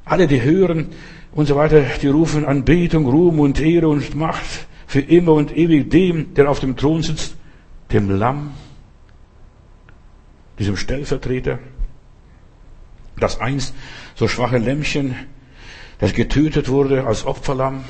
alle, 0.04 0.26
die 0.26 0.42
hören 0.42 0.88
und 1.32 1.46
so 1.46 1.56
weiter, 1.56 1.82
die 2.02 2.08
rufen 2.08 2.44
Anbetung, 2.44 3.06
Ruhm 3.06 3.40
und 3.40 3.60
Ehre 3.60 3.88
und 3.88 4.14
Macht 4.14 4.66
für 4.86 5.00
immer 5.00 5.32
und 5.32 5.56
ewig 5.56 5.90
dem, 5.90 6.34
der 6.34 6.50
auf 6.50 6.60
dem 6.60 6.76
Thron 6.76 7.02
sitzt, 7.02 7.36
dem 7.92 8.10
Lamm, 8.10 8.52
diesem 10.58 10.76
Stellvertreter, 10.76 11.58
das 13.18 13.40
einst 13.40 13.74
so 14.14 14.28
schwache 14.28 14.58
Lämmchen, 14.58 15.14
das 15.98 16.12
getötet 16.12 16.68
wurde 16.68 17.06
als 17.06 17.26
Opferlamm, 17.26 17.84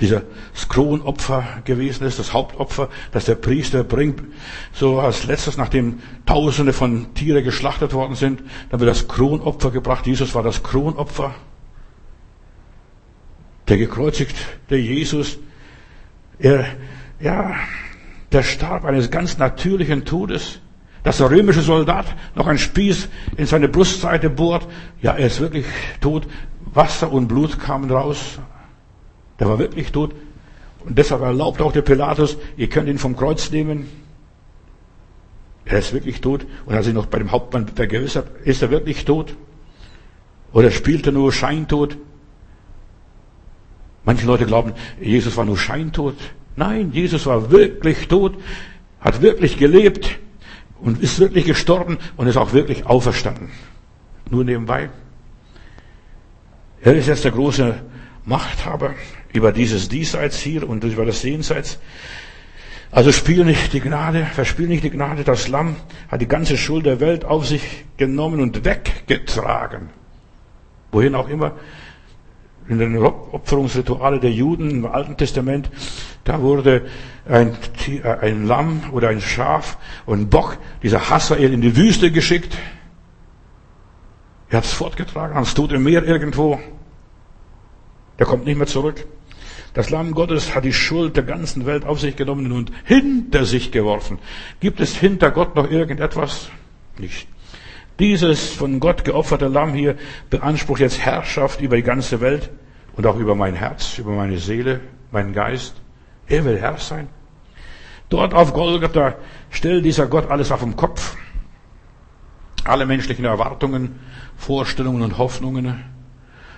dieser 0.00 0.22
Kronopfer 0.68 1.44
gewesen 1.64 2.06
ist, 2.06 2.18
das 2.18 2.32
Hauptopfer, 2.32 2.88
das 3.12 3.26
der 3.26 3.34
Priester 3.36 3.84
bringt, 3.84 4.22
so 4.72 4.98
als 4.98 5.24
letztes, 5.24 5.56
nachdem 5.56 6.00
Tausende 6.26 6.72
von 6.72 7.14
Tiere 7.14 7.42
geschlachtet 7.42 7.92
worden 7.92 8.16
sind, 8.16 8.42
dann 8.70 8.80
wird 8.80 8.90
das 8.90 9.06
Kronopfer 9.06 9.70
gebracht. 9.70 10.06
Jesus 10.06 10.34
war 10.34 10.42
das 10.42 10.62
Kronopfer. 10.62 11.34
Der 13.68 13.76
gekreuzigte 13.76 14.76
Jesus, 14.76 15.38
er, 16.38 16.64
ja, 17.20 17.54
der 18.32 18.42
starb 18.42 18.84
eines 18.84 19.10
ganz 19.10 19.38
natürlichen 19.38 20.04
Todes. 20.04 20.58
Dass 21.04 21.18
der 21.18 21.30
römische 21.30 21.62
Soldat 21.62 22.06
noch 22.36 22.46
ein 22.46 22.58
Spieß 22.58 23.08
in 23.36 23.46
seine 23.46 23.68
Brustseite 23.68 24.30
bohrt, 24.30 24.68
ja, 25.00 25.14
er 25.14 25.26
ist 25.26 25.40
wirklich 25.40 25.66
tot. 26.00 26.28
Wasser 26.74 27.12
und 27.12 27.26
Blut 27.26 27.58
kamen 27.58 27.90
raus 27.90 28.38
der 29.42 29.48
war 29.48 29.58
wirklich 29.58 29.90
tot. 29.90 30.14
Und 30.84 30.96
deshalb 30.96 31.20
erlaubt 31.20 31.60
auch 31.60 31.72
der 31.72 31.82
Pilatus, 31.82 32.36
ihr 32.56 32.68
könnt 32.68 32.88
ihn 32.88 32.98
vom 32.98 33.16
Kreuz 33.16 33.50
nehmen. 33.50 33.88
Er 35.64 35.80
ist 35.80 35.92
wirklich 35.92 36.20
tot. 36.20 36.46
Und 36.64 36.76
als 36.76 36.84
sich 36.84 36.94
noch 36.94 37.06
bei 37.06 37.18
dem 37.18 37.32
Hauptmann 37.32 37.66
vergewissert, 37.66 38.28
ist 38.44 38.62
er 38.62 38.70
wirklich 38.70 39.04
tot? 39.04 39.34
Oder 40.52 40.70
spielt 40.70 41.06
er 41.06 41.12
nur 41.12 41.32
scheintot? 41.32 41.98
Manche 44.04 44.26
Leute 44.26 44.46
glauben, 44.46 44.74
Jesus 45.00 45.36
war 45.36 45.44
nur 45.44 45.58
scheintot. 45.58 46.14
Nein, 46.54 46.92
Jesus 46.92 47.26
war 47.26 47.50
wirklich 47.50 48.06
tot, 48.06 48.36
hat 49.00 49.22
wirklich 49.22 49.58
gelebt 49.58 50.20
und 50.80 51.02
ist 51.02 51.18
wirklich 51.18 51.46
gestorben 51.46 51.98
und 52.16 52.28
ist 52.28 52.36
auch 52.36 52.52
wirklich 52.52 52.86
auferstanden. 52.86 53.50
Nur 54.30 54.44
nebenbei. 54.44 54.90
Er 56.80 56.94
ist 56.94 57.08
jetzt 57.08 57.24
der 57.24 57.32
große 57.32 57.82
Machthaber 58.24 58.94
über 59.32 59.52
dieses 59.52 59.88
Diesseits 59.88 60.38
hier 60.38 60.68
und 60.68 60.84
über 60.84 61.04
das 61.04 61.22
Jenseits. 61.22 61.78
Also 62.90 63.10
spiel 63.10 63.44
nicht 63.46 63.72
die 63.72 63.80
Gnade, 63.80 64.26
verspiel 64.34 64.68
nicht 64.68 64.84
die 64.84 64.90
Gnade. 64.90 65.24
Das 65.24 65.48
Lamm 65.48 65.76
hat 66.08 66.20
die 66.20 66.28
ganze 66.28 66.58
Schuld 66.58 66.84
der 66.84 67.00
Welt 67.00 67.24
auf 67.24 67.46
sich 67.46 67.86
genommen 67.96 68.40
und 68.40 68.66
weggetragen. 68.66 69.88
Wohin 70.92 71.14
auch 71.14 71.28
immer. 71.28 71.52
In 72.68 72.78
den 72.78 72.98
Opferungsrituale 72.98 74.20
der 74.20 74.30
Juden 74.30 74.70
im 74.70 74.86
Alten 74.86 75.16
Testament, 75.16 75.70
da 76.24 76.42
wurde 76.42 76.86
ein, 77.26 77.56
ein 78.20 78.46
Lamm 78.46 78.82
oder 78.92 79.08
ein 79.08 79.22
Schaf 79.22 79.78
und 80.04 80.28
Bock, 80.28 80.58
dieser 80.82 81.08
Hassael, 81.10 81.52
in 81.54 81.62
die 81.62 81.74
Wüste 81.74 82.12
geschickt. 82.12 82.56
Er 84.50 84.58
hat 84.58 84.64
es 84.64 84.72
fortgetragen, 84.72 85.34
ans 85.34 85.54
Tote 85.54 85.78
Meer 85.78 86.04
irgendwo. 86.04 86.60
Der 88.18 88.26
kommt 88.26 88.44
nicht 88.44 88.58
mehr 88.58 88.66
zurück. 88.66 89.06
Das 89.74 89.88
Lamm 89.88 90.12
Gottes 90.12 90.54
hat 90.54 90.64
die 90.64 90.72
Schuld 90.72 91.16
der 91.16 91.22
ganzen 91.22 91.64
Welt 91.64 91.84
auf 91.86 92.00
sich 92.00 92.16
genommen 92.16 92.52
und 92.52 92.70
hinter 92.84 93.44
sich 93.44 93.72
geworfen. 93.72 94.18
Gibt 94.60 94.80
es 94.80 94.94
hinter 94.96 95.30
Gott 95.30 95.56
noch 95.56 95.70
irgendetwas? 95.70 96.50
Nicht. 96.98 97.26
Dieses 97.98 98.50
von 98.50 98.80
Gott 98.80 99.04
geopferte 99.04 99.48
Lamm 99.48 99.72
hier 99.74 99.96
beansprucht 100.28 100.80
jetzt 100.80 100.98
Herrschaft 101.00 101.60
über 101.60 101.76
die 101.76 101.82
ganze 101.82 102.20
Welt 102.20 102.50
und 102.96 103.06
auch 103.06 103.16
über 103.16 103.34
mein 103.34 103.54
Herz, 103.54 103.98
über 103.98 104.12
meine 104.12 104.38
Seele, 104.38 104.80
meinen 105.10 105.32
Geist. 105.32 105.74
Er 106.26 106.44
will 106.44 106.58
Herr 106.58 106.78
sein. 106.78 107.08
Dort 108.08 108.34
auf 108.34 108.52
Golgatha 108.52 109.14
stellt 109.50 109.84
dieser 109.86 110.06
Gott 110.06 110.30
alles 110.30 110.52
auf 110.52 110.60
den 110.60 110.76
Kopf. 110.76 111.16
Alle 112.64 112.84
menschlichen 112.84 113.24
Erwartungen, 113.24 113.98
Vorstellungen 114.36 115.02
und 115.02 115.16
Hoffnungen. 115.16 115.82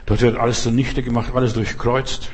Dort 0.06 0.20
wird 0.20 0.36
alles 0.36 0.64
zunichte 0.64 1.02
gemacht, 1.02 1.32
alles 1.34 1.54
durchkreuzt. 1.54 2.30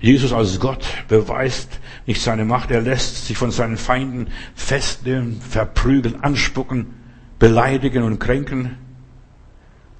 Jesus 0.00 0.32
als 0.32 0.58
Gott 0.58 0.84
beweist 1.08 1.78
nicht 2.06 2.22
seine 2.22 2.44
Macht. 2.44 2.70
Er 2.70 2.80
lässt 2.80 3.26
sich 3.26 3.36
von 3.36 3.50
seinen 3.50 3.76
Feinden 3.76 4.28
festnehmen, 4.54 5.40
verprügeln, 5.40 6.22
anspucken, 6.22 6.94
beleidigen 7.38 8.02
und 8.02 8.18
kränken. 8.18 8.76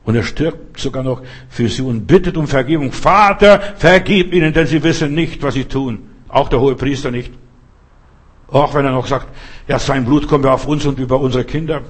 Und 0.05 0.17
er 0.17 0.23
stirbt 0.23 0.81
sogar 0.81 1.03
noch 1.03 1.23
für 1.51 1.69
sie 1.69 1.83
und 1.83 2.07
bittet 2.07 2.37
um 2.37 2.47
Vergebung. 2.47 2.93
Vater, 2.93 3.61
vergib 3.77 4.33
ihnen, 4.33 4.53
denn 4.55 4.67
sie 4.67 4.83
wissen 4.83 5.15
nicht, 5.15 5.43
was 5.43 5.55
sie 5.55 5.67
tun. 5.67 6.09
Auch 6.29 6.49
der 6.49 6.61
hohe 6.61 6.75
Priester 6.75 7.11
nicht. 7.11 7.33
Auch 8.49 8.75
wenn 8.75 8.87
er 8.87 8.93
noch 8.93 9.07
sagt, 9.07 9.29
ja, 9.69 9.79
sein 9.79 10.05
Blut 10.07 10.27
kommt 10.27 10.47
auf 10.47 10.67
uns 10.67 10.87
und 10.87 10.99
über 10.99 11.21
unsere 11.21 11.45
Kinder. 11.45 11.83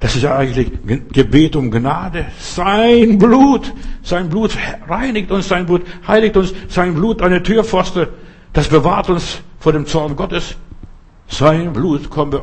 Das 0.00 0.14
ist 0.14 0.22
ja 0.22 0.36
eigentlich 0.36 0.70
Gebet 1.12 1.56
um 1.56 1.70
Gnade. 1.70 2.26
Sein 2.38 3.18
Blut, 3.18 3.72
sein 4.02 4.28
Blut 4.28 4.56
reinigt 4.88 5.30
uns, 5.32 5.48
sein 5.48 5.66
Blut 5.66 5.82
heiligt 6.06 6.36
uns, 6.36 6.54
sein 6.68 6.94
Blut 6.94 7.20
eine 7.20 7.42
Türpfoste, 7.42 8.08
das 8.52 8.68
bewahrt 8.68 9.10
uns 9.10 9.40
vor 9.58 9.72
dem 9.72 9.86
Zorn 9.86 10.14
Gottes. 10.14 10.56
Sein 11.26 11.72
Blut 11.72 12.10
kommt 12.10 12.40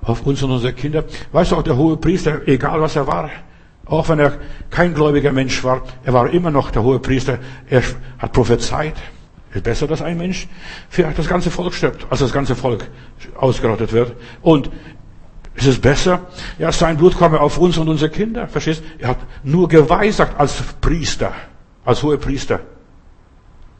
auf 0.00 0.26
uns 0.26 0.42
und 0.42 0.50
unsere 0.50 0.72
Kinder. 0.72 1.04
Weißt 1.30 1.52
du 1.52 1.56
auch, 1.56 1.62
der 1.62 1.76
hohe 1.76 1.96
Priester, 1.96 2.40
egal 2.46 2.80
was 2.80 2.96
er 2.96 3.06
war, 3.06 3.30
auch 3.84 4.08
wenn 4.08 4.18
er 4.18 4.38
kein 4.70 4.94
gläubiger 4.94 5.32
Mensch 5.32 5.62
war, 5.64 5.82
er 6.04 6.12
war 6.14 6.30
immer 6.30 6.50
noch 6.50 6.70
der 6.70 6.82
hohe 6.82 6.98
Priester. 6.98 7.38
Er 7.68 7.82
hat 8.18 8.32
prophezeit. 8.32 8.94
Ist 9.54 9.64
besser, 9.64 9.86
dass 9.86 10.00
ein 10.00 10.16
Mensch 10.16 10.48
für 10.88 11.02
das 11.02 11.28
ganze 11.28 11.50
Volk 11.50 11.74
stirbt, 11.74 12.06
als 12.08 12.20
das 12.20 12.32
ganze 12.32 12.56
Volk 12.56 12.88
ausgerottet 13.38 13.92
wird. 13.92 14.14
Und 14.40 14.70
ist 15.54 15.66
es 15.66 15.80
besser? 15.80 16.28
Ja, 16.58 16.72
sein 16.72 16.96
Blut 16.96 17.16
komme 17.16 17.40
auf 17.40 17.58
uns 17.58 17.76
und 17.78 17.88
unsere 17.88 18.10
Kinder. 18.10 18.48
Verstehst? 18.48 18.82
Er 18.98 19.08
hat 19.08 19.18
nur 19.42 19.68
geweissagt 19.68 20.38
als 20.38 20.62
Priester, 20.80 21.32
als 21.84 22.02
hoher 22.02 22.18
Priester. 22.18 22.60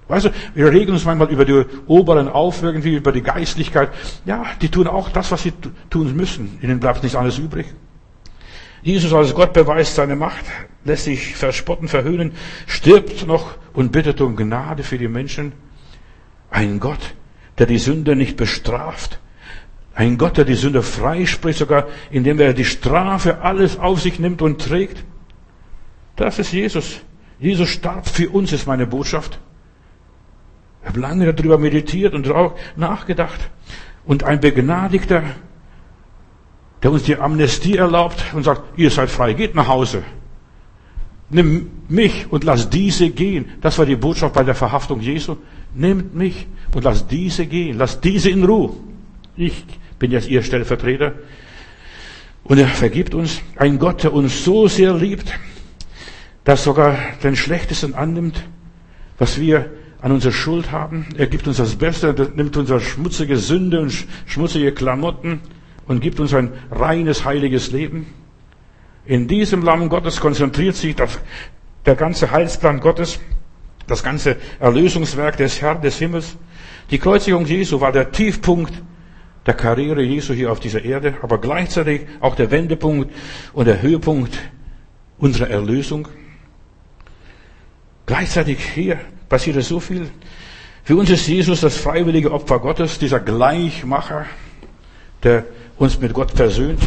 Weißt 0.08 0.26
du, 0.26 0.30
wir 0.54 0.70
regen 0.70 0.92
uns 0.92 1.04
manchmal 1.04 1.30
über 1.30 1.44
die 1.46 1.64
Oberen 1.86 2.28
auf, 2.28 2.62
irgendwie 2.62 2.96
über 2.96 3.12
die 3.12 3.22
Geistlichkeit. 3.22 3.90
Ja, 4.26 4.44
die 4.60 4.68
tun 4.68 4.86
auch 4.86 5.08
das, 5.08 5.30
was 5.30 5.42
sie 5.42 5.54
tun 5.88 6.14
müssen. 6.14 6.58
Ihnen 6.60 6.80
bleibt 6.80 7.02
nichts 7.02 7.16
anderes 7.16 7.38
übrig. 7.38 7.66
Jesus 8.82 9.12
als 9.12 9.32
Gott 9.32 9.52
beweist 9.52 9.94
seine 9.94 10.16
Macht, 10.16 10.44
lässt 10.84 11.04
sich 11.04 11.36
verspotten, 11.36 11.88
verhöhnen, 11.88 12.32
stirbt 12.66 13.26
noch 13.26 13.54
und 13.72 13.92
bittet 13.92 14.20
um 14.20 14.36
Gnade 14.36 14.82
für 14.82 14.98
die 14.98 15.08
Menschen. 15.08 15.52
Ein 16.50 16.80
Gott, 16.80 17.14
der 17.58 17.66
die 17.66 17.78
Sünde 17.78 18.16
nicht 18.16 18.36
bestraft, 18.36 19.20
ein 19.95 20.16
Gott, 20.16 20.36
der 20.38 20.45
die 20.45 20.55
Sünde 20.55 20.82
freispricht, 20.82 21.59
sogar 21.59 21.86
indem 22.11 22.40
er 22.40 22.55
die 22.55 22.64
Strafe 22.64 23.43
alles 23.43 23.78
auf 23.78 24.01
sich 24.01 24.18
nimmt 24.18 24.40
und 24.40 24.61
trägt. 24.61 25.05
Das 26.16 26.38
ist 26.38 26.53
Jesus. 26.53 27.01
Jesus 27.38 27.68
starb 27.68 28.09
für 28.09 28.30
uns, 28.30 28.53
ist 28.53 28.66
meine 28.66 28.86
Botschaft. 28.86 29.38
Ich 30.82 30.88
habe 30.88 31.01
lange 31.01 31.32
darüber 31.32 31.59
meditiert 31.59 32.14
und 32.14 32.30
auch 32.30 32.57
nachgedacht. 32.76 33.51
Und 34.05 34.24
ein 34.24 34.40
Begnadigter, 34.40 35.22
der 36.82 36.90
uns 36.90 37.05
die 37.05 37.16
Amnestie 37.16 37.76
erlaubt 37.76 38.24
und 38.32 38.45
sagt, 38.45 38.78
ihr 38.78 38.90
seid 38.90 39.11
frei, 39.11 39.34
geht 39.34 39.55
nach 39.55 39.68
Hause. 39.68 40.03
Nimm 41.30 41.70
mich 41.88 42.30
und 42.30 42.45
lass 42.45 42.68
diese 42.68 43.11
gehen. 43.11 43.51
Das 43.61 43.78
war 43.78 43.86
die 43.86 43.97
Botschaft 43.97 44.34
bei 44.34 44.43
der 44.43 44.55
Verhaftung 44.55 45.01
Jesu. 45.01 45.36
Nehmt 45.74 46.14
mich 46.14 46.47
und 46.74 46.84
lass 46.84 47.07
diese 47.07 47.47
gehen. 47.47 47.78
Lass 47.78 48.01
diese 48.01 48.30
in 48.30 48.45
Ruhe. 48.45 48.74
Ich 49.36 49.64
bin 49.98 50.10
jetzt 50.10 50.28
Ihr 50.28 50.42
Stellvertreter. 50.42 51.14
Und 52.44 52.58
er 52.58 52.68
vergibt 52.68 53.14
uns. 53.14 53.40
Ein 53.56 53.78
Gott, 53.78 54.02
der 54.02 54.12
uns 54.12 54.44
so 54.44 54.68
sehr 54.68 54.94
liebt, 54.94 55.32
dass 56.44 56.64
sogar 56.64 56.96
den 57.22 57.36
Schlechtesten 57.36 57.94
annimmt, 57.94 58.42
was 59.18 59.40
wir 59.40 59.70
an 60.00 60.12
unserer 60.12 60.32
Schuld 60.32 60.72
haben. 60.72 61.06
Er 61.16 61.28
gibt 61.28 61.46
uns 61.46 61.58
das 61.58 61.76
Beste, 61.76 62.32
nimmt 62.34 62.56
unsere 62.56 62.80
schmutzige 62.80 63.36
Sünde 63.36 63.80
und 63.80 64.06
schmutzige 64.26 64.72
Klamotten 64.72 65.40
und 65.86 66.00
gibt 66.00 66.18
uns 66.20 66.34
ein 66.34 66.52
reines, 66.70 67.24
heiliges 67.24 67.70
Leben. 67.70 68.06
In 69.06 69.28
diesem 69.28 69.62
Lamm 69.62 69.88
Gottes 69.88 70.20
konzentriert 70.20 70.74
sich 70.74 70.96
der 71.86 71.94
ganze 71.94 72.30
Heilsplan 72.32 72.80
Gottes, 72.80 73.20
das 73.86 74.02
ganze 74.02 74.36
Erlösungswerk 74.60 75.36
des 75.36 75.62
Herrn 75.62 75.80
des 75.80 75.98
Himmels. 75.98 76.36
Die 76.90 76.98
Kreuzigung 76.98 77.46
Jesu 77.46 77.80
war 77.80 77.92
der 77.92 78.10
Tiefpunkt 78.10 78.72
der 79.47 79.55
Karriere 79.55 80.03
Jesu 80.03 80.34
hier 80.34 80.53
auf 80.53 80.61
dieser 80.61 80.84
Erde, 80.84 81.14
aber 81.22 81.38
gleichzeitig 81.38 82.03
auch 82.20 82.34
der 82.34 82.51
Wendepunkt 82.51 83.12
und 83.53 83.66
der 83.66 83.82
Höhepunkt 83.82 84.38
unserer 85.18 85.51
Erlösung. 85.51 86.09
Gleichzeitig 88.07 88.59
hier 88.74 89.01
passierte 89.28 89.62
so 89.62 89.80
viel. 89.80 90.11
Für 90.84 90.97
uns 90.97 91.11
ist 91.11 91.26
Jesus 91.28 91.61
das 91.61 91.76
freiwillige 91.76 92.32
Opfer 92.32 92.59
Gottes, 92.59 92.99
dieser 92.99 93.20
Gleichmacher, 93.20 94.26
der 95.22 95.45
uns 95.76 96.01
mit 96.01 96.12
Gott 96.12 96.32
versöhnt. 96.32 96.80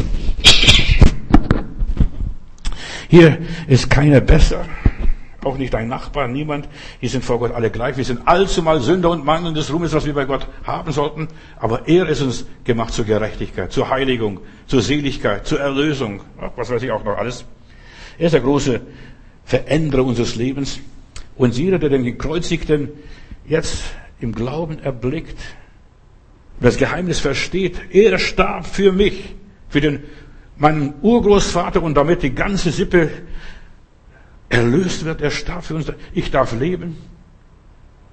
Hier 3.08 3.38
ist 3.68 3.88
keiner 3.88 4.20
besser, 4.20 4.66
auch 5.46 5.56
nicht 5.56 5.72
dein 5.72 5.88
Nachbar, 5.88 6.28
niemand. 6.28 6.68
Hier 7.00 7.08
sind 7.08 7.24
vor 7.24 7.38
Gott 7.38 7.52
alle 7.52 7.70
gleich. 7.70 7.96
Wir 7.96 8.04
sind 8.04 8.26
allzumal 8.26 8.80
Sünder 8.80 9.10
und 9.10 9.24
mangelndes 9.24 9.72
Ruhmes, 9.72 9.94
was 9.94 10.04
wir 10.04 10.12
bei 10.12 10.24
Gott 10.26 10.46
haben 10.64 10.92
sollten. 10.92 11.28
Aber 11.58 11.88
er 11.88 12.08
ist 12.08 12.20
uns 12.20 12.46
gemacht 12.64 12.92
zur 12.92 13.06
Gerechtigkeit, 13.06 13.72
zur 13.72 13.88
Heiligung, 13.88 14.40
zur 14.66 14.82
Seligkeit, 14.82 15.46
zur 15.46 15.60
Erlösung. 15.60 16.20
Was 16.56 16.70
weiß 16.70 16.82
ich 16.82 16.90
auch 16.90 17.04
noch 17.04 17.16
alles. 17.16 17.44
Er 18.18 18.26
ist 18.26 18.32
der 18.32 18.40
große 18.40 18.80
Veränderer 19.44 20.04
unseres 20.04 20.36
Lebens. 20.36 20.80
Und 21.36 21.56
jeder, 21.56 21.78
der 21.78 21.88
den 21.88 22.04
Gekreuzigten 22.04 22.90
jetzt 23.46 23.84
im 24.20 24.34
Glauben 24.34 24.78
erblickt 24.80 25.38
das 26.60 26.76
Geheimnis 26.76 27.20
versteht, 27.20 27.76
er 27.90 28.18
starb 28.18 28.66
für 28.66 28.92
mich, 28.92 29.34
für 29.68 29.80
den, 29.80 30.02
meinen 30.56 30.94
Urgroßvater 31.02 31.82
und 31.82 31.94
damit 31.94 32.22
die 32.22 32.34
ganze 32.34 32.70
Sippe 32.70 33.10
erlöst 34.48 35.04
wird, 35.04 35.20
er 35.20 35.30
starb 35.30 35.64
für 35.64 35.74
uns. 35.74 35.92
Ich 36.12 36.30
darf 36.30 36.58
leben. 36.58 36.96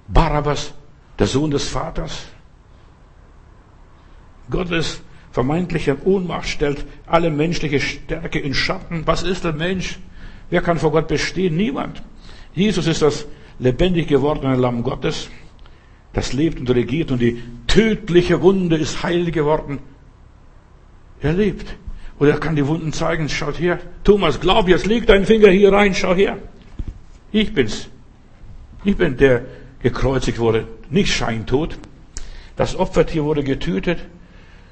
Barabbas, 0.07 0.73
der 1.19 1.27
Sohn 1.27 1.51
des 1.51 1.67
Vaters. 1.67 2.25
Gottes 4.49 5.01
vermeintliche 5.31 6.05
Ohnmacht 6.05 6.47
stellt 6.47 6.85
alle 7.07 7.29
menschliche 7.29 7.79
Stärke 7.79 8.39
in 8.39 8.53
Schatten. 8.53 9.07
Was 9.07 9.23
ist 9.23 9.43
der 9.43 9.53
Mensch? 9.53 9.99
Wer 10.49 10.61
kann 10.61 10.77
vor 10.77 10.91
Gott 10.91 11.07
bestehen? 11.07 11.55
Niemand. 11.55 12.03
Jesus 12.53 12.85
ist 12.87 13.01
das 13.01 13.25
lebendig 13.59 14.07
gewordene 14.07 14.55
Lamm 14.55 14.83
Gottes, 14.83 15.29
das 16.13 16.33
lebt 16.33 16.59
und 16.59 16.69
regiert 16.69 17.11
und 17.11 17.19
die 17.19 17.41
tödliche 17.67 18.41
Wunde 18.41 18.77
ist 18.77 19.01
heil 19.01 19.31
geworden. 19.31 19.79
Er 21.21 21.33
lebt. 21.33 21.75
Und 22.19 22.27
er 22.27 22.39
kann 22.39 22.55
die 22.55 22.67
Wunden 22.67 22.93
zeigen. 22.93 23.29
Schaut 23.29 23.59
her. 23.59 23.79
Thomas, 24.03 24.39
glaub 24.39 24.67
jetzt, 24.67 24.85
leg 24.85 25.07
deinen 25.07 25.25
Finger 25.25 25.49
hier 25.49 25.71
rein, 25.73 25.93
schau 25.93 26.13
her. 26.13 26.37
Ich 27.31 27.53
bin's. 27.53 27.89
Ich 28.83 28.97
bin 28.97 29.17
der 29.17 29.45
gekreuzigt 29.81 30.39
wurde, 30.39 30.67
nicht 30.89 31.13
scheintot. 31.13 31.77
Das 32.55 32.75
Opfertier 32.75 33.23
wurde 33.23 33.43
getötet 33.43 33.99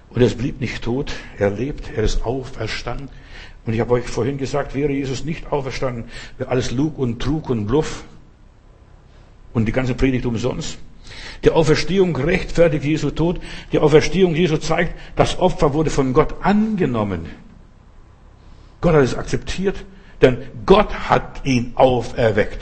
und 0.09 0.21
es 0.21 0.35
blieb 0.35 0.61
nicht 0.61 0.83
tot. 0.83 1.11
Er 1.37 1.49
lebt, 1.49 1.91
er 1.95 2.03
ist 2.03 2.25
auferstanden. 2.25 3.09
Und 3.65 3.73
ich 3.73 3.79
habe 3.79 3.93
euch 3.93 4.05
vorhin 4.05 4.37
gesagt, 4.37 4.73
wäre 4.73 4.91
Jesus 4.91 5.23
nicht 5.23 5.51
auferstanden, 5.51 6.05
wäre 6.37 6.49
alles 6.49 6.71
Lug 6.71 6.97
und 6.97 7.21
Trug 7.21 7.49
und 7.49 7.67
Bluff 7.67 8.03
und 9.53 9.65
die 9.67 9.71
ganze 9.71 9.93
Predigt 9.93 10.25
umsonst. 10.25 10.79
Die 11.43 11.51
Auferstehung 11.51 12.15
rechtfertigt 12.15 12.85
Jesu 12.85 13.11
Tod. 13.11 13.41
Die 13.71 13.79
Auferstehung 13.79 14.35
Jesu 14.35 14.57
zeigt, 14.57 14.93
das 15.15 15.39
Opfer 15.39 15.73
wurde 15.73 15.89
von 15.89 16.13
Gott 16.13 16.35
angenommen. 16.41 17.25
Gott 18.81 18.93
hat 18.93 19.03
es 19.03 19.15
akzeptiert, 19.15 19.85
denn 20.21 20.37
Gott 20.65 21.09
hat 21.09 21.45
ihn 21.45 21.71
auferweckt. 21.75 22.61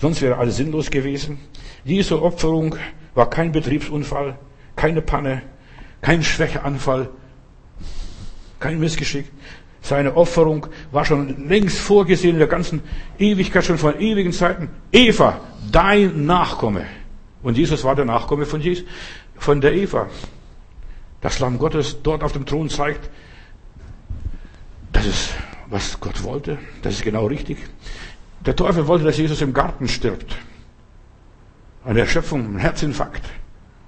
Sonst 0.00 0.22
wäre 0.22 0.36
alles 0.36 0.56
sinnlos 0.56 0.90
gewesen. 0.90 1.38
Diese 1.84 2.22
Opferung 2.22 2.76
war 3.14 3.30
kein 3.30 3.50
Betriebsunfall, 3.50 4.38
keine 4.76 5.02
Panne, 5.02 5.42
kein 6.00 6.22
Schwächeanfall, 6.22 7.08
kein 8.60 8.78
Missgeschick. 8.78 9.26
Seine 9.80 10.16
Opferung 10.16 10.66
war 10.92 11.04
schon 11.04 11.48
längst 11.48 11.78
vorgesehen 11.78 12.34
in 12.34 12.38
der 12.38 12.48
ganzen 12.48 12.82
Ewigkeit, 13.18 13.64
schon 13.64 13.78
von 13.78 13.98
ewigen 14.00 14.32
Zeiten. 14.32 14.68
Eva, 14.92 15.40
dein 15.70 16.26
Nachkomme. 16.26 16.84
Und 17.42 17.56
Jesus 17.56 17.84
war 17.84 17.94
der 17.94 18.04
Nachkomme 18.04 18.44
von, 18.44 18.60
Jesus, 18.60 18.84
von 19.36 19.60
der 19.60 19.74
Eva. 19.74 20.08
Das 21.20 21.38
Lamm 21.38 21.58
Gottes 21.58 21.98
dort 22.02 22.22
auf 22.22 22.32
dem 22.32 22.46
Thron 22.46 22.68
zeigt, 22.68 23.08
das 24.92 25.06
ist, 25.06 25.30
was 25.68 26.00
Gott 26.00 26.22
wollte. 26.22 26.58
Das 26.82 26.94
ist 26.94 27.02
genau 27.02 27.26
richtig. 27.26 27.58
Der 28.44 28.56
Teufel 28.56 28.86
wollte, 28.86 29.04
dass 29.04 29.16
Jesus 29.16 29.40
im 29.40 29.52
Garten 29.52 29.88
stirbt. 29.88 30.36
Eine 31.84 32.00
Erschöpfung, 32.00 32.54
ein 32.54 32.58
Herzinfarkt, 32.58 33.24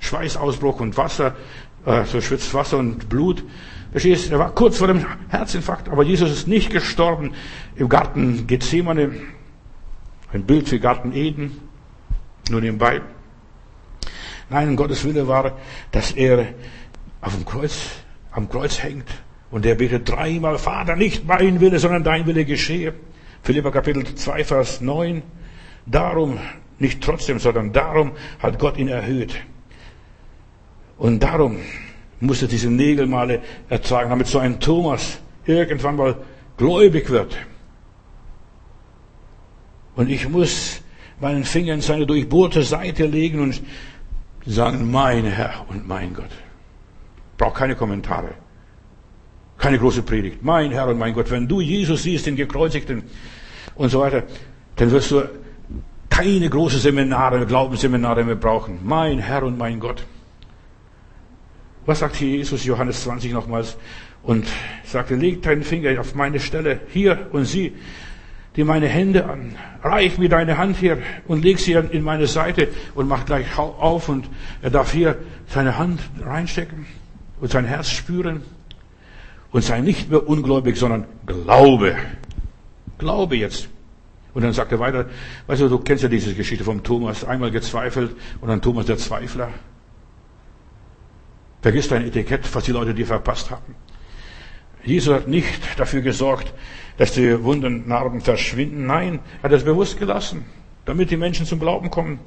Schweißausbruch 0.01 0.80
und 0.80 0.97
Wasser, 0.97 1.36
äh, 1.86 2.05
so 2.05 2.20
schwitzt 2.20 2.53
Wasser 2.55 2.78
und 2.78 3.09
Blut. 3.09 3.45
Verstehst? 3.91 4.30
Er 4.30 4.38
war 4.38 4.55
kurz 4.55 4.78
vor 4.78 4.86
dem 4.86 5.05
Herzinfarkt, 5.28 5.88
aber 5.88 6.05
Jesus 6.05 6.30
ist 6.30 6.47
nicht 6.47 6.70
gestorben 6.70 7.32
im 7.76 7.88
Garten 7.88 8.47
Gethsemane. 8.47 9.11
Ein 10.32 10.45
Bild 10.45 10.68
für 10.68 10.78
Garten 10.78 11.12
Eden. 11.12 11.61
Nur 12.49 12.61
nebenbei. 12.61 13.01
Nein, 14.49 14.76
Gottes 14.76 15.05
Wille 15.05 15.26
war, 15.28 15.59
dass 15.91 16.12
er 16.12 16.55
auf 17.20 17.34
dem 17.34 17.45
Kreuz, 17.45 17.91
am 18.32 18.49
Kreuz 18.49 18.82
hängt 18.82 19.09
und 19.51 19.66
er 19.66 19.74
betet 19.74 20.09
dreimal, 20.09 20.59
Vater, 20.59 20.97
nicht 20.97 21.26
mein 21.26 21.61
Wille, 21.61 21.78
sondern 21.78 22.05
dein 22.05 22.26
Wille 22.26 22.45
geschehe. 22.45 22.95
Philippa 23.43 23.70
Kapitel 23.70 24.05
2, 24.14 24.45
Vers 24.45 24.80
9. 24.80 25.22
Darum, 25.86 26.38
nicht 26.78 27.03
trotzdem, 27.03 27.38
sondern 27.38 27.72
darum 27.72 28.12
hat 28.38 28.59
Gott 28.59 28.76
ihn 28.76 28.88
erhöht. 28.88 29.34
Und 30.97 31.22
darum 31.22 31.59
musste 32.21 32.47
diese 32.47 32.71
Nägelmale 32.71 33.41
ertragen, 33.68 34.11
damit 34.11 34.27
so 34.27 34.39
ein 34.39 34.61
Thomas 34.61 35.18
irgendwann 35.47 35.97
mal 35.97 36.16
gläubig 36.57 37.11
wird. 37.11 37.37
Und 39.97 40.11
ich 40.11 40.29
muss 40.29 40.83
meinen 41.21 41.45
Finger 41.45 41.75
in 41.75 41.81
seine 41.81 42.07
durchbohrte 42.07 42.62
Seite 42.62 43.07
legen 43.07 43.41
und 43.41 43.62
sagen, 44.47 44.91
mein 44.91 45.25
Herr 45.25 45.66
und 45.68 45.87
mein 45.87 46.14
Gott. 46.14 46.31
Braucht 47.37 47.57
keine 47.57 47.75
Kommentare. 47.75 48.31
Keine 49.59 49.79
große 49.79 50.03
Predigt. 50.03 50.43
Mein 50.43 50.71
Herr 50.73 50.89
und 50.89 50.99
mein 50.99 51.12
Gott, 51.12 51.31
wenn 51.31 51.47
du 51.47 51.61
Jesus 51.61 52.03
siehst, 52.03 52.27
den 52.27 52.37
Gekreuzigten 52.37 53.03
und 53.75 53.91
so 53.91 54.01
weiter, 54.01 54.23
dann 54.77 54.91
wirst 54.91 55.11
du 55.11 55.29
keine 56.09 56.49
große 56.49 56.79
Seminare, 56.79 57.47
Glaubensseminare 57.47 58.25
mehr 58.25 58.37
brauchen. 58.37 58.81
Mein 58.83 59.18
Herr 59.18 59.43
und 59.43 59.59
mein 59.59 59.81
Gott. 59.81 60.05
Was 61.91 61.99
sagt 61.99 62.14
hier 62.14 62.36
Jesus, 62.36 62.64
Johannes 62.64 63.03
20 63.03 63.32
nochmals? 63.32 63.76
Und 64.22 64.47
sagte, 64.84 65.16
leg 65.16 65.43
deinen 65.43 65.64
Finger 65.64 66.01
auf 66.01 66.14
meine 66.14 66.38
Stelle 66.38 66.82
hier 66.93 67.26
und 67.32 67.47
sieh 67.47 67.72
dir 68.55 68.64
meine 68.64 68.86
Hände 68.86 69.24
an. 69.24 69.57
Reich 69.82 70.16
mir 70.16 70.28
deine 70.28 70.57
Hand 70.57 70.76
hier 70.76 70.99
und 71.26 71.43
leg 71.43 71.59
sie 71.59 71.72
in 71.72 72.05
meine 72.05 72.28
Seite 72.28 72.68
und 72.95 73.09
mach 73.09 73.26
gleich 73.26 73.59
auf 73.59 74.09
und 74.09 74.28
er 74.62 74.70
darf 74.70 74.93
hier 74.93 75.16
seine 75.49 75.78
Hand 75.78 76.01
reinstecken 76.24 76.86
und 77.41 77.51
sein 77.51 77.64
Herz 77.64 77.91
spüren 77.91 78.43
und 79.51 79.64
sei 79.64 79.80
nicht 79.80 80.11
mehr 80.11 80.28
ungläubig, 80.28 80.76
sondern 80.76 81.07
Glaube. 81.26 81.97
Glaube 82.99 83.34
jetzt. 83.34 83.68
Und 84.32 84.43
dann 84.43 84.53
sagt 84.53 84.70
er 84.70 84.78
weiter, 84.78 85.07
weißt 85.49 85.62
du, 85.62 85.68
du 85.68 85.78
kennst 85.80 86.05
ja 86.05 86.09
diese 86.09 86.36
Geschichte 86.36 86.62
vom 86.62 86.84
Thomas, 86.84 87.24
einmal 87.24 87.51
gezweifelt 87.51 88.14
und 88.41 88.47
dann 88.47 88.62
Thomas 88.62 88.86
der 88.86 88.97
Zweifler. 88.97 89.49
Vergiss 91.63 91.89
dein 91.89 92.07
Etikett, 92.07 92.55
was 92.55 92.65
die 92.65 92.73
Leute 92.73 92.95
dir 92.95 93.07
verpasst 93.07 93.51
haben. 93.51 93.75
Jesus 94.83 95.15
hat 95.15 95.29
nicht 95.29 95.79
dafür 95.79 96.01
gesorgt, 96.01 96.53
dass 96.97 97.13
die 97.13 97.45
wunden 97.45 97.87
Narben 97.87 98.21
verschwinden. 98.21 98.87
Nein, 98.87 99.21
er 99.43 99.45
hat 99.45 99.53
es 99.53 99.65
bewusst 99.65 99.99
gelassen, 99.99 100.45
damit 100.87 101.11
die 101.11 101.17
Menschen 101.17 101.45
zum 101.45 101.61
Glauben 101.61 101.91
kommen. 101.91 102.21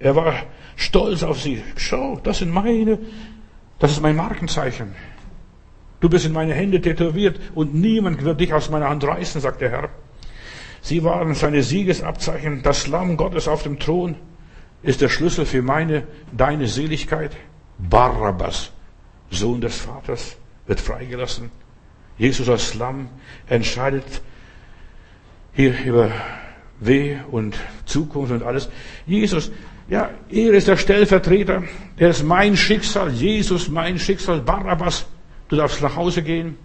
Er 0.00 0.16
war 0.16 0.34
stolz 0.76 1.22
auf 1.22 1.40
sie. 1.40 1.62
Schau, 1.76 2.18
das 2.22 2.38
sind 2.38 2.50
meine, 2.50 2.98
das 3.78 3.92
ist 3.92 4.02
mein 4.02 4.16
Markenzeichen. 4.16 4.94
Du 6.00 6.08
bist 6.08 6.26
in 6.26 6.32
meine 6.32 6.54
Hände 6.54 6.80
tätowiert 6.80 7.38
und 7.54 7.74
niemand 7.74 8.24
wird 8.24 8.40
dich 8.40 8.54
aus 8.54 8.70
meiner 8.70 8.88
Hand 8.88 9.04
reißen, 9.04 9.40
sagt 9.40 9.60
der 9.60 9.70
Herr. 9.70 9.88
Sie 10.80 11.04
waren 11.04 11.34
seine 11.34 11.62
Siegesabzeichen. 11.62 12.62
Das 12.62 12.86
Lamm 12.86 13.16
Gottes 13.16 13.46
auf 13.46 13.62
dem 13.62 13.78
Thron 13.78 14.16
ist 14.82 15.02
der 15.02 15.10
Schlüssel 15.10 15.44
für 15.44 15.62
meine, 15.62 16.04
deine 16.32 16.66
Seligkeit. 16.66 17.36
Barabbas, 17.78 18.72
Sohn 19.30 19.60
des 19.60 19.76
Vaters, 19.76 20.36
wird 20.66 20.80
freigelassen. 20.80 21.50
Jesus 22.18 22.48
als 22.48 22.74
Lamm 22.74 23.08
entscheidet 23.48 24.22
hier 25.52 25.74
über 25.84 26.10
Weh 26.80 27.16
und 27.30 27.56
Zukunft 27.84 28.32
und 28.32 28.42
alles. 28.42 28.68
Jesus, 29.06 29.50
ja, 29.88 30.10
er 30.30 30.52
ist 30.52 30.68
der 30.68 30.76
Stellvertreter, 30.76 31.64
er 31.96 32.10
ist 32.10 32.22
mein 32.22 32.56
Schicksal, 32.56 33.10
Jesus 33.10 33.68
mein 33.68 33.98
Schicksal, 33.98 34.40
Barabbas, 34.40 35.06
du 35.48 35.56
darfst 35.56 35.82
nach 35.82 35.96
Hause 35.96 36.22
gehen. 36.22 36.56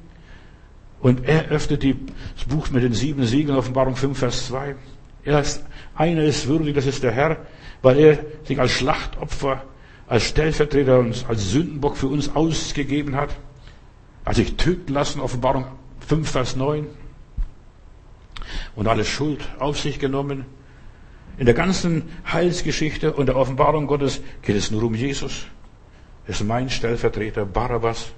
Und 1.01 1.25
er 1.25 1.49
öffnet 1.49 1.83
das 1.83 2.45
Buch 2.47 2.69
mit 2.69 2.83
den 2.83 2.93
sieben 2.93 3.25
Siegeln, 3.25 3.57
Offenbarung 3.57 3.95
5, 3.95 4.17
Vers 4.17 4.47
2. 4.47 4.75
Er 5.23 5.39
ist, 5.39 5.63
einer 5.95 6.23
ist 6.23 6.47
würdig, 6.47 6.75
das 6.75 6.85
ist 6.85 7.03
der 7.03 7.11
Herr, 7.11 7.37
weil 7.81 7.99
er 7.99 8.19
sich 8.43 8.59
als 8.59 8.71
Schlachtopfer, 8.71 9.63
als 10.07 10.25
Stellvertreter 10.25 10.99
und 10.99 11.25
als 11.27 11.49
Sündenbock 11.49 11.97
für 11.97 12.07
uns 12.07 12.35
ausgegeben 12.35 13.15
hat. 13.15 13.35
Hat 14.25 14.35
sich 14.35 14.55
töten 14.55 14.93
lassen, 14.93 15.19
Offenbarung 15.19 15.65
5, 16.07 16.29
Vers 16.29 16.55
9 16.55 16.87
und 18.75 18.87
alle 18.87 19.05
Schuld 19.05 19.47
auf 19.59 19.79
sich 19.79 19.99
genommen. 19.99 20.45
In 21.37 21.45
der 21.45 21.55
ganzen 21.55 22.03
Heilsgeschichte 22.31 23.13
und 23.13 23.25
der 23.25 23.35
Offenbarung 23.35 23.87
Gottes 23.87 24.21
geht 24.41 24.55
es 24.55 24.71
nur 24.71 24.83
um 24.83 24.95
Jesus. 24.95 25.45
Er 26.25 26.31
ist 26.31 26.43
mein 26.43 26.69
Stellvertreter, 26.69 27.45
Barabbas. 27.45 28.11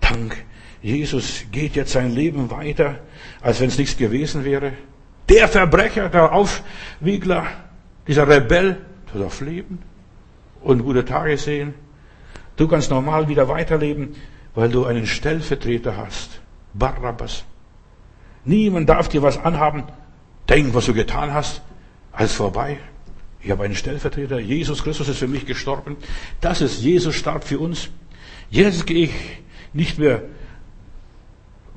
Dank. 0.00 0.44
Jesus 0.80 1.44
geht 1.50 1.74
jetzt 1.74 1.92
sein 1.92 2.12
Leben 2.12 2.50
weiter, 2.50 3.00
als 3.40 3.60
wenn 3.60 3.68
es 3.68 3.78
nichts 3.78 3.96
gewesen 3.96 4.44
wäre. 4.44 4.74
Der 5.28 5.48
Verbrecher, 5.48 6.08
der 6.08 6.32
Aufwiegler, 6.32 7.46
dieser 8.06 8.28
Rebell, 8.28 8.78
du 9.12 9.18
darfst 9.18 9.40
leben 9.40 9.82
und 10.68 10.82
gute 10.84 11.04
Tage 11.04 11.38
sehen. 11.38 11.72
Du 12.56 12.68
kannst 12.68 12.90
normal 12.90 13.28
wieder 13.28 13.48
weiterleben, 13.48 14.14
weil 14.54 14.68
du 14.68 14.84
einen 14.84 15.06
Stellvertreter 15.06 15.96
hast. 15.96 16.40
Barabbas. 16.74 17.44
Niemand 18.44 18.88
darf 18.88 19.08
dir 19.08 19.22
was 19.22 19.38
anhaben. 19.38 19.84
Denk, 20.48 20.74
was 20.74 20.84
du 20.84 20.92
getan 20.92 21.32
hast. 21.32 21.62
Alles 22.12 22.34
vorbei. 22.34 22.78
Ich 23.40 23.50
habe 23.50 23.64
einen 23.64 23.76
Stellvertreter. 23.76 24.38
Jesus 24.40 24.82
Christus 24.82 25.08
ist 25.08 25.18
für 25.18 25.28
mich 25.28 25.46
gestorben. 25.46 25.96
Das 26.42 26.60
ist 26.60 26.82
Jesus 26.82 27.14
starb 27.14 27.44
für 27.44 27.58
uns. 27.58 27.88
Jetzt 28.50 28.86
gehe 28.86 29.04
ich 29.04 29.14
nicht 29.72 29.98
mehr 29.98 30.22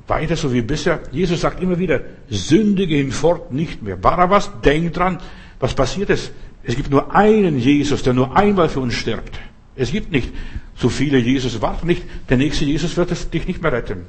weiter 0.06 0.36
so 0.36 0.52
wie 0.52 0.60
bisher. 0.60 1.00
Jesus 1.12 1.40
sagt 1.40 1.62
immer 1.62 1.78
wieder, 1.78 2.02
sündige 2.28 2.96
hinfort 2.96 3.52
nicht 3.52 3.82
mehr. 3.82 3.96
Barabbas, 3.96 4.50
denk 4.62 4.92
dran, 4.92 5.18
was 5.60 5.72
passiert 5.72 6.10
ist. 6.10 6.32
Es 6.64 6.76
gibt 6.76 6.90
nur 6.90 7.14
einen 7.14 7.58
Jesus, 7.58 8.02
der 8.02 8.14
nur 8.14 8.36
einmal 8.36 8.68
für 8.68 8.80
uns 8.80 8.94
stirbt. 8.94 9.38
Es 9.74 9.90
gibt 9.90 10.12
nicht 10.12 10.32
so 10.76 10.88
viele 10.88 11.18
Jesus. 11.18 11.60
Warte 11.60 11.86
nicht, 11.86 12.02
der 12.28 12.36
nächste 12.36 12.64
Jesus 12.64 12.96
wird 12.96 13.34
dich 13.34 13.46
nicht 13.46 13.62
mehr 13.62 13.72
retten. 13.72 14.06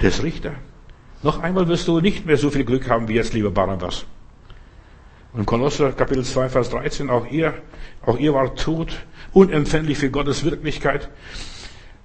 Der 0.00 0.10
ist 0.10 0.22
Richter. 0.22 0.52
Noch 1.22 1.40
einmal 1.40 1.68
wirst 1.68 1.86
du 1.88 2.00
nicht 2.00 2.26
mehr 2.26 2.36
so 2.36 2.50
viel 2.50 2.64
Glück 2.64 2.88
haben 2.88 3.08
wie 3.08 3.14
jetzt, 3.14 3.34
lieber 3.34 3.50
Barnabas. 3.50 4.06
Und 5.32 5.46
Kolosser 5.46 5.92
Kapitel 5.92 6.24
2, 6.24 6.48
Vers 6.48 6.70
13, 6.70 7.08
auch 7.08 7.30
ihr, 7.30 7.54
auch 8.04 8.18
ihr 8.18 8.34
wart 8.34 8.58
tot, 8.58 9.04
unempfänglich 9.32 9.98
für 9.98 10.10
Gottes 10.10 10.44
Wirklichkeit. 10.44 11.08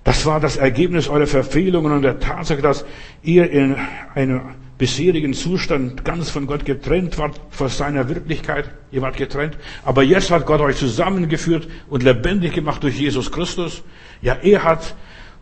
Das 0.06 0.24
war 0.28 0.40
das 0.40 0.56
Ergebnis 0.56 1.10
eurer 1.10 1.26
Verfehlungen 1.26 1.92
und 1.92 2.04
der 2.04 2.20
Tatsache, 2.20 2.62
dass 2.62 2.86
ihr 3.24 3.50
in 3.50 3.76
einem 4.14 4.42
bisherigen 4.78 5.34
Zustand 5.34 6.06
ganz 6.06 6.30
von 6.30 6.46
Gott 6.46 6.64
getrennt 6.64 7.18
wart, 7.18 7.42
vor 7.50 7.70
seiner 7.70 8.08
Wirklichkeit. 8.08 8.70
Ihr 8.92 9.02
wart 9.02 9.18
getrennt. 9.18 9.58
Aber 9.84 10.04
jetzt 10.04 10.30
hat 10.30 10.46
Gott 10.46 10.62
euch 10.62 10.78
zusammengeführt 10.78 11.68
und 11.90 12.04
lebendig 12.04 12.54
gemacht 12.54 12.84
durch 12.84 13.00
Jesus 13.00 13.32
Christus. 13.32 13.82
Ja, 14.22 14.36
er 14.44 14.64
hat 14.64 14.96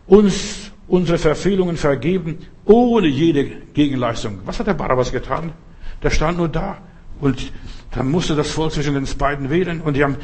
uns 0.06 0.72
unsere 0.88 1.18
Verfehlungen 1.18 1.76
vergeben, 1.76 2.38
ohne 2.64 3.06
jede 3.06 3.44
Gegenleistung. 3.74 4.38
Was 4.46 4.60
hat 4.60 4.66
der 4.66 4.74
Barabbas 4.74 5.12
getan? 5.12 5.52
Der 6.02 6.08
stand 6.08 6.38
nur 6.38 6.48
da 6.48 6.78
und 7.20 7.52
dann 7.90 8.10
musste 8.10 8.34
das 8.34 8.50
Volk 8.50 8.72
zwischen 8.72 8.94
den 8.94 9.06
beiden 9.18 9.50
wählen 9.50 9.82
und 9.82 9.94
die 9.94 10.02
haben 10.02 10.16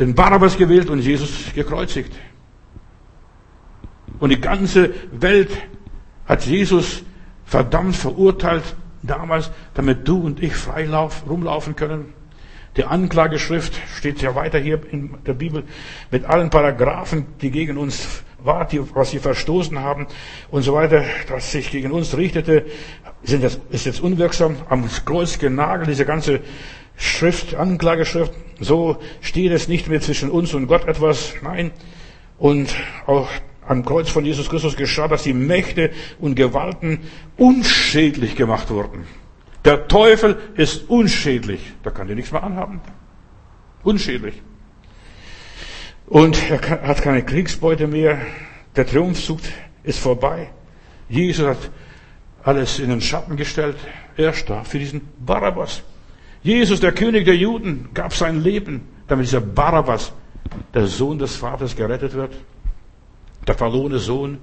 den 0.00 0.16
Barabbas 0.16 0.56
gewählt 0.56 0.90
und 0.90 0.98
Jesus 0.98 1.30
gekreuzigt. 1.54 2.12
Und 4.18 4.30
die 4.30 4.40
ganze 4.40 4.94
Welt 5.12 5.50
hat 6.26 6.46
Jesus 6.46 7.02
verdammt 7.44 7.96
verurteilt 7.96 8.76
damals, 9.02 9.50
damit 9.74 10.08
du 10.08 10.20
und 10.20 10.42
ich 10.42 10.54
frei 10.54 10.88
rumlaufen 11.28 11.76
können. 11.76 12.14
Die 12.76 12.84
Anklageschrift 12.84 13.80
steht 13.96 14.20
ja 14.20 14.34
weiter 14.34 14.58
hier 14.58 14.80
in 14.90 15.14
der 15.26 15.34
Bibel 15.34 15.62
mit 16.10 16.24
allen 16.24 16.50
Paragraphen, 16.50 17.26
die 17.40 17.50
gegen 17.50 17.76
uns 17.78 18.24
war, 18.42 18.66
die, 18.66 18.80
was 18.94 19.12
sie 19.12 19.20
verstoßen 19.20 19.78
haben 19.78 20.06
und 20.50 20.62
so 20.62 20.74
weiter, 20.74 21.04
das 21.28 21.52
sich 21.52 21.70
gegen 21.70 21.92
uns 21.92 22.16
richtete, 22.16 22.66
sind 23.22 23.42
jetzt, 23.42 23.60
ist 23.70 23.86
jetzt 23.86 24.00
unwirksam, 24.00 24.56
am 24.68 24.88
Kreuz 25.04 25.38
genagelt, 25.38 25.88
diese 25.88 26.04
ganze 26.04 26.40
Schrift, 26.96 27.54
Anklageschrift, 27.54 28.32
so 28.60 28.98
steht 29.20 29.52
es 29.52 29.68
nicht 29.68 29.88
mehr 29.88 30.00
zwischen 30.00 30.30
uns 30.30 30.52
und 30.52 30.66
Gott 30.66 30.86
etwas, 30.86 31.34
nein. 31.42 31.70
Und 32.38 32.74
auch 33.06 33.28
am 33.66 33.84
Kreuz 33.84 34.10
von 34.10 34.24
Jesus 34.24 34.48
Christus 34.48 34.76
geschah, 34.76 35.08
dass 35.08 35.22
die 35.22 35.32
Mächte 35.32 35.90
und 36.18 36.34
Gewalten 36.34 37.00
unschädlich 37.36 38.36
gemacht 38.36 38.70
wurden. 38.70 39.06
Der 39.64 39.88
Teufel 39.88 40.36
ist 40.56 40.88
unschädlich. 40.88 41.72
Da 41.82 41.90
kann 41.90 42.06
dir 42.06 42.14
nichts 42.14 42.32
mehr 42.32 42.42
anhaben. 42.42 42.80
Unschädlich. 43.82 44.42
Und 46.06 46.50
er 46.50 46.60
hat 46.86 47.02
keine 47.02 47.24
Kriegsbeute 47.24 47.86
mehr. 47.86 48.18
Der 48.76 48.86
Triumphzug 48.86 49.40
ist 49.82 49.98
vorbei. 49.98 50.50
Jesus 51.08 51.46
hat 51.46 51.70
alles 52.42 52.78
in 52.78 52.90
den 52.90 53.00
Schatten 53.00 53.36
gestellt. 53.36 53.76
Er 54.16 54.34
starb 54.34 54.66
für 54.66 54.78
diesen 54.78 55.00
Barabbas. 55.18 55.82
Jesus, 56.42 56.80
der 56.80 56.92
König 56.92 57.24
der 57.24 57.36
Juden, 57.36 57.88
gab 57.94 58.14
sein 58.14 58.42
Leben, 58.42 58.82
damit 59.08 59.26
dieser 59.26 59.40
Barabbas, 59.40 60.12
der 60.74 60.86
Sohn 60.86 61.18
des 61.18 61.36
Vaters, 61.36 61.74
gerettet 61.74 62.12
wird. 62.12 62.34
Der 63.46 63.54
verlorene 63.54 63.98
Sohn, 63.98 64.38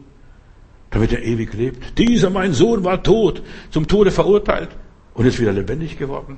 damit 0.90 1.12
er 1.14 1.24
ewig 1.24 1.54
lebt. 1.54 1.98
Dieser, 1.98 2.30
mein 2.30 2.54
Sohn, 2.54 2.84
war 2.84 3.02
tot, 3.02 3.42
zum 3.72 3.88
Tode 3.88 4.12
verurteilt 4.12 4.70
und 5.14 5.26
ist 5.26 5.40
wieder 5.40 5.54
lebendig 5.54 5.98
geworden. 5.98 6.38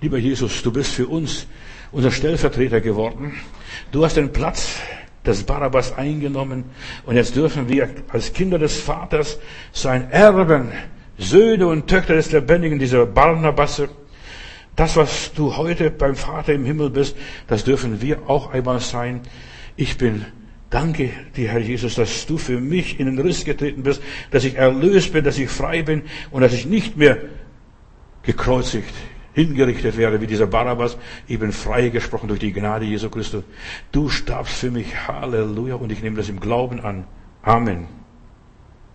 Lieber 0.00 0.18
Jesus, 0.18 0.62
du 0.62 0.72
bist 0.72 0.92
für 0.92 1.06
uns 1.06 1.46
unser 1.92 2.10
Stellvertreter 2.10 2.80
geworden. 2.80 3.34
Du 3.92 4.04
hast 4.04 4.16
den 4.16 4.32
Platz 4.32 4.78
des 5.24 5.44
Barabbas 5.44 5.96
eingenommen 5.96 6.64
und 7.06 7.16
jetzt 7.16 7.36
dürfen 7.36 7.68
wir 7.68 7.88
als 8.08 8.32
Kinder 8.32 8.58
des 8.58 8.78
Vaters 8.78 9.38
sein 9.72 10.10
Erben, 10.10 10.72
Söhne 11.16 11.66
und 11.66 11.86
Töchter 11.86 12.14
des 12.14 12.32
Lebendigen, 12.32 12.78
dieser 12.78 13.06
Barnabasse. 13.06 13.88
Das, 14.76 14.96
was 14.96 15.32
du 15.32 15.56
heute 15.56 15.90
beim 15.90 16.16
Vater 16.16 16.52
im 16.52 16.64
Himmel 16.64 16.90
bist, 16.90 17.16
das 17.46 17.64
dürfen 17.64 18.02
wir 18.02 18.28
auch 18.28 18.52
einmal 18.52 18.80
sein. 18.80 19.20
Ich 19.76 19.96
bin 19.96 20.26
Danke 20.74 21.10
dir, 21.36 21.50
Herr 21.50 21.60
Jesus, 21.60 21.94
dass 21.94 22.26
du 22.26 22.36
für 22.36 22.60
mich 22.60 22.98
in 22.98 23.06
den 23.06 23.20
Riss 23.20 23.44
getreten 23.44 23.84
bist, 23.84 24.02
dass 24.32 24.42
ich 24.42 24.56
erlöst 24.56 25.12
bin, 25.12 25.22
dass 25.22 25.38
ich 25.38 25.48
frei 25.48 25.84
bin 25.84 26.02
und 26.32 26.42
dass 26.42 26.52
ich 26.52 26.66
nicht 26.66 26.96
mehr 26.96 27.16
gekreuzigt, 28.24 28.92
hingerichtet 29.34 29.96
werde 29.96 30.20
wie 30.20 30.26
dieser 30.26 30.48
Barabbas. 30.48 30.96
Ich 31.28 31.38
bin 31.38 31.52
frei 31.52 31.90
gesprochen 31.90 32.26
durch 32.26 32.40
die 32.40 32.52
Gnade 32.52 32.86
Jesu 32.86 33.08
Christus. 33.08 33.44
Du 33.92 34.08
starbst 34.08 34.56
für 34.56 34.72
mich. 34.72 35.06
Halleluja. 35.06 35.76
Und 35.76 35.92
ich 35.92 36.02
nehme 36.02 36.16
das 36.16 36.28
im 36.28 36.40
Glauben 36.40 36.80
an. 36.80 37.04
Amen. 37.42 37.86